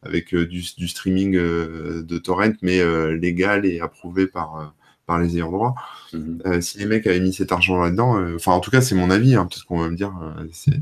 avec 0.03 0.35
du, 0.35 0.62
streaming 0.89 1.32
de 1.35 2.18
torrent, 2.18 2.53
mais 2.62 2.80
légal 3.16 3.66
et 3.66 3.80
approuvé 3.80 4.26
par, 4.26 4.74
par 5.07 5.19
les 5.19 5.37
ayants 5.37 5.53
droit. 5.53 5.75
Mhm. 6.13 6.61
si 6.61 6.79
les 6.79 6.87
mecs 6.87 7.07
avaient 7.07 7.21
mis 7.21 7.33
cet 7.33 7.53
argent 7.53 7.81
là-dedans, 7.81 8.19
enfin, 8.35 8.53
en 8.53 8.61
tout 8.61 8.71
cas, 8.71 8.81
c'est 8.81 8.95
mon 8.95 9.11
avis, 9.11 9.35
hein, 9.35 9.47
peut-être 9.47 9.67
qu'on 9.67 9.81
va 9.81 9.91
me 9.91 9.97
dire, 9.97 10.13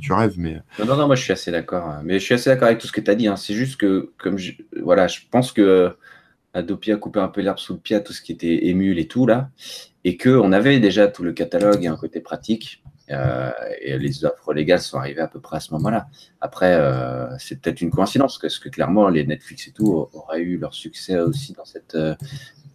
tu 0.01 0.13
rêves, 0.13 0.35
mais. 0.37 0.61
Non, 0.79 0.87
non, 0.87 0.97
non, 0.97 1.07
moi 1.07 1.17
je 1.17 1.23
suis 1.23 1.33
assez 1.33 1.51
d'accord. 1.51 1.87
Hein. 1.87 2.03
Mais 2.05 2.19
je 2.19 2.25
suis 2.25 2.35
assez 2.35 2.51
d'accord 2.51 2.67
avec 2.67 2.79
tout 2.79 2.87
ce 2.87 2.93
que 2.93 3.01
tu 3.01 3.11
as 3.11 3.15
dit. 3.15 3.29
Hein. 3.29 3.37
C'est 3.37 3.55
juste 3.55 3.79
que, 3.79 4.11
comme 4.19 4.39
je, 4.39 4.53
voilà, 4.83 5.09
je 5.09 5.21
pense 5.31 5.53
que 5.53 5.97
Adopi 6.55 6.93
a 6.93 6.97
coupé 6.97 7.21
un 7.21 7.29
peu 7.29 7.41
l'herbe 7.41 7.59
sous 7.59 7.75
le 7.75 7.79
pied 7.79 7.97
à 7.97 8.01
tout 8.01 8.13
ce 8.13 8.21
qui 8.21 8.33
était 8.33 8.67
émule 8.67 8.99
et 8.99 9.07
tout 9.07 9.27
là, 9.27 9.51
et 10.05 10.17
qu'on 10.17 10.53
avait 10.53 10.81
déjà 10.81 11.09
tout 11.09 11.23
le 11.23 11.33
catalogue 11.33 11.85
et 11.85 11.89
un 11.89 11.97
côté 11.97 12.21
pratique. 12.21 12.83
Euh, 13.11 13.51
et 13.81 13.99
les 13.99 14.25
offres 14.25 14.55
légales 14.55 14.81
sont 14.81 14.97
arrivées 14.97 15.21
à 15.21 15.29
peu 15.29 15.41
près 15.41 15.57
à 15.57 15.61
ce 15.61 15.73
moment-là. 15.75 16.07
Après, 16.41 16.75
euh, 16.75 17.27
c'est 17.39 17.61
peut-être 17.61 17.81
une 17.81 17.91
coïncidence, 17.91 18.39
parce 18.39 18.59
que 18.59 18.69
clairement, 18.69 19.09
les 19.09 19.27
Netflix 19.27 19.69
et 19.69 19.73
tout 19.73 20.09
auraient 20.13 20.41
eu 20.41 20.57
leur 20.57 20.73
succès 20.73 21.19
aussi 21.19 21.53
dans, 21.53 21.65
cette, 21.65 21.95
euh, 21.95 22.15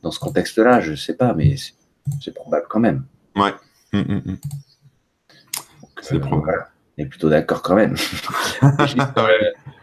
dans 0.02 0.12
ce 0.12 0.20
contexte-là. 0.20 0.82
Je 0.82 0.92
ne 0.92 0.96
sais 0.96 1.16
pas, 1.16 1.34
mais 1.34 1.56
c'est 2.22 2.34
probable 2.34 2.66
quand 2.70 2.80
même. 2.80 3.04
Ouais. 3.36 3.54
Hum, 3.94 4.06
hum, 4.10 4.22
hum. 4.26 4.38
C'est 6.02 6.20
probable. 6.20 6.68
On 6.98 7.04
est 7.04 7.06
plutôt 7.06 7.30
d'accord 7.30 7.62
quand 7.62 7.76
même. 7.76 7.96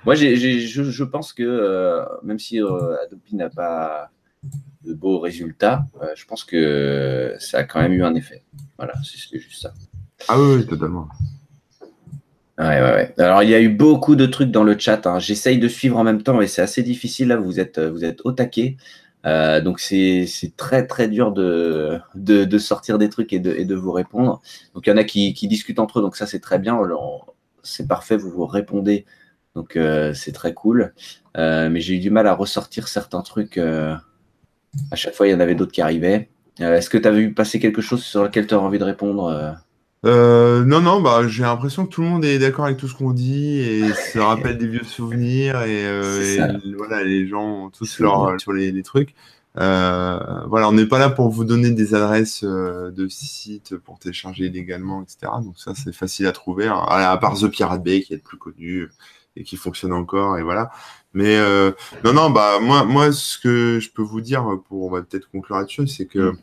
Moi, 0.04 0.14
je, 0.14 1.04
pense 1.04 1.32
que 1.32 1.42
euh, 1.42 2.04
même 2.22 2.38
si 2.38 2.62
euh, 2.62 2.96
Adopi 3.02 3.36
n'a 3.36 3.48
pas 3.48 4.10
de 4.84 4.92
beaux 4.92 5.18
résultats, 5.18 5.86
euh, 6.02 6.08
je 6.14 6.26
pense 6.26 6.44
que 6.44 7.34
ça 7.38 7.58
a 7.58 7.64
quand 7.64 7.80
même 7.80 7.92
eu 7.92 8.04
un 8.04 8.14
effet. 8.14 8.42
Voilà, 8.76 8.94
c'est 9.02 9.38
juste 9.38 9.62
ça. 9.62 9.72
Ah 10.28 10.38
oui, 10.38 10.66
totalement. 10.66 11.08
Ouais, 12.58 12.66
ouais, 12.66 12.92
ouais. 12.92 13.14
Alors, 13.18 13.42
il 13.42 13.48
y 13.48 13.54
a 13.54 13.60
eu 13.60 13.68
beaucoup 13.68 14.14
de 14.14 14.26
trucs 14.26 14.50
dans 14.50 14.62
le 14.62 14.78
chat. 14.78 15.06
Hein. 15.06 15.18
J'essaye 15.18 15.58
de 15.58 15.68
suivre 15.68 15.96
en 15.96 16.04
même 16.04 16.22
temps 16.22 16.40
et 16.40 16.46
c'est 16.46 16.62
assez 16.62 16.82
difficile. 16.82 17.28
Là, 17.28 17.36
vous 17.36 17.58
êtes, 17.58 17.80
vous 17.80 18.04
êtes 18.04 18.20
au 18.24 18.32
taquet. 18.32 18.76
Donc, 19.24 19.80
c'est 19.80 20.26
très, 20.56 20.86
très 20.86 21.08
dur 21.08 21.32
de, 21.32 22.00
de, 22.14 22.58
sortir 22.58 22.98
des 22.98 23.08
trucs 23.08 23.32
et 23.32 23.38
de, 23.38 23.62
de 23.62 23.74
vous 23.74 23.92
répondre. 23.92 24.42
Donc, 24.74 24.86
il 24.86 24.90
y 24.90 24.92
en 24.92 24.96
a 24.96 25.04
qui, 25.04 25.34
qui 25.34 25.48
discutent 25.48 25.78
entre 25.78 25.98
eux. 25.98 26.02
Donc, 26.02 26.16
ça, 26.16 26.26
c'est 26.26 26.40
très 26.40 26.58
bien. 26.58 26.78
C'est 27.62 27.88
parfait. 27.88 28.16
Vous 28.16 28.30
vous 28.30 28.46
répondez 28.46 29.06
donc 29.54 29.76
euh, 29.76 30.12
c'est 30.14 30.32
très 30.32 30.54
cool. 30.54 30.92
Euh, 31.36 31.68
mais 31.70 31.80
j'ai 31.80 31.94
eu 31.94 31.98
du 31.98 32.10
mal 32.10 32.26
à 32.26 32.34
ressortir 32.34 32.88
certains 32.88 33.22
trucs. 33.22 33.58
Euh, 33.58 33.94
à 34.90 34.96
chaque 34.96 35.14
fois, 35.14 35.28
il 35.28 35.30
y 35.30 35.34
en 35.34 35.40
avait 35.40 35.54
d'autres 35.54 35.72
qui 35.72 35.82
arrivaient. 35.82 36.30
Est-ce 36.58 36.90
que 36.90 36.98
tu 36.98 37.08
as 37.08 37.12
vu 37.12 37.34
passer 37.34 37.58
quelque 37.58 37.82
chose 37.82 38.04
sur 38.04 38.22
lequel 38.22 38.46
tu 38.46 38.54
as 38.54 38.60
envie 38.60 38.78
de 38.78 38.84
répondre 38.84 39.56
non, 40.04 40.80
non, 40.80 41.00
bah, 41.00 41.26
j'ai 41.26 41.42
l'impression 41.42 41.86
que 41.86 41.90
tout 41.90 42.02
le 42.02 42.08
monde 42.08 42.24
est 42.24 42.38
d'accord 42.38 42.66
avec 42.66 42.76
tout 42.76 42.88
ce 42.88 42.94
qu'on 42.94 43.12
dit 43.12 43.58
et 43.60 43.92
se 43.92 44.18
rappelle 44.18 44.58
des 44.58 44.66
vieux 44.66 44.84
souvenirs 44.84 45.62
et, 45.62 45.86
voilà, 46.76 47.02
les 47.02 47.26
gens 47.26 47.64
ont 47.66 47.70
tous 47.70 47.98
leur, 48.00 48.40
sur 48.40 48.52
les, 48.52 48.82
trucs. 48.82 49.14
voilà, 49.54 50.68
on 50.68 50.72
n'est 50.72 50.86
pas 50.86 50.98
là 50.98 51.10
pour 51.10 51.28
vous 51.28 51.44
donner 51.44 51.70
des 51.70 51.94
adresses 51.94 52.44
de 52.44 53.08
sites 53.08 53.76
pour 53.76 53.98
télécharger 53.98 54.46
illégalement, 54.46 55.02
etc. 55.02 55.32
Donc 55.42 55.54
ça, 55.58 55.74
c'est 55.74 55.94
facile 55.94 56.26
à 56.26 56.32
trouver. 56.32 56.66
Hein. 56.66 56.84
À 56.88 57.16
part 57.16 57.38
The 57.38 57.48
Pirate 57.48 57.82
Bay 57.82 58.02
qui 58.02 58.12
est 58.12 58.16
le 58.16 58.22
plus 58.22 58.38
connu, 58.38 58.88
et 59.36 59.44
qui 59.44 59.56
fonctionne 59.56 59.92
encore 59.92 60.38
et 60.38 60.42
voilà. 60.42 60.70
Mais 61.12 61.36
euh, 61.36 61.72
non, 62.04 62.12
non, 62.12 62.30
bah 62.30 62.58
moi, 62.60 62.84
moi, 62.84 63.12
ce 63.12 63.38
que 63.38 63.78
je 63.80 63.90
peux 63.90 64.02
vous 64.02 64.20
dire 64.20 64.44
pour, 64.68 64.86
on 64.86 64.90
va 64.90 65.02
peut-être 65.02 65.30
conclure 65.30 65.58
là-dessus, 65.58 65.86
c'est 65.86 66.06
que 66.06 66.32
mm. 66.32 66.38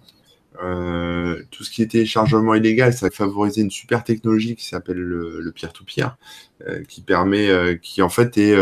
Euh, 0.61 1.43
tout 1.51 1.63
ce 1.63 1.71
qui 1.71 1.81
est 1.81 1.87
téléchargement 1.87 2.55
illégal, 2.55 2.93
ça 2.93 3.07
va 3.07 3.11
favoriser 3.11 3.61
une 3.61 3.71
super 3.71 4.03
technologie 4.03 4.55
qui 4.55 4.65
s'appelle 4.65 4.97
le 4.97 5.51
peer-to-peer, 5.51 6.17
euh, 6.67 6.83
qui 6.83 7.01
permet, 7.01 7.79
qui 7.81 8.01
en 8.01 8.09
fait 8.09 8.37
est 8.37 8.55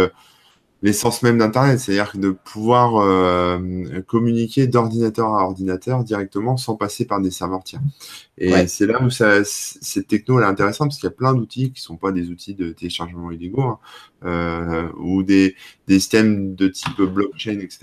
l'essence 0.81 1.23
même 1.23 1.37
d'Internet, 1.37 1.79
c'est-à-dire 1.79 2.11
de 2.15 2.31
pouvoir 2.31 2.97
euh, 2.97 3.59
communiquer 4.07 4.67
d'ordinateur 4.67 5.33
à 5.35 5.43
ordinateur 5.43 6.03
directement 6.03 6.57
sans 6.57 6.75
passer 6.75 7.05
par 7.05 7.21
des 7.21 7.31
serveurs 7.31 7.63
tiers. 7.63 7.81
Et 8.41 8.67
c'est 8.67 8.85
là 8.85 9.01
où 9.03 9.09
ça, 9.09 9.43
cette 9.43 10.07
techno 10.07 10.39
est 10.39 10.45
intéressante 10.45 10.87
parce 10.87 10.97
qu'il 10.97 11.07
y 11.07 11.11
a 11.11 11.15
plein 11.15 11.33
d'outils 11.33 11.73
qui 11.73 11.81
sont 11.81 11.97
pas 11.97 12.13
des 12.13 12.29
outils 12.29 12.55
de 12.55 12.71
téléchargement 12.71 13.31
illégaux 13.31 13.63
hein, 13.63 13.79
euh, 14.23 14.89
ou 14.97 15.23
des, 15.23 15.55
des, 15.87 15.99
systèmes 15.99 16.55
de 16.55 16.69
type 16.69 17.01
blockchain, 17.01 17.59
etc., 17.59 17.79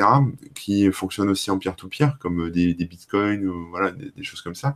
qui 0.54 0.90
fonctionnent 0.92 1.28
aussi 1.28 1.50
en 1.50 1.59
peer-to-peer, 1.59 2.18
comme 2.20 2.50
des, 2.50 2.72
des 2.72 2.84
bitcoins 2.86 3.46
ou 3.46 3.68
voilà 3.68 3.90
des, 3.90 4.11
des 4.16 4.22
choses 4.22 4.40
comme 4.40 4.54
ça. 4.54 4.74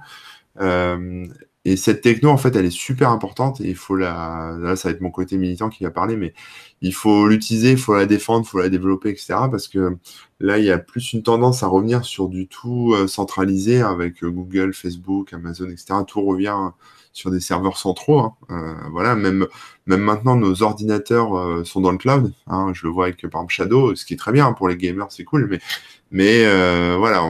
Euh, 0.61 1.27
et 1.65 1.77
cette 1.77 2.01
techno, 2.01 2.31
en 2.31 2.39
fait, 2.39 2.57
elle 2.57 2.65
est 2.65 2.71
super 2.71 3.11
importante 3.11 3.61
et 3.61 3.69
il 3.69 3.77
faut 3.77 3.95
la. 3.97 4.57
Là, 4.59 4.77
ça 4.77 4.89
va 4.89 4.95
être 4.95 5.03
mon 5.03 5.11
côté 5.11 5.37
militant 5.37 5.69
qui 5.69 5.85
va 5.85 5.91
parler, 5.91 6.17
mais 6.17 6.33
il 6.81 6.95
faut 6.95 7.29
l'utiliser, 7.29 7.73
il 7.73 7.79
faut 7.79 7.95
la 7.95 8.07
défendre, 8.07 8.47
il 8.47 8.51
faut 8.51 8.59
la 8.61 8.71
développer, 8.71 9.11
etc. 9.11 9.35
Parce 9.51 9.69
que 9.69 9.97
là, 10.41 10.59
il 10.59 10.65
y 10.65 10.71
a 10.71 10.79
plus 10.79 11.13
une 11.13 11.23
tendance 11.23 11.63
à 11.63 11.67
revenir 11.67 12.05
sur 12.05 12.29
du 12.29 12.49
tout 12.49 12.95
euh, 12.95 13.07
centralisé 13.07 13.81
avec 13.83 14.25
euh, 14.25 14.31
Google, 14.31 14.73
Facebook, 14.73 15.33
Amazon, 15.33 15.69
etc. 15.69 15.95
Tout 16.07 16.23
revient 16.23 16.71
sur 17.13 17.31
des 17.31 17.41
serveurs 17.41 17.77
centraux. 17.77 18.21
Hein. 18.21 18.35
Euh, 18.51 18.75
voilà, 18.91 19.15
même, 19.15 19.47
maintenant, 19.87 20.37
nos 20.37 20.63
ordinateurs 20.63 21.67
sont 21.67 21.81
dans 21.81 21.93
le 21.93 21.99
cloud. 21.99 22.33
Hein. 22.47 22.73
Je 22.75 22.87
le 22.87 22.93
vois 22.93 23.07
avec, 23.07 23.21
par 23.23 23.41
exemple, 23.43 23.53
Shadow, 23.53 23.95
ce 23.95 24.05
qui 24.05 24.15
est 24.15 24.17
très 24.17 24.33
bien 24.33 24.53
pour 24.53 24.69
les 24.69 24.77
gamers, 24.77 25.11
c'est 25.11 25.25
cool, 25.25 25.59
mais, 26.11 26.45
voilà, 26.97 27.23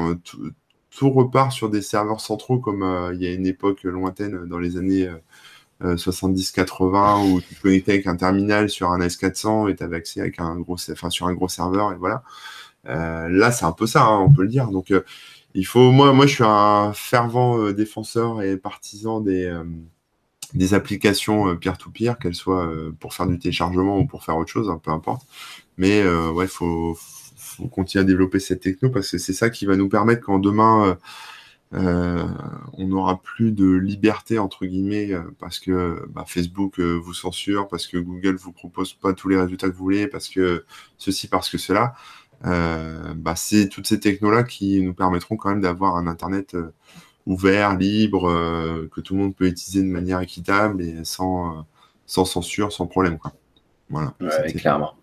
tout 0.91 1.11
repart 1.11 1.53
sur 1.53 1.71
des 1.71 1.83
serveurs 1.83 2.21
centraux 2.21 2.59
comme 2.59 3.11
il 3.15 3.23
y 3.23 3.27
a 3.27 3.33
une 3.33 3.47
époque 3.47 3.85
lointaine 3.85 4.45
dans 4.47 4.59
les 4.59 4.77
années 4.77 5.09
70-80 5.83 7.25
euh, 7.25 7.33
où 7.33 7.41
tu 7.41 7.55
connectais 7.57 7.93
avec 7.93 8.07
un 8.07 8.17
terminal 8.17 8.69
sur 8.69 8.91
un 8.91 8.99
S400 8.99 9.71
et 9.71 9.77
tu 9.77 9.83
avais 9.83 9.97
accès 9.97 10.21
avec 10.21 10.41
un 10.41 10.57
gros, 10.57 10.77
sur 10.77 11.27
un 11.27 11.35
gros 11.35 11.49
serveur 11.49 11.93
et 11.93 11.97
voilà. 11.97 12.23
Euh, 12.87 13.28
là, 13.28 13.53
c'est 13.53 13.64
un 13.64 13.72
peu 13.72 13.87
ça, 13.87 14.05
hein, 14.05 14.18
on 14.20 14.33
peut 14.33 14.43
le 14.43 14.49
dire. 14.49 14.68
Donc, 14.68 14.93
il 15.55 15.66
faut, 15.66 15.91
moi, 15.91 16.12
moi, 16.12 16.26
je 16.26 16.35
suis 16.35 16.45
un 16.45 16.93
fervent 16.93 17.70
défenseur 17.72 18.43
et 18.43 18.57
partisan 18.57 19.20
des, 19.20 19.53
des 20.55 20.74
applications 20.74 21.57
peer-to-peer, 21.57 22.18
qu'elles 22.18 22.35
soient 22.35 22.70
pour 23.01 23.14
faire 23.14 23.26
du 23.26 23.39
téléchargement 23.39 23.99
ou 23.99 24.07
pour 24.07 24.24
faire 24.24 24.37
autre 24.37 24.51
chose, 24.51 24.70
hein, 24.70 24.81
peu 24.83 24.91
importe. 24.91 25.22
Mais 25.76 26.05
ouais, 26.07 26.45
il 26.45 26.49
faut, 26.49 26.97
faut 27.61 27.68
continuer 27.68 28.03
à 28.03 28.07
développer 28.07 28.39
cette 28.41 28.61
techno 28.61 28.91
parce 28.91 29.11
que 29.11 29.18
c'est 29.18 29.33
ça 29.33 29.51
qui 29.51 29.66
va 29.66 29.76
nous 29.76 29.89
permettre 29.89 30.22
quand 30.22 30.39
demain 30.39 30.87
euh, 30.87 30.95
euh, 31.72 32.26
on 32.72 32.89
n'aura 32.89 33.22
plus 33.22 33.53
de 33.53 33.70
liberté 33.70 34.39
entre 34.39 34.66
guillemets 34.66 35.12
euh, 35.12 35.22
parce 35.39 35.61
que 35.61 36.05
bah, 36.11 36.24
Facebook 36.26 36.81
vous 36.81 37.14
censure, 37.14 37.68
parce 37.68 37.87
que 37.87 37.99
Google 37.99 38.37
vous 38.37 38.53
propose 38.53 38.93
pas 38.95 39.12
tous 39.12 39.28
les 39.28 39.37
résultats 39.37 39.68
que 39.68 39.74
vous 39.74 39.85
voulez, 39.85 40.07
parce 40.07 40.28
que 40.28 40.64
ceci, 40.99 41.28
parce 41.28 41.49
que 41.49 41.59
cela. 41.59 41.95
Bah, 42.43 43.34
c'est 43.36 43.68
toutes 43.68 43.86
ces 43.86 44.01
technos 44.01 44.30
là 44.30 44.43
qui 44.43 44.80
nous 44.82 44.95
permettront 44.95 45.36
quand 45.36 45.51
même 45.51 45.61
d'avoir 45.61 45.97
un 45.97 46.07
internet 46.07 46.57
ouvert, 47.26 47.76
libre, 47.76 48.28
que 48.91 49.01
tout 49.01 49.14
le 49.14 49.20
monde 49.20 49.36
peut 49.36 49.47
utiliser 49.47 49.82
de 49.82 49.91
manière 49.91 50.20
équitable 50.20 50.82
et 50.82 51.05
sans, 51.05 51.66
sans 52.07 52.24
censure, 52.24 52.72
sans 52.72 52.86
problème. 52.86 53.18
Quoi. 53.18 53.32
Voilà. 53.91 54.14
clairement. 54.57 54.95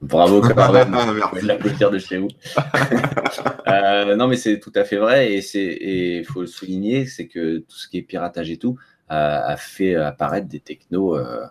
Bravo 0.00 0.40
quand 0.54 0.72
même. 0.72 0.94
l'applaudir 1.42 1.90
de 1.90 1.98
chez 1.98 2.18
vous. 2.18 2.28
euh, 3.68 4.16
non, 4.16 4.28
mais 4.28 4.36
c'est 4.36 4.58
tout 4.58 4.72
à 4.74 4.84
fait 4.84 4.96
vrai 4.96 5.34
et 5.34 5.42
c'est 5.42 5.76
il 5.80 6.24
faut 6.24 6.40
le 6.40 6.46
souligner, 6.46 7.06
c'est 7.06 7.26
que 7.26 7.58
tout 7.58 7.76
ce 7.76 7.88
qui 7.88 7.98
est 7.98 8.02
piratage 8.02 8.50
et 8.50 8.56
tout 8.56 8.78
a, 9.08 9.56
fait 9.56 9.94
apparaître 9.94 10.48
des 10.48 10.60
technos 10.60 11.16
euh, 11.16 11.44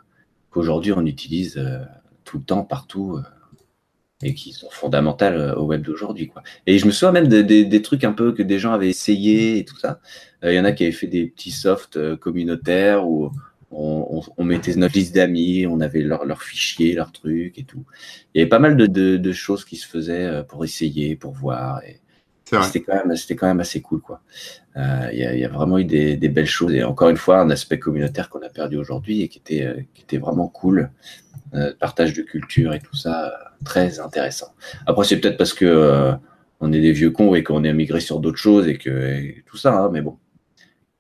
qu'aujourd'hui 0.50 0.94
on 0.94 1.06
utilise 1.06 1.58
euh, 1.58 1.84
tout 2.24 2.38
le 2.38 2.44
temps 2.44 2.64
partout 2.64 3.18
euh, 3.18 3.24
et 4.22 4.34
qui 4.34 4.52
sont 4.52 4.70
fondamentales 4.70 5.56
au 5.58 5.64
web 5.64 5.82
d'aujourd'hui. 5.82 6.28
Quoi. 6.28 6.44
Et 6.68 6.78
je 6.78 6.86
me 6.86 6.92
souviens 6.92 7.12
même 7.12 7.28
des 7.28 7.82
trucs 7.82 8.04
un 8.04 8.12
peu 8.12 8.34
que 8.34 8.44
des 8.44 8.60
gens 8.60 8.74
avaient 8.74 8.90
essayé 8.90 9.58
et 9.60 9.66
tout 9.66 9.78
ça. 9.78 10.02
Il 10.44 10.54
y 10.54 10.60
en 10.60 10.66
a 10.66 10.72
qui 10.72 10.84
avaient 10.84 10.92
fait 10.92 11.08
des 11.08 11.28
petits 11.28 11.52
softs 11.52 12.16
communautaires 12.18 13.08
ou 13.08 13.32
on, 13.72 14.44
mettait 14.44 14.76
notre 14.76 14.96
liste 14.96 15.16
d'amis, 15.16 15.68
on 15.68 15.80
avait 15.80 16.02
leurs 16.02 16.26
leur 16.26 16.42
fichiers, 16.42 16.94
leurs 16.94 17.12
trucs 17.12 17.58
et 17.58 17.64
tout. 17.64 17.86
Il 18.34 18.40
y 18.40 18.42
avait 18.42 18.50
pas 18.50 18.60
mal 18.60 18.76
de, 18.76 19.32
choses 19.32 19.66
qui 19.66 19.76
se 19.76 19.88
faisaient 19.88 20.26
euh, 20.26 20.44
pour 20.44 20.64
essayer, 20.64 21.16
pour 21.16 21.34
voir. 21.34 21.84
Et 21.84 22.00
c'était 22.64 22.82
quand 22.82 22.96
même, 22.96 23.16
quand 23.16 23.48
même 23.48 23.60
assez 23.60 23.82
cool, 23.82 24.02
quoi. 24.02 24.22
Euh, 24.78 25.10
il 25.12 25.20
y, 25.20 25.46
a, 25.46 25.50
vraiment 25.50 25.78
eu 25.78 25.86
des, 25.86 26.18
belles 26.30 26.46
choses 26.46 26.74
et 26.74 26.84
encore 26.84 27.10
une 27.10 27.18
fois 27.18 27.40
un 27.40 27.50
aspect 27.50 27.80
communautaire 27.80 28.30
qu'on 28.30 28.42
a 28.42 28.50
perdu 28.50 28.78
aujourd'hui 28.78 29.24
et 29.24 29.28
qui 29.28 29.40
était, 29.40 29.66
euh, 29.66 29.82
qui 29.94 30.04
était 30.04 30.18
vraiment 30.18 30.48
cool. 30.48 30.90
partage 31.80 32.14
de 32.14 32.22
culture 32.22 32.74
et 32.74 32.80
tout 32.80 32.96
ça, 32.96 33.34
très 33.66 34.00
intéressant. 34.00 34.54
Après, 34.86 35.04
c'est 35.06 35.20
peut-être 35.20 35.38
parce 35.38 35.54
que 35.54 36.14
on 36.62 36.72
est 36.74 36.82
des 36.82 36.92
vieux 36.92 37.12
cons 37.12 37.36
et 37.36 37.44
qu'on 37.44 37.64
est 37.64 37.74
migré 37.74 38.00
sur 38.02 38.20
d'autres 38.20 38.38
choses 38.38 38.68
et 38.68 38.78
que 38.78 39.42
tout 39.46 39.58
ça, 39.58 39.74
hein, 39.74 39.90
mais 39.92 40.02
bon, 40.02 40.18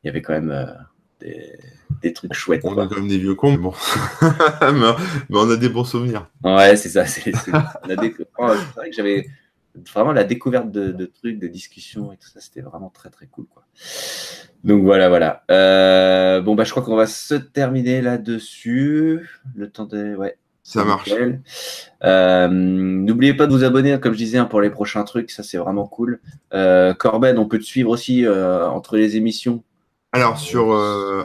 il 0.03 0.07
y 0.07 0.09
avait 0.09 0.21
quand 0.21 0.33
même 0.33 0.75
des, 2.01 2.13
trucs 2.13 2.33
chouettes. 2.33 2.61
On 2.63 2.77
a 2.77 2.87
quand 2.87 2.97
même 2.97 3.07
des 3.07 3.17
vieux 3.17 3.35
cons, 3.35 3.51
mais 3.51 3.57
bon. 3.57 3.73
mais, 4.61 5.37
on 5.37 5.49
a 5.49 5.55
des 5.57 5.69
bons 5.69 5.83
souvenirs. 5.83 6.29
Ouais, 6.43 6.75
c'est 6.75 6.89
ça. 6.89 7.05
C'est 7.05 7.31
oh, 7.53 8.47
vrai 8.75 8.89
que 8.89 8.95
j'avais 8.95 9.27
vraiment 9.93 10.11
la 10.11 10.23
découverte 10.23 10.71
de, 10.71 11.05
trucs, 11.05 11.39
de 11.39 11.47
discussions 11.47 12.11
et 12.11 12.17
tout 12.17 12.27
ça, 12.27 12.39
c'était 12.39 12.61
vraiment 12.61 12.89
très 12.89 13.09
très 13.09 13.27
cool. 13.27 13.45
Quoi. 13.45 13.63
Donc 14.63 14.83
voilà, 14.83 15.09
voilà. 15.09 15.43
Euh, 15.51 16.41
bon, 16.41 16.55
bah, 16.55 16.63
je 16.63 16.71
crois 16.71 16.83
qu'on 16.83 16.95
va 16.95 17.07
se 17.07 17.35
terminer 17.35 18.01
là-dessus. 18.01 19.29
Le 19.55 19.69
temps 19.69 19.85
de. 19.85 20.15
Ouais. 20.15 20.37
Ça 20.63 20.83
marche. 20.83 21.11
N'oubliez 22.03 23.33
pas 23.33 23.47
de 23.47 23.51
vous 23.51 23.63
abonner, 23.63 23.99
comme 23.99 24.13
je 24.13 24.17
disais, 24.17 24.37
hein, 24.37 24.45
pour 24.45 24.61
les 24.61 24.69
prochains 24.69 25.03
trucs. 25.03 25.31
Ça, 25.31 25.41
c'est 25.41 25.57
vraiment 25.57 25.87
cool. 25.87 26.19
Corben, 26.51 27.37
on 27.39 27.47
peut 27.47 27.57
te 27.57 27.63
suivre 27.63 27.89
aussi 27.89 28.27
entre 28.27 28.97
les 28.97 29.15
émissions. 29.15 29.63
Alors, 30.11 30.37
sur 30.37 30.73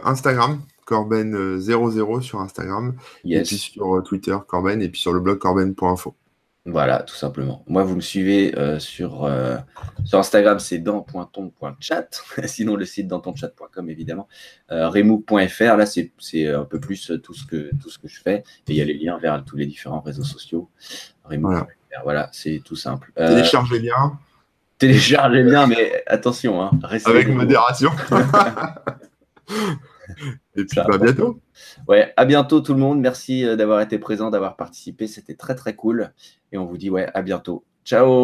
Instagram, 0.03 0.61
Corben00 0.85 2.21
sur 2.21 2.41
Instagram. 2.41 2.95
Et 3.23 3.41
puis 3.43 3.57
sur 3.57 4.01
Twitter, 4.03 4.35
Corben. 4.47 4.81
Et 4.81 4.89
puis 4.89 4.99
sur 4.99 5.13
le 5.13 5.19
blog 5.19 5.37
corben.info. 5.37 6.15
Voilà, 6.67 7.03
tout 7.03 7.13
simplement. 7.13 7.63
Moi, 7.67 7.83
vous 7.83 7.95
me 7.95 8.01
suivez 8.01 8.57
euh, 8.57 8.79
sur, 8.79 9.23
euh, 9.23 9.55
sur 10.03 10.17
Instagram, 10.17 10.57
c'est 10.57 10.79
dans.ton.chat. 10.79 12.07
Sinon, 12.45 12.75
le 12.75 12.85
site 12.85 13.07
dantonchat.com, 13.07 13.87
évidemment. 13.87 14.27
Euh, 14.71 14.89
là, 14.89 15.85
c'est 15.85 16.47
un 16.47 16.65
peu 16.65 16.79
plus 16.79 17.11
tout 17.23 17.35
ce, 17.35 17.45
que, 17.45 17.69
tout 17.79 17.91
ce 17.91 17.99
que 17.99 18.07
je 18.07 18.19
fais. 18.19 18.37
Et 18.67 18.71
il 18.71 18.75
y 18.75 18.81
a 18.81 18.85
les 18.85 18.97
liens 18.97 19.19
vers 19.19 19.45
tous 19.45 19.57
les 19.57 19.67
différents 19.67 20.01
réseaux 20.01 20.23
sociaux. 20.23 20.69
Remook.fr, 21.23 22.01
voilà, 22.03 22.29
c'est 22.31 22.61
tout 22.65 22.75
simple. 22.75 23.11
Euh, 23.19 23.29
téléchargez 23.35 23.79
bien. 23.79 24.19
Téléchargez 24.79 25.43
bien, 25.43 25.67
mais 25.67 26.03
attention. 26.07 26.63
Hein, 26.63 26.71
Avec 27.05 27.27
modération. 27.27 27.91
Et 30.55 30.65
puis, 30.65 30.79
à 30.79 30.85
bah, 30.85 30.97
bientôt. 30.97 31.39
Ouais, 31.87 32.13
à 32.15 32.25
bientôt 32.25 32.61
tout 32.61 32.73
le 32.73 32.79
monde. 32.79 32.99
Merci 32.99 33.43
d'avoir 33.57 33.81
été 33.81 33.99
présent, 33.99 34.29
d'avoir 34.29 34.55
participé. 34.55 35.07
C'était 35.07 35.35
très, 35.35 35.55
très 35.55 35.75
cool. 35.75 36.13
Et 36.51 36.57
on 36.57 36.65
vous 36.65 36.77
dit, 36.77 36.89
ouais, 36.89 37.09
à 37.13 37.21
bientôt. 37.21 37.63
Ciao 37.83 38.23